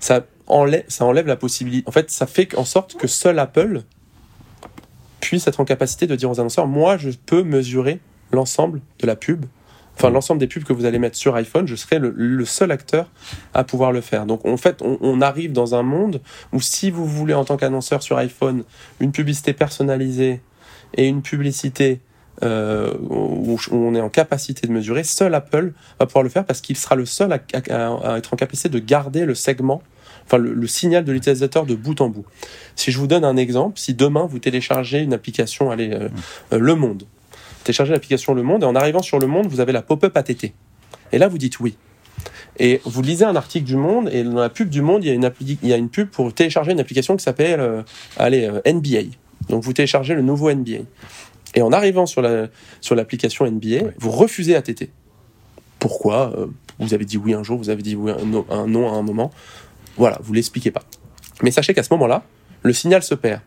ça 0.01 0.25
enlève, 0.47 0.85
ça 0.89 1.05
enlève 1.05 1.27
la 1.27 1.37
possibilité. 1.37 1.89
En 1.89 1.93
fait, 1.93 2.11
ça 2.11 2.27
fait 2.27 2.57
en 2.57 2.65
sorte 2.65 2.97
que 2.97 3.07
seul 3.07 3.39
Apple 3.39 3.83
puisse 5.21 5.47
être 5.47 5.61
en 5.61 5.65
capacité 5.65 6.07
de 6.07 6.15
dire 6.15 6.31
aux 6.31 6.41
annonceurs, 6.41 6.67
moi, 6.67 6.97
je 6.97 7.11
peux 7.11 7.43
mesurer 7.43 8.01
l'ensemble 8.33 8.81
de 8.99 9.07
la 9.07 9.17
pub 9.17 9.47
enfin 9.97 10.11
l'ensemble 10.11 10.41
des 10.41 10.47
pubs 10.47 10.65
que 10.65 10.73
vous 10.73 10.85
allez 10.85 10.99
mettre 10.99 11.17
sur 11.17 11.35
iPhone, 11.37 11.67
je 11.67 11.75
serai 11.75 11.99
le, 11.99 12.45
seul 12.45 12.71
acteur 12.71 13.11
à 13.55 13.65
pouvoir 13.65 13.93
le 13.93 14.01
faire. 14.01 14.27
Donc 14.27 14.45
en 14.45 14.57
fait, 14.57 14.83
on, 14.83 15.21
arrive 15.21 15.53
dans 15.53 15.75
un 15.75 15.83
monde 15.83 16.21
où 16.53 16.61
si 16.61 16.91
vous 16.91 17.07
voulez 17.07 17.35
en 17.35 17.45
tant 17.45 17.57
qu'annonceur 17.57 18.03
sur 18.03 18.19
iPhone 18.19 18.65
une 19.01 19.13
publicité 19.13 19.53
personnalisée 19.53 20.41
et 20.95 21.07
une 21.07 21.23
publicité 21.23 22.01
euh, 22.43 22.93
où, 23.01 23.59
on 23.73 23.95
est 23.95 24.01
en 24.01 24.11
capacité 24.11 24.67
de 24.67 24.73
mesurer, 24.73 25.03
seul 25.03 25.35
Apple 25.35 25.73
va 25.99 26.07
pouvoir 26.07 26.23
le 26.23 26.29
faire 26.29 26.45
parce 26.45 26.61
qu'il 26.61 26.77
sera 26.77 26.95
le 26.95 27.07
seul 27.07 27.33
à, 27.33 28.17
être 28.17 28.35
en 28.35 28.37
capacité 28.37 28.69
de 28.69 28.79
garder 28.79 29.25
le 29.25 29.35
segment, 29.35 29.83
enfin 30.27 30.37
le, 30.37 30.67
signal 30.67 31.05
de 31.05 31.13
l'utilisateur 31.13 31.65
de 31.65 31.75
bout 31.75 31.99
en 32.03 32.11
bout. 32.11 32.27
Si 32.75 32.93
je 32.93 32.99
vous 32.99 33.07
donne 33.07 33.25
un 33.25 33.37
exemple, 33.37 33.79
si 33.79 33.95
demain 33.95 34.27
vous 34.27 34.39
téléchargez 34.39 35.01
une 35.01 35.15
application, 35.15 35.71
allez, 35.71 35.91
euh, 35.93 36.09
euh, 36.53 36.59
Le 36.59 36.75
Monde, 36.75 37.05
téléchargez 37.67 37.93
l'application 37.93 38.33
Le 38.33 38.43
Monde 38.43 38.63
et 38.63 38.67
en 38.67 38.75
arrivant 38.75 39.03
sur 39.03 39.19
Le 39.19 39.27
Monde, 39.27 39.49
vous 39.49 39.61
avez 39.61 39.73
la 39.73 39.83
pop-up 39.83 40.17
ATT. 40.17 40.53
Et 41.13 41.19
là, 41.19 41.29
vous 41.29 41.39
dites 41.39 41.61
oui. 41.61 41.77
Et 42.59 42.81
vous 42.85 43.03
lisez 43.03 43.25
un 43.25 43.37
article 43.37 43.67
du 43.67 43.77
Monde 43.77 44.09
et 44.11 44.23
dans 44.23 44.41
la 44.41 44.49
pub 44.49 44.71
du 44.71 44.81
Monde, 44.83 45.05
il 45.05 45.09
y 45.09 45.11
a 45.11 45.15
une, 45.15 45.31
il 45.41 45.69
y 45.69 45.73
a 45.73 45.77
une 45.77 45.91
pub 45.91 46.09
pour 46.09 46.33
télécharger 46.33 46.73
une 46.73 46.81
application 46.81 47.17
qui 47.17 47.23
s'appelle 47.23 47.61
euh, 47.61 47.83
allez, 48.17 48.45
euh, 48.45 48.73
NBA. 48.73 49.11
Donc 49.49 49.63
vous 49.63 49.73
téléchargez 49.73 50.15
le 50.15 50.23
nouveau 50.23 50.51
NBA. 50.51 50.85
Et 51.55 51.63
en 51.63 51.73
arrivant 51.73 52.07
sur 52.07 52.23
la 52.23 52.49
sur 52.81 52.95
l'application 52.95 53.51
NBA, 53.51 53.93
vous 53.99 54.11
refusez 54.11 54.57
ATT. 54.57 54.91
Pourquoi 55.79 56.33
euh, 56.39 56.47
Vous 56.79 56.95
avez 56.95 57.05
dit 57.05 57.19
oui 57.19 57.35
un 57.35 57.43
jour, 57.43 57.59
vous 57.59 57.69
avez 57.69 57.83
dit 57.83 57.95
oui 57.95 58.13
un, 58.13 58.55
un 58.55 58.67
non 58.67 58.93
à 58.93 58.97
un 58.97 59.03
moment. 59.03 59.31
Voilà, 59.97 60.19
vous 60.23 60.33
l'expliquez 60.33 60.71
pas. 60.71 60.83
Mais 61.43 61.51
sachez 61.51 61.75
qu'à 61.75 61.83
ce 61.83 61.93
moment-là, 61.93 62.23
le 62.63 62.73
signal 62.73 63.03
se 63.03 63.15
perd. 63.15 63.41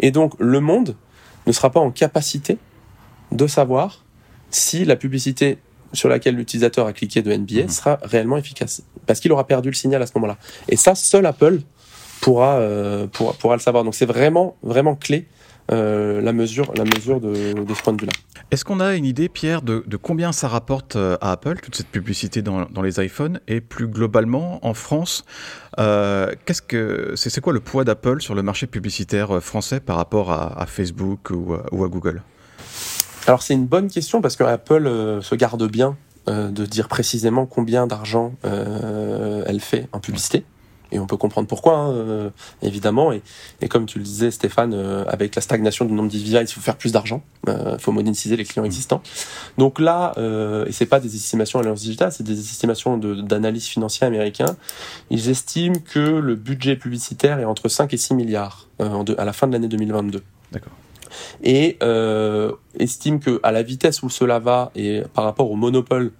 Et 0.00 0.10
donc 0.10 0.34
le 0.38 0.60
Monde 0.60 0.96
ne 1.46 1.52
sera 1.52 1.70
pas 1.70 1.80
en 1.80 1.90
capacité 1.90 2.58
de 3.32 3.46
savoir 3.46 4.04
si 4.50 4.84
la 4.84 4.96
publicité 4.96 5.58
sur 5.92 6.08
laquelle 6.08 6.36
l'utilisateur 6.36 6.86
a 6.86 6.92
cliqué 6.92 7.22
de 7.22 7.34
NBA 7.34 7.62
mhm. 7.62 7.68
sera 7.68 7.98
réellement 8.02 8.36
efficace. 8.36 8.82
Parce 9.06 9.20
qu'il 9.20 9.32
aura 9.32 9.46
perdu 9.46 9.70
le 9.70 9.74
signal 9.74 10.02
à 10.02 10.06
ce 10.06 10.12
moment-là. 10.16 10.36
Et 10.68 10.76
ça, 10.76 10.94
seul 10.94 11.26
Apple 11.26 11.60
pourra, 12.20 12.56
euh, 12.56 13.06
pourra, 13.06 13.56
le 13.56 13.60
savoir. 13.60 13.84
Donc 13.84 13.94
c'est 13.94 14.06
vraiment, 14.06 14.56
vraiment 14.62 14.94
clé 14.94 15.26
euh, 15.72 16.20
la 16.20 16.32
mesure, 16.32 16.72
la 16.76 16.84
mesure 16.84 17.20
de, 17.20 17.32
ce 17.74 17.82
point 17.82 17.92
de 17.92 18.00
vue-là. 18.00 18.12
Est-ce 18.50 18.64
qu'on 18.64 18.80
a 18.80 18.96
une 18.96 19.04
idée, 19.04 19.28
Pierre, 19.28 19.62
de, 19.62 19.82
combien 19.96 20.32
ça 20.32 20.48
rapporte 20.48 20.96
euh, 20.96 21.16
à 21.20 21.32
Apple, 21.32 21.60
toute 21.62 21.76
cette 21.76 21.88
publicité 21.88 22.42
dans, 22.42 22.82
les 22.82 23.04
iPhones, 23.04 23.40
et 23.46 23.60
plus 23.60 23.86
globalement, 23.86 24.64
en 24.66 24.74
France, 24.74 25.24
qu'est-ce 25.76 26.62
que 26.62 27.12
c'est, 27.14 27.40
quoi 27.40 27.52
le 27.52 27.60
poids 27.60 27.84
d'Apple 27.84 28.20
sur 28.20 28.34
le 28.34 28.42
marché 28.42 28.66
publicitaire 28.66 29.40
français 29.42 29.80
par 29.80 29.96
rapport 29.96 30.32
à, 30.32 30.66
Facebook 30.66 31.30
ou 31.30 31.84
à 31.84 31.88
Google? 31.88 32.22
Alors 33.26 33.42
c'est 33.42 33.54
une 33.54 33.66
bonne 33.66 33.90
question 33.90 34.20
parce 34.20 34.36
que 34.36 34.44
Apple 34.44 34.86
euh, 34.86 35.22
se 35.22 35.34
garde 35.34 35.68
bien 35.68 35.96
euh, 36.28 36.48
de 36.48 36.64
dire 36.64 36.88
précisément 36.88 37.46
combien 37.46 37.86
d'argent 37.86 38.34
euh, 38.44 39.44
elle 39.46 39.60
fait 39.60 39.88
en 39.92 40.00
publicité. 40.00 40.44
Et 40.92 40.98
on 40.98 41.06
peut 41.06 41.16
comprendre 41.16 41.46
pourquoi, 41.46 41.76
hein, 41.76 42.32
évidemment. 42.62 43.12
Et, 43.12 43.68
comme 43.68 43.86
tu 43.86 43.98
le 43.98 44.04
disais, 44.04 44.32
Stéphane, 44.32 44.74
avec 45.06 45.36
la 45.36 45.40
stagnation 45.40 45.84
du 45.84 45.92
nombre 45.92 46.08
d'utilisateurs, 46.08 46.48
il 46.50 46.52
faut 46.52 46.60
faire 46.60 46.74
plus 46.74 46.90
d'argent. 46.90 47.22
Il 47.46 47.78
faut 47.78 47.92
monétiser 47.92 48.36
les 48.36 48.44
clients 48.44 48.64
existants. 48.64 49.00
Donc 49.56 49.78
là, 49.78 50.12
et 50.66 50.72
c'est 50.72 50.86
pas 50.86 50.98
des 50.98 51.14
estimations 51.14 51.60
à 51.60 51.62
l'heure 51.62 51.76
digitale, 51.76 52.10
c'est 52.10 52.24
des 52.24 52.40
estimations 52.40 52.96
d'analyse 52.96 53.66
financière 53.66 54.08
américains. 54.08 54.56
Ils 55.10 55.28
estiment 55.28 55.76
que 55.78 56.00
le 56.00 56.34
budget 56.34 56.74
publicitaire 56.74 57.38
est 57.38 57.44
entre 57.44 57.68
5 57.68 57.94
et 57.94 57.96
6 57.96 58.14
milliards 58.14 58.66
à 58.80 59.24
la 59.24 59.32
fin 59.32 59.46
de 59.46 59.52
l'année 59.52 59.68
2022. 59.68 60.24
D'accord 60.50 60.72
et 61.42 61.76
euh, 61.82 62.52
estime 62.78 63.20
que 63.20 63.40
à 63.42 63.52
la 63.52 63.62
vitesse 63.62 64.02
où 64.02 64.10
cela 64.10 64.38
va 64.38 64.70
et 64.74 65.02
par 65.14 65.24
rapport 65.24 65.50
au 65.50 65.56
monopole 65.56 66.12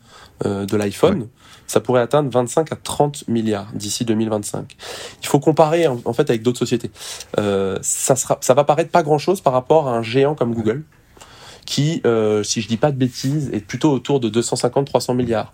euh, 0.47 0.65
de 0.67 0.77
l'iPhone, 0.77 1.29
ça 1.67 1.81
pourrait 1.81 2.01
atteindre 2.01 2.31
25 2.31 2.73
à 2.73 2.77
30 2.77 3.29
milliards 3.29 3.69
d'ici 3.75 4.05
2025. 4.05 4.77
Il 5.23 5.27
faut 5.27 5.39
comparer 5.39 5.87
en, 5.87 6.13
fait 6.13 6.29
avec 6.31 6.43
d'autres 6.43 6.59
sociétés. 6.59 6.91
Euh, 7.39 7.79
ça 7.83 8.17
sera, 8.17 8.39
ça 8.41 8.55
va 8.55 8.65
paraître 8.65 8.91
pas 8.91 9.03
grand 9.03 9.19
chose 9.19 9.41
par 9.41 9.53
rapport 9.53 9.89
à 9.89 9.93
un 9.93 10.03
géant 10.03 10.35
comme 10.35 10.55
Google 10.55 10.85
qui, 11.67 12.01
euh, 12.07 12.43
si 12.43 12.61
je 12.61 12.69
dis 12.69 12.77
pas 12.77 12.91
de 12.91 12.97
bêtises, 12.97 13.51
est 13.53 13.61
plutôt 13.61 13.93
autour 13.93 14.21
de 14.21 14.29
250-300 14.29 15.15
milliards. 15.15 15.53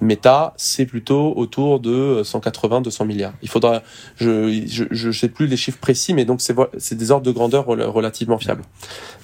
Meta, 0.00 0.54
c'est 0.56 0.86
plutôt 0.86 1.32
autour 1.36 1.80
de 1.80 2.22
180-200 2.22 3.06
milliards. 3.06 3.34
Il 3.42 3.48
faudra, 3.48 3.82
je, 4.16 4.64
je, 4.66 4.84
je 4.90 5.10
sais 5.10 5.28
plus 5.28 5.46
les 5.46 5.56
chiffres 5.56 5.78
précis, 5.78 6.14
mais 6.14 6.24
donc 6.24 6.40
c'est 6.40 6.94
des 6.94 7.10
ordres 7.10 7.26
de 7.26 7.32
grandeur 7.32 7.66
relativement 7.66 8.38
fiables. 8.38 8.62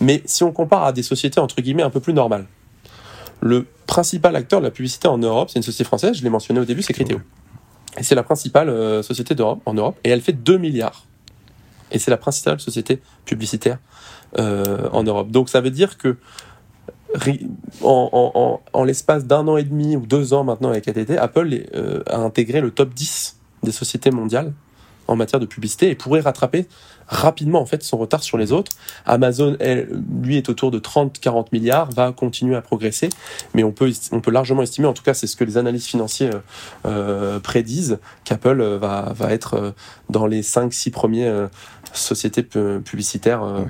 Mais 0.00 0.22
si 0.24 0.44
on 0.44 0.52
compare 0.52 0.84
à 0.84 0.92
des 0.92 1.02
sociétés 1.02 1.40
entre 1.40 1.60
guillemets 1.60 1.82
un 1.82 1.90
peu 1.90 2.00
plus 2.00 2.14
normales, 2.14 2.46
le 3.40 3.66
principal 3.86 4.36
acteur 4.36 4.60
de 4.60 4.66
la 4.66 4.70
publicité 4.70 5.08
en 5.08 5.18
Europe, 5.18 5.50
c'est 5.50 5.58
une 5.58 5.64
société 5.64 5.84
française, 5.84 6.16
je 6.16 6.22
l'ai 6.22 6.30
mentionné 6.30 6.60
au 6.60 6.64
début, 6.64 6.82
c'est 6.82 6.92
Criteo. 6.92 7.20
Et 7.98 8.02
c'est 8.04 8.14
la 8.14 8.22
principale 8.22 8.68
euh, 8.68 9.02
société 9.02 9.34
d'Europe 9.34 9.60
en 9.66 9.74
Europe, 9.74 9.98
et 10.04 10.10
elle 10.10 10.20
fait 10.20 10.32
2 10.32 10.56
milliards. 10.58 11.04
Et 11.90 11.98
c'est 11.98 12.10
la 12.10 12.16
principale 12.16 12.58
société 12.58 13.00
publicitaire 13.26 13.78
en 14.38 15.02
Europe. 15.02 15.30
Donc 15.30 15.48
ça 15.48 15.60
veut 15.60 15.70
dire 15.70 15.98
que 15.98 16.16
en, 17.82 18.60
en, 18.72 18.84
l'espace 18.84 19.24
d'un 19.24 19.46
an 19.48 19.56
et 19.56 19.64
demi 19.64 19.96
ou 19.96 20.06
deux 20.06 20.32
ans 20.32 20.44
maintenant 20.44 20.70
avec 20.70 20.88
ATT, 20.88 21.18
Apple 21.18 21.66
euh, 21.74 22.02
a 22.06 22.18
intégré 22.18 22.60
le 22.60 22.70
top 22.70 22.94
10 22.94 23.36
des 23.62 23.72
sociétés 23.72 24.10
mondiales 24.10 24.52
en 25.08 25.16
matière 25.16 25.40
de 25.40 25.46
publicité 25.46 25.90
et 25.90 25.94
pourrait 25.94 26.20
rattraper 26.20 26.66
rapidement 27.08 27.60
en 27.60 27.66
fait 27.66 27.82
son 27.82 27.98
retard 27.98 28.22
sur 28.22 28.38
les 28.38 28.52
autres. 28.52 28.72
Amazon, 29.04 29.56
elle, 29.60 29.88
lui, 30.22 30.36
est 30.36 30.48
autour 30.48 30.70
de 30.70 30.78
30-40 30.78 31.48
milliards, 31.52 31.90
va 31.90 32.12
continuer 32.12 32.54
à 32.54 32.62
progresser, 32.62 33.08
mais 33.52 33.64
on 33.64 33.72
peut, 33.72 33.92
on 34.12 34.20
peut 34.20 34.30
largement 34.30 34.62
estimer, 34.62 34.86
en 34.86 34.92
tout 34.92 35.02
cas 35.02 35.12
c'est 35.12 35.26
ce 35.26 35.36
que 35.36 35.44
les 35.44 35.58
analyses 35.58 35.86
financières 35.86 36.40
euh, 36.86 37.40
prédisent, 37.40 37.98
qu'Apple 38.24 38.62
va, 38.62 39.12
va 39.14 39.32
être 39.32 39.74
dans 40.08 40.26
les 40.26 40.42
5-6 40.42 40.92
premiers 40.92 41.48
sociétés 41.92 42.42
publicitaires. 42.42 43.42
Euh, 43.42 43.64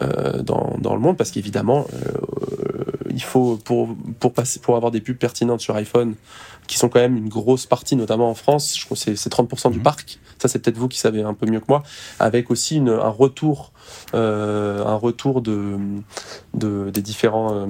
dans, 0.00 0.76
dans, 0.78 0.94
le 0.94 1.00
monde 1.00 1.18
parce 1.18 1.30
qu'évidemment 1.30 1.86
euh, 1.92 2.82
il 3.10 3.22
faut 3.22 3.58
pour 3.62 3.94
pour 4.20 4.32
passer 4.32 4.58
pour 4.58 4.76
avoir 4.76 4.90
des 4.90 5.02
pubs 5.02 5.18
pertinentes 5.18 5.60
sur 5.60 5.76
iPhone 5.76 6.14
qui 6.66 6.78
sont 6.78 6.88
quand 6.88 7.00
même 7.00 7.16
une 7.16 7.28
grosse 7.28 7.66
partie 7.66 7.94
notamment 7.94 8.30
en 8.30 8.34
France 8.34 8.78
je 8.78 8.86
crois 8.86 8.96
c'est 8.96 9.12
30% 9.12 9.70
du 9.70 9.78
mhm. 9.78 9.82
parc 9.82 10.18
ça 10.38 10.48
c'est 10.48 10.60
peut-être 10.60 10.78
vous 10.78 10.88
qui 10.88 10.98
savez 10.98 11.22
un 11.22 11.34
peu 11.34 11.44
mieux 11.44 11.60
que 11.60 11.66
moi 11.68 11.82
avec 12.18 12.50
aussi 12.50 12.76
une, 12.76 12.88
un 12.88 13.10
retour 13.10 13.72
euh, 14.14 14.82
un 14.86 14.96
retour 14.96 15.42
de, 15.42 15.76
de 16.54 16.88
des 16.88 17.02
différents 17.02 17.68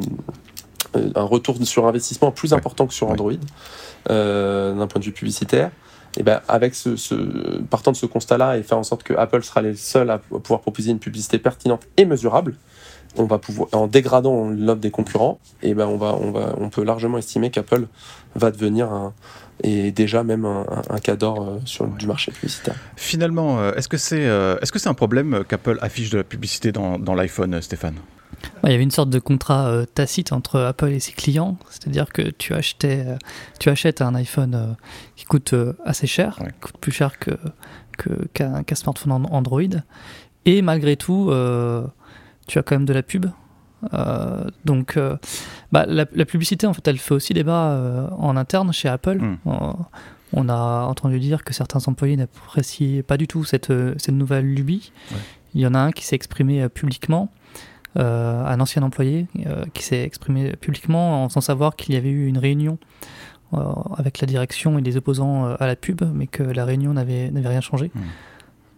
un 0.95 1.23
retour 1.25 1.57
sur 1.65 1.89
investissement 1.89 2.31
plus 2.31 2.53
important 2.53 2.87
que 2.87 2.95
sur 2.95 3.11
Android 3.11 3.33
d'un 4.09 4.87
point 4.87 5.01
de 5.01 5.05
vue 5.05 5.13
publicitaire. 5.13 5.71
Et 6.19 6.23
ben 6.23 6.41
avec 6.47 6.75
ce, 6.75 6.97
ce, 6.97 7.15
partant 7.71 7.93
de 7.93 7.97
ce 7.97 8.07
constat-là 8.07 8.59
et 8.59 8.63
faire 8.63 8.79
en 8.79 8.83
sorte 8.83 9.03
que 9.03 9.15
Apple 9.15 9.43
sera 9.43 9.63
les 9.63 9.75
seuls 9.75 10.11
à 10.11 10.19
pouvoir 10.19 10.61
proposer 10.61 10.91
une 10.91 10.99
publicité 10.99 11.39
pertinente 11.39 11.87
et 11.97 12.05
mesurable, 12.05 12.55
on 13.17 13.25
va 13.25 13.39
pouvoir, 13.39 13.69
en 13.73 13.87
dégradant 13.87 14.49
l'offre 14.51 14.81
des 14.81 14.91
concurrents, 14.91 15.39
et 15.63 15.75
ben 15.75 15.87
on 15.87 15.97
va, 15.97 16.15
on 16.15 16.31
va, 16.31 16.55
on 16.59 16.71
peut 16.71 16.83
largement 16.83 17.19
estimer 17.19 17.51
qu'Apple 17.51 17.87
va 18.35 18.51
devenir 18.51 18.91
un, 18.91 19.13
et 19.63 19.93
déjà 19.93 20.25
même 20.25 20.45
un, 20.45 20.65
un 20.89 20.99
cadre 20.99 21.43
euh, 21.43 21.59
sur 21.65 21.87
du 21.87 22.07
marché 22.07 22.33
publicitaire. 22.33 22.75
Finalement, 22.97 23.59
euh, 23.59 23.75
est-ce 23.75 23.89
que 23.89 23.97
c'est 23.97 24.27
euh, 24.27 24.57
est-ce 24.61 24.73
que 24.73 24.79
c'est 24.79 24.89
un 24.89 24.95
problème 24.95 25.45
qu'Apple 25.47 25.79
affiche 25.83 26.11
de 26.11 26.19
la 26.19 26.25
publicité 26.25 26.73
dans, 26.73 26.99
dans 26.99 27.15
l'iPhone, 27.15 27.61
Stéphane? 27.61 27.97
Il 28.65 28.71
y 28.71 28.75
avait 28.75 28.83
une 28.83 28.91
sorte 28.91 29.11
de 29.11 29.19
contrat 29.19 29.85
tacite 29.95 30.33
entre 30.33 30.61
Apple 30.61 30.89
et 30.89 31.01
ses 31.01 31.13
clients, 31.13 31.57
c'est-à-dire 31.71 32.13
que 32.13 32.23
tu 32.23 32.55
achetais, 32.55 33.05
tu 33.59 33.69
achètes 33.69 34.03
un 34.03 34.15
iPhone 34.15 34.77
qui 35.17 35.25
coûte 35.25 35.55
assez 35.85 36.07
cher, 36.07 36.39
qui 36.39 36.61
coûte 36.61 36.79
plus 36.79 36.93
cher 36.93 37.19
que 37.19 37.37
qu'un 38.33 38.63
smartphone 38.75 39.13
Android, 39.31 39.63
et 40.45 40.63
malgré 40.63 40.97
tout, 40.97 41.31
tu 42.47 42.59
as 42.59 42.63
quand 42.63 42.77
même 42.77 42.87
de 42.87 42.93
la 42.93 43.03
pub. 43.03 43.27
Euh, 43.95 44.45
donc, 44.65 44.97
euh, 44.97 45.17
bah, 45.73 45.85
la, 45.87 46.07
publicité, 46.07 46.67
en 46.67 46.73
fait, 46.73 46.87
elle 46.87 46.99
fait 46.99 47.15
aussi 47.15 47.35
débat 47.35 47.71
euh, 47.71 48.09
en 48.11 48.37
interne 48.37 48.73
chez 48.73 48.89
Apple. 48.89 49.19
Hmm. 49.19 49.37
on 50.35 50.49
a 50.49 50.85
entendu 50.85 51.19
dire 51.19 51.45
que 51.45 51.53
certains 51.53 51.81
employés 51.87 52.17
n'appréciaient 52.17 53.03
pas 53.03 53.17
du 53.17 53.27
tout 53.27 53.45
cette, 53.45 53.73
cette 53.99 54.15
nouvelle 54.15 54.47
lubie. 54.47 54.93
Il 55.55 55.61
y 55.61 55.67
en 55.67 55.75
a 55.75 55.79
un 55.79 55.93
qui 55.93 56.07
s'est 56.07 56.17
exprimé 56.17 56.67
publiquement, 56.71 57.31
un 57.97 58.61
ancien 58.61 58.83
employé 58.83 59.27
qui 59.75 59.83
s'est 59.83 60.03
exprimé 60.03 60.57
publiquement 60.57 61.29
sans 61.29 61.41
savoir 61.41 61.77
qu'il 61.77 61.95
y 61.95 61.99
avait 61.99 62.11
eu 62.11 62.27
une 62.27 62.39
réunion 62.39 62.79
avec 63.97 64.21
la 64.21 64.27
direction 64.27 64.79
et 64.79 64.83
les 64.83 64.97
opposants 64.97 65.55
à 65.57 65.67
la 65.67 65.77
pub, 65.77 66.03
mais 66.15 66.27
que 66.27 66.43
la 66.43 66.65
réunion 66.65 66.95
n'avait 66.95 67.31
rien 67.35 67.61
changé. 67.61 67.91
Hmm. 67.95 68.01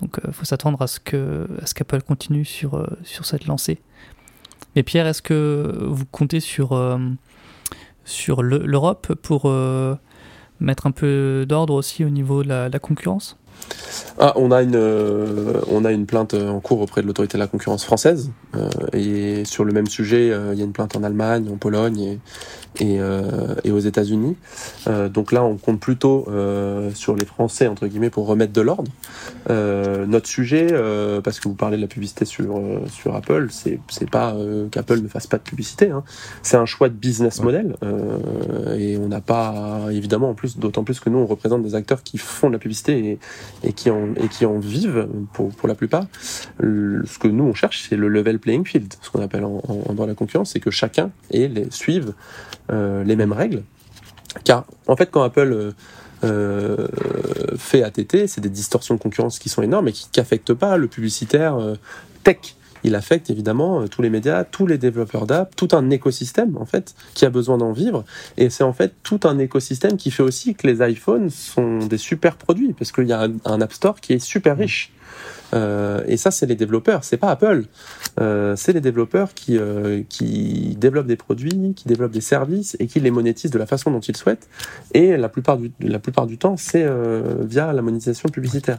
Donc 0.01 0.21
il 0.23 0.29
euh, 0.29 0.33
faut 0.33 0.45
s'attendre 0.45 0.81
à 0.83 0.87
ce 0.87 1.01
que 1.01 1.47
ce 1.65 1.75
qu'Apple 1.75 2.03
continue 2.03 2.45
sur, 2.45 2.75
euh, 2.75 2.87
sur 3.05 3.25
cette 3.25 3.47
lancée. 3.47 3.81
Mais 4.77 4.83
Pierre, 4.83 5.07
est-ce 5.07 5.23
que 5.23 5.87
vous 5.89 6.05
comptez 6.07 6.41
sur, 6.41 6.73
euh, 6.73 6.99
sur 8.05 8.43
l'Europe 8.43 9.15
pour 9.23 9.51
mettre 10.59 10.87
un 10.87 10.91
peu 10.91 11.47
d'ordre 11.49 11.75
aussi 11.75 12.05
au 12.05 12.11
niveau 12.11 12.43
de 12.43 12.49
la 12.49 12.79
concurrence? 12.81 13.39
Ah, 14.19 14.33
on 14.37 14.53
a 14.53 14.63
une 14.63 14.77
euh, 14.77 15.61
on 15.69 15.85
a 15.85 15.91
une 15.91 16.07
plainte 16.07 16.35
en 16.35 16.61
cours 16.61 16.81
auprès 16.81 17.03
de 17.03 17.07
l'autorité 17.07 17.37
de 17.37 17.43
la 17.43 17.49
concurrence 17.49 17.85
française 17.85 18.31
euh, 18.55 18.69
et 18.93 19.45
sur 19.45 19.65
le 19.65 19.73
même 19.73 19.89
sujet, 19.89 20.31
euh, 20.31 20.53
il 20.53 20.59
y 20.59 20.63
a 20.63 20.65
une 20.65 20.73
plainte 20.73 20.95
en 20.95 21.03
Allemagne, 21.03 21.49
en 21.53 21.57
Pologne 21.57 22.01
et 22.01 22.19
et, 22.81 22.99
et 23.63 23.71
aux 23.71 23.79
États-Unis. 23.79 24.37
donc 25.09 25.31
là, 25.31 25.45
on 25.45 25.57
compte 25.59 25.79
plutôt 25.79 26.27
sur 26.93 27.15
les 27.15 27.25
Français 27.25 27.69
entre 27.69 27.87
guillemets 27.87 28.11
pour 28.11 28.27
remettre 28.27 28.53
de 28.53 28.61
l'ordre. 28.63 28.91
notre 29.49 30.27
sujet, 30.27 30.67
parce 31.23 31.39
que 31.39 31.47
vous 31.47 31.55
parlez 31.55 31.77
de 31.77 31.83
la 31.83 31.87
publicité 31.87 32.25
sur 32.25 32.61
sur 32.89 33.15
Apple, 33.15 33.47
c'est 33.53 33.79
c'est 33.89 34.11
pas 34.11 34.37
qu'Apple 34.73 35.03
ne 35.03 35.07
fasse 35.07 35.29
pas 35.29 35.39
de 35.39 35.45
publicité. 35.45 35.91
Hein. 35.91 36.03
C'est 36.43 36.57
un 36.57 36.67
choix 36.67 36.89
de 36.89 36.95
business 36.95 37.43
model 37.43 37.77
et 38.77 38.97
on 38.97 39.07
n'a 39.07 39.21
pas 39.21 39.83
évidemment 39.93 40.31
en 40.31 40.35
plus 40.35 40.59
d'autant 40.59 40.83
plus 40.83 40.99
que 40.99 41.11
nous 41.11 41.19
on 41.19 41.27
représente 41.27 41.63
des 41.63 41.77
acteurs 41.77 42.03
qui 42.03 42.19
font 42.19 42.49
de 42.49 42.55
la 42.55 42.59
publicité 42.59 42.99
et, 42.99 43.19
et 43.63 43.73
qui 43.73 43.91
en 43.91 44.15
et 44.15 44.29
qui 44.29 44.47
en 44.47 44.59
vivent 44.59 45.09
pour, 45.33 45.51
pour 45.51 45.69
la 45.69 45.75
plupart. 45.75 46.07
ce 46.61 47.19
que 47.19 47.29
nous 47.29 47.45
on 47.45 47.55
cherche, 47.55 47.87
c'est 47.89 47.97
le 47.97 48.09
level 48.09 48.39
playing 48.39 48.65
field, 48.65 48.93
ce 49.01 49.11
qu'on 49.11 49.23
appelle 49.23 49.45
en, 49.45 49.61
dans 49.93 50.07
la 50.07 50.15
concurrence, 50.15 50.53
c'est 50.53 50.61
que 50.61 50.71
chacun 50.71 51.11
et 51.31 51.49
les 51.49 51.71
suive 51.71 52.15
euh, 52.73 53.05
les 53.05 53.17
mêmes 53.17 53.33
règles. 53.33 53.63
Car 54.45 54.67
en 54.87 54.97
fait, 54.97 55.11
quand 55.11 55.23
Apple 55.23 55.53
euh, 55.53 55.73
euh 56.25 56.89
fait 57.57 57.83
ATT, 57.83 58.27
c'est 58.27 58.41
des 58.41 58.49
distorsions 58.49 58.95
de 58.95 59.01
concurrence 59.01 59.39
qui 59.39 59.49
sont 59.49 59.63
énormes 59.63 59.89
et 59.89 59.93
qui 59.93 60.09
n'affectent 60.17 60.55
pas 60.55 60.77
le 60.77 60.89
publicitaire 60.89 61.57
tech 62.25 62.57
il 62.85 62.95
affecte 62.95 63.31
évidemment 63.31 63.81
euh, 63.81 63.87
tous 63.89 64.03
les 64.03 64.11
médias, 64.11 64.45
tous 64.45 64.67
les 64.67 64.79
développeurs 64.79 65.27
d'app, 65.27 65.57
tout 65.57 65.69
un 65.73 65.91
écosystème 65.91 66.57
en 66.59 66.67
fait 66.67 66.95
qui 67.15 67.25
a 67.25 67.31
besoin 67.31 67.59
d'en 67.59 67.73
vivre. 67.73 68.05
Et 68.37 68.51
c'est 68.51 68.65
en 68.65 68.73
fait 68.73 68.93
tout 69.03 69.21
un 69.25 69.39
écosystème 69.39 69.97
qui 69.97 70.11
fait 70.11 70.23
aussi 70.23 70.55
que 70.55 70.67
les 70.67 70.87
iPhones 70.89 71.31
sont 71.31 71.79
des 71.79 71.99
super 71.99 72.37
produits 72.37 72.75
parce 72.75 72.93
qu'il 72.93 73.09
y 73.09 73.13
a 73.13 73.29
un, 73.45 73.61
App 73.61 73.73
Store 73.73 74.01
qui 74.01 74.13
est 74.13 74.19
super 74.19 74.59
riche. 74.59 74.93
Euh, 75.55 76.03
et 76.07 76.17
ça, 76.17 76.31
c'est 76.31 76.47
les 76.47 76.57
développeurs, 76.57 77.05
c'est 77.05 77.17
pas 77.17 77.31
Apple. 77.31 77.65
Euh, 78.21 78.55
c'est 78.57 78.73
les 78.73 78.81
développeurs 78.81 79.35
qui, 79.35 79.59
euh, 79.59 80.03
qui 80.09 80.77
développent 80.79 81.07
des 81.07 81.17
produits, 81.17 81.75
qui 81.75 81.89
développent 81.89 82.13
des 82.13 82.21
services 82.21 82.77
et 82.81 82.87
qui 82.87 83.01
les 83.01 83.11
monétisent 83.11 83.51
de 83.51 83.59
la 83.59 83.67
façon 83.67 83.91
dont 83.91 84.01
ils 84.01 84.17
souhaitent. 84.17 84.49
Et 84.93 85.17
la 85.17 85.29
plupart 85.29 85.59
du, 85.59 85.73
la 85.81 85.99
plupart 85.99 86.27
du 86.27 86.39
temps, 86.39 86.57
c'est 86.57 86.87
via 87.41 87.73
la 87.73 87.83
monétisation 87.83 88.29
publicitaire. 88.29 88.79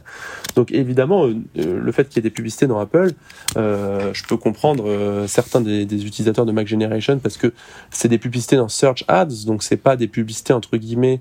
Donc 0.54 0.72
évidemment, 0.72 1.26
le 1.26 1.92
fait 1.92 2.08
qu'il 2.08 2.16
y 2.16 2.18
ait 2.20 2.28
des 2.28 2.34
publicités 2.34 2.66
dans 2.66 2.78
Apple, 2.78 3.12
je 3.56 4.26
peux 4.26 4.36
comprendre 4.36 5.24
certains 5.26 5.60
des, 5.60 5.82
utilisateurs 6.06 6.46
de 6.46 6.52
Mac 6.52 6.66
Generation 6.66 7.18
parce 7.18 7.36
que 7.36 7.52
c'est 7.90 8.08
des 8.08 8.18
publicités 8.18 8.56
dans 8.56 8.68
Search 8.68 9.04
Ads, 9.08 9.44
donc 9.46 9.62
c'est 9.62 9.76
pas 9.76 9.96
des 9.96 10.08
publicités 10.08 10.52
entre 10.52 10.76
guillemets 10.76 11.20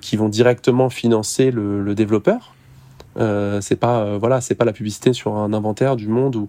qui 0.00 0.16
vont 0.16 0.28
directement 0.28 0.90
financer 0.90 1.50
le 1.50 1.94
développeur. 1.94 2.54
Euh, 3.20 3.60
c'est 3.60 3.76
pas 3.76 4.00
euh, 4.00 4.18
voilà, 4.18 4.40
c'est 4.40 4.54
pas 4.54 4.64
la 4.64 4.72
publicité 4.72 5.12
sur 5.12 5.36
un 5.36 5.52
inventaire 5.52 5.96
du 5.96 6.08
Monde 6.08 6.36
ou 6.36 6.48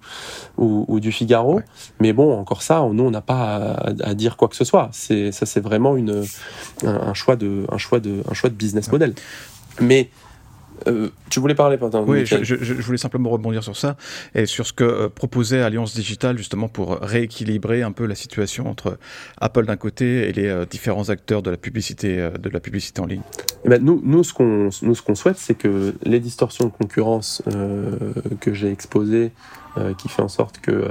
ou, 0.57 0.99
du 0.99 1.11
Figaro. 1.11 1.61
Mais 1.99 2.13
bon, 2.13 2.37
encore 2.37 2.61
ça, 2.61 2.87
nous 2.91 3.03
on 3.03 3.11
n'a 3.11 3.21
pas 3.21 3.75
à, 4.03 4.13
dire 4.13 4.37
quoi 4.37 4.47
que 4.47 4.55
ce 4.55 4.63
soit. 4.63 4.89
C'est 4.91 5.31
ça, 5.31 5.45
c'est 5.45 5.59
vraiment 5.59 5.95
une 5.97 6.23
un, 6.83 7.13
choix 7.13 7.35
de 7.35 7.65
un 7.71 7.77
choix 7.77 7.99
de 7.99 8.23
un 8.29 8.33
choix 8.33 8.49
de 8.49 8.55
business 8.55 8.91
model. 8.91 9.13
Mais 9.79 10.09
euh, 10.87 11.09
tu 11.29 11.39
voulais 11.39 11.55
parler, 11.55 11.77
pardon. 11.77 12.03
Oui, 12.07 12.25
je, 12.25 12.73
voulais 12.81 12.97
simplement 12.97 13.29
rebondir 13.29 13.63
sur 13.63 13.75
ça 13.75 13.97
et 14.35 14.45
sur 14.45 14.65
ce 14.65 14.73
que 14.73 14.83
euh, 14.83 15.09
proposait 15.09 15.61
Alliance 15.61 15.93
Digitale 15.93 16.37
justement 16.37 16.67
pour 16.67 16.97
rééquilibrer 16.99 17.81
un 17.83 17.91
peu 17.91 18.05
la 18.05 18.15
situation 18.15 18.67
entre 18.67 18.97
Apple 19.39 19.65
d'un 19.65 19.77
côté 19.77 20.29
et 20.29 20.33
les 20.33 20.47
euh, 20.47 20.65
différents 20.65 21.09
acteurs 21.09 21.41
de 21.41 21.49
la 21.49 21.57
publicité, 21.57 22.29
de 22.39 22.49
la 22.49 22.59
publicité 22.59 23.01
en 23.01 23.05
ligne. 23.05 23.21
Eh 23.65 23.69
ben, 23.69 23.83
nous, 23.83 24.01
nous, 24.03 24.23
ce 24.23 24.33
qu'on, 24.33 24.69
nous, 24.81 24.95
ce 24.95 25.01
qu'on 25.01 25.15
souhaite, 25.15 25.37
c'est 25.37 25.55
que 25.55 25.93
les 26.03 26.19
distorsions 26.19 26.65
de 26.65 26.71
concurrence 26.71 27.43
que 28.39 28.53
j'ai 28.53 28.71
exposées, 28.71 29.31
qui 29.97 30.09
fait 30.09 30.21
en 30.21 30.27
sorte 30.27 30.59
que 30.59 30.87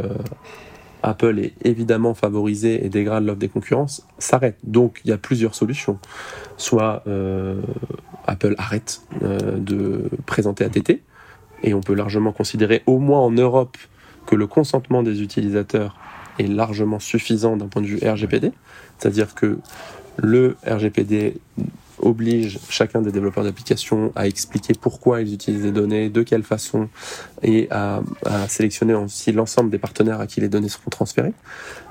Apple 1.02 1.38
est 1.38 1.54
évidemment 1.64 2.14
favorisé 2.14 2.84
et 2.84 2.88
dégrade 2.88 3.24
l'offre 3.24 3.38
des 3.38 3.48
concurrences, 3.48 4.06
s'arrête. 4.18 4.56
Donc 4.64 5.00
il 5.04 5.10
y 5.10 5.12
a 5.12 5.18
plusieurs 5.18 5.54
solutions. 5.54 5.98
Soit 6.56 7.02
Apple 8.30 8.54
arrête 8.58 9.02
euh, 9.22 9.58
de 9.58 10.08
présenter 10.24 10.64
ATT, 10.64 11.00
et 11.62 11.74
on 11.74 11.80
peut 11.80 11.94
largement 11.94 12.32
considérer, 12.32 12.82
au 12.86 12.98
moins 12.98 13.20
en 13.20 13.30
Europe, 13.30 13.76
que 14.26 14.36
le 14.36 14.46
consentement 14.46 15.02
des 15.02 15.20
utilisateurs 15.20 15.96
est 16.38 16.46
largement 16.46 17.00
suffisant 17.00 17.56
d'un 17.56 17.66
point 17.66 17.82
de 17.82 17.88
vue 17.88 17.98
RGPD, 18.02 18.52
c'est-à-dire 18.98 19.34
que 19.34 19.58
le 20.16 20.56
RGPD 20.66 21.40
oblige 22.02 22.58
chacun 22.68 23.02
des 23.02 23.12
développeurs 23.12 23.44
d'applications 23.44 24.12
à 24.16 24.26
expliquer 24.26 24.74
pourquoi 24.74 25.20
ils 25.20 25.34
utilisent 25.34 25.64
les 25.64 25.72
données, 25.72 26.08
de 26.08 26.22
quelle 26.22 26.44
façon, 26.44 26.88
et 27.42 27.68
à, 27.70 28.00
sélectionner 28.48 28.94
aussi 28.94 29.32
l'ensemble 29.32 29.70
des 29.70 29.78
partenaires 29.78 30.20
à 30.20 30.26
qui 30.26 30.40
les 30.40 30.48
données 30.48 30.68
seront 30.68 30.88
transférées. 30.90 31.34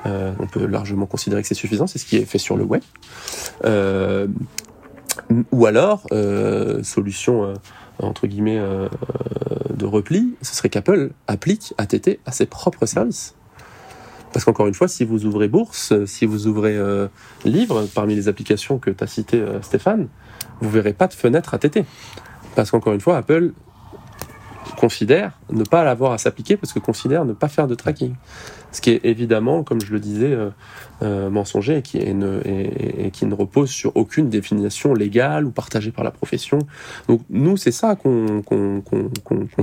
Euh, 0.06 0.34
on 0.40 0.48
peut 0.48 0.66
largement 0.66 1.06
considérer 1.06 1.42
que 1.42 1.48
c'est 1.48 1.54
suffisant, 1.54 1.86
c'est 1.86 2.00
ce 2.00 2.06
qui 2.06 2.16
est 2.18 2.26
fait 2.26 2.40
sur 2.40 2.58
le 2.58 2.64
web. 2.64 2.82
Euh, 3.66 4.28
ou 5.51 5.65
alors, 5.65 6.05
euh, 6.11 6.84
solution 6.84 7.53
entre 7.99 8.28
guillemets 8.28 8.61
de 9.74 9.86
repli, 9.86 10.36
ce 10.41 10.55
serait 10.55 10.70
qu'Apple 10.70 11.11
applique 11.28 11.74
ATT 11.78 12.20
à 12.26 12.32
ses 12.32 12.45
propres 12.45 12.86
services. 12.86 13.36
Parce 14.32 14.45
qu'encore 14.45 14.67
une 14.67 14.74
fois, 14.74 14.88
si 14.88 15.05
vous 15.05 15.26
ouvrez 15.26 15.47
Bourse, 15.47 15.93
si 16.05 16.26
vous 16.26 16.47
ouvrez 16.47 16.78
euh, 16.78 17.07
Livre, 17.45 17.88
parmi 17.95 18.15
les 18.15 18.28
applications 18.28 18.78
que 18.78 18.91
tu 18.91 19.03
as 19.03 19.07
citées, 19.07 19.41
euh, 19.41 19.61
Stéphane, 19.61 20.07
vous 20.61 20.70
verrez 20.70 20.93
pas 20.93 21.07
de 21.07 21.13
fenêtre 21.13 21.53
ATT. 21.53 21.80
Parce 22.55 22.72
qu'encore 22.72 22.93
une 22.93 23.01
fois, 23.01 23.17
Apple 23.17 23.53
considère 24.78 25.39
ne 25.49 25.63
pas 25.63 25.84
l'avoir 25.84 26.11
à 26.11 26.17
s'appliquer 26.17 26.57
parce 26.57 26.74
que 26.74 26.80
considère 26.80 27.26
ne 27.26 27.34
pas 27.34 27.47
faire 27.47 27.67
de 27.67 27.76
tracking. 27.76 28.13
Ce 28.72 28.82
qui 28.82 28.91
est 28.91 29.01
évidemment, 29.03 29.63
comme 29.63 29.82
je 29.82 29.91
le 29.91 29.99
disais, 29.99 30.32
euh, 30.32 30.49
euh, 31.01 31.30
mensonger 31.30 31.78
et 31.78 31.82
qui, 31.82 31.97
ne, 33.26 33.34
repose 33.34 33.70
sur 33.70 33.95
aucune 33.95 34.30
définition 34.30 34.93
légale 34.93 35.45
ou 35.45 35.51
partagée 35.51 35.91
par 35.91 36.03
la 36.03 36.11
profession. 36.11 36.59
Donc 37.07 37.22
nous, 37.30 37.57
c'est 37.57 37.72
ça 37.72 37.95
qu'on 37.95 38.43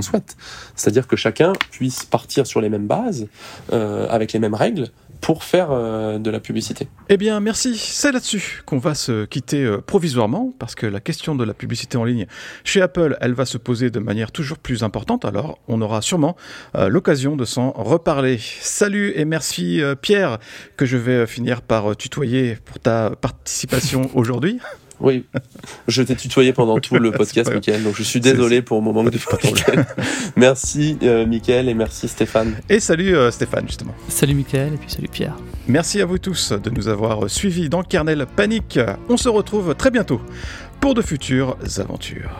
souhaite. 0.01 0.35
C'est-à-dire 0.75 1.07
que 1.07 1.15
chacun 1.15 1.53
puisse 1.71 2.05
partir 2.05 2.47
sur 2.47 2.59
les 2.59 2.69
mêmes 2.69 2.87
bases, 2.87 3.27
euh, 3.71 4.07
avec 4.09 4.33
les 4.33 4.39
mêmes 4.39 4.55
règles, 4.55 4.89
pour 5.19 5.43
faire 5.43 5.69
de 5.69 6.29
la 6.29 6.39
publicité. 6.39 6.87
Eh 7.09 7.17
bien, 7.17 7.39
merci. 7.39 7.75
C'est 7.75 8.11
là-dessus 8.11 8.61
qu'on 8.67 8.77
va 8.77 8.93
se 8.93 9.25
quitter 9.25 9.77
provisoirement, 9.87 10.53
parce 10.59 10.75
que 10.75 10.85
la 10.85 10.99
question 10.99 11.33
de 11.33 11.43
la 11.43 11.55
publicité 11.55 11.97
en 11.97 12.03
ligne 12.03 12.27
chez 12.63 12.83
Apple, 12.83 13.17
elle 13.19 13.33
va 13.33 13.47
se 13.47 13.57
poser 13.57 13.89
de 13.89 13.97
manière 13.97 14.31
toujours 14.31 14.59
plus 14.59 14.83
importante, 14.83 15.25
alors 15.25 15.57
on 15.67 15.81
aura 15.81 16.03
sûrement 16.03 16.35
l'occasion 16.75 17.35
de 17.35 17.45
s'en 17.45 17.71
reparler. 17.71 18.39
Salut 18.61 18.96
salut 18.97 19.13
et 19.15 19.25
merci 19.25 19.81
Pierre, 20.01 20.39
que 20.75 20.85
je 20.85 20.97
vais 20.97 21.27
finir 21.27 21.61
par 21.61 21.95
tutoyer 21.95 22.57
pour 22.65 22.79
ta 22.79 23.11
participation 23.11 24.09
aujourd'hui. 24.15 24.59
Oui, 24.99 25.25
je 25.87 26.01
t'ai 26.01 26.15
tutoyé 26.15 26.53
pendant 26.53 26.79
tout 26.79 26.95
le 26.95 27.11
podcast, 27.11 27.53
Mickaël, 27.53 27.83
donc 27.83 27.95
je 27.95 28.01
suis 28.01 28.19
désolé 28.19 28.63
pour 28.63 28.81
mon 28.81 28.93
manque 28.93 29.11
de 29.11 29.17
problème. 29.19 29.85
merci, 30.35 30.97
euh, 31.03 31.27
Mickaël, 31.27 31.69
et 31.69 31.75
merci, 31.75 32.07
Stéphane. 32.07 32.55
Et 32.67 32.79
salut, 32.79 33.15
euh, 33.15 33.29
Stéphane, 33.29 33.67
justement. 33.67 33.93
Salut, 34.07 34.33
Mickaël, 34.33 34.73
et 34.73 34.77
puis 34.77 34.89
salut, 34.89 35.09
Pierre. 35.09 35.35
Merci 35.67 36.01
à 36.01 36.05
vous 36.05 36.17
tous 36.17 36.51
de 36.51 36.69
nous 36.71 36.87
avoir 36.87 37.29
suivis 37.29 37.69
dans 37.69 37.79
le 37.79 37.85
kernel 37.85 38.25
Panique. 38.35 38.79
On 39.07 39.17
se 39.17 39.29
retrouve 39.29 39.75
très 39.75 39.91
bientôt 39.91 40.19
pour 40.79 40.95
de 40.95 41.03
futures 41.03 41.57
aventures. 41.77 42.31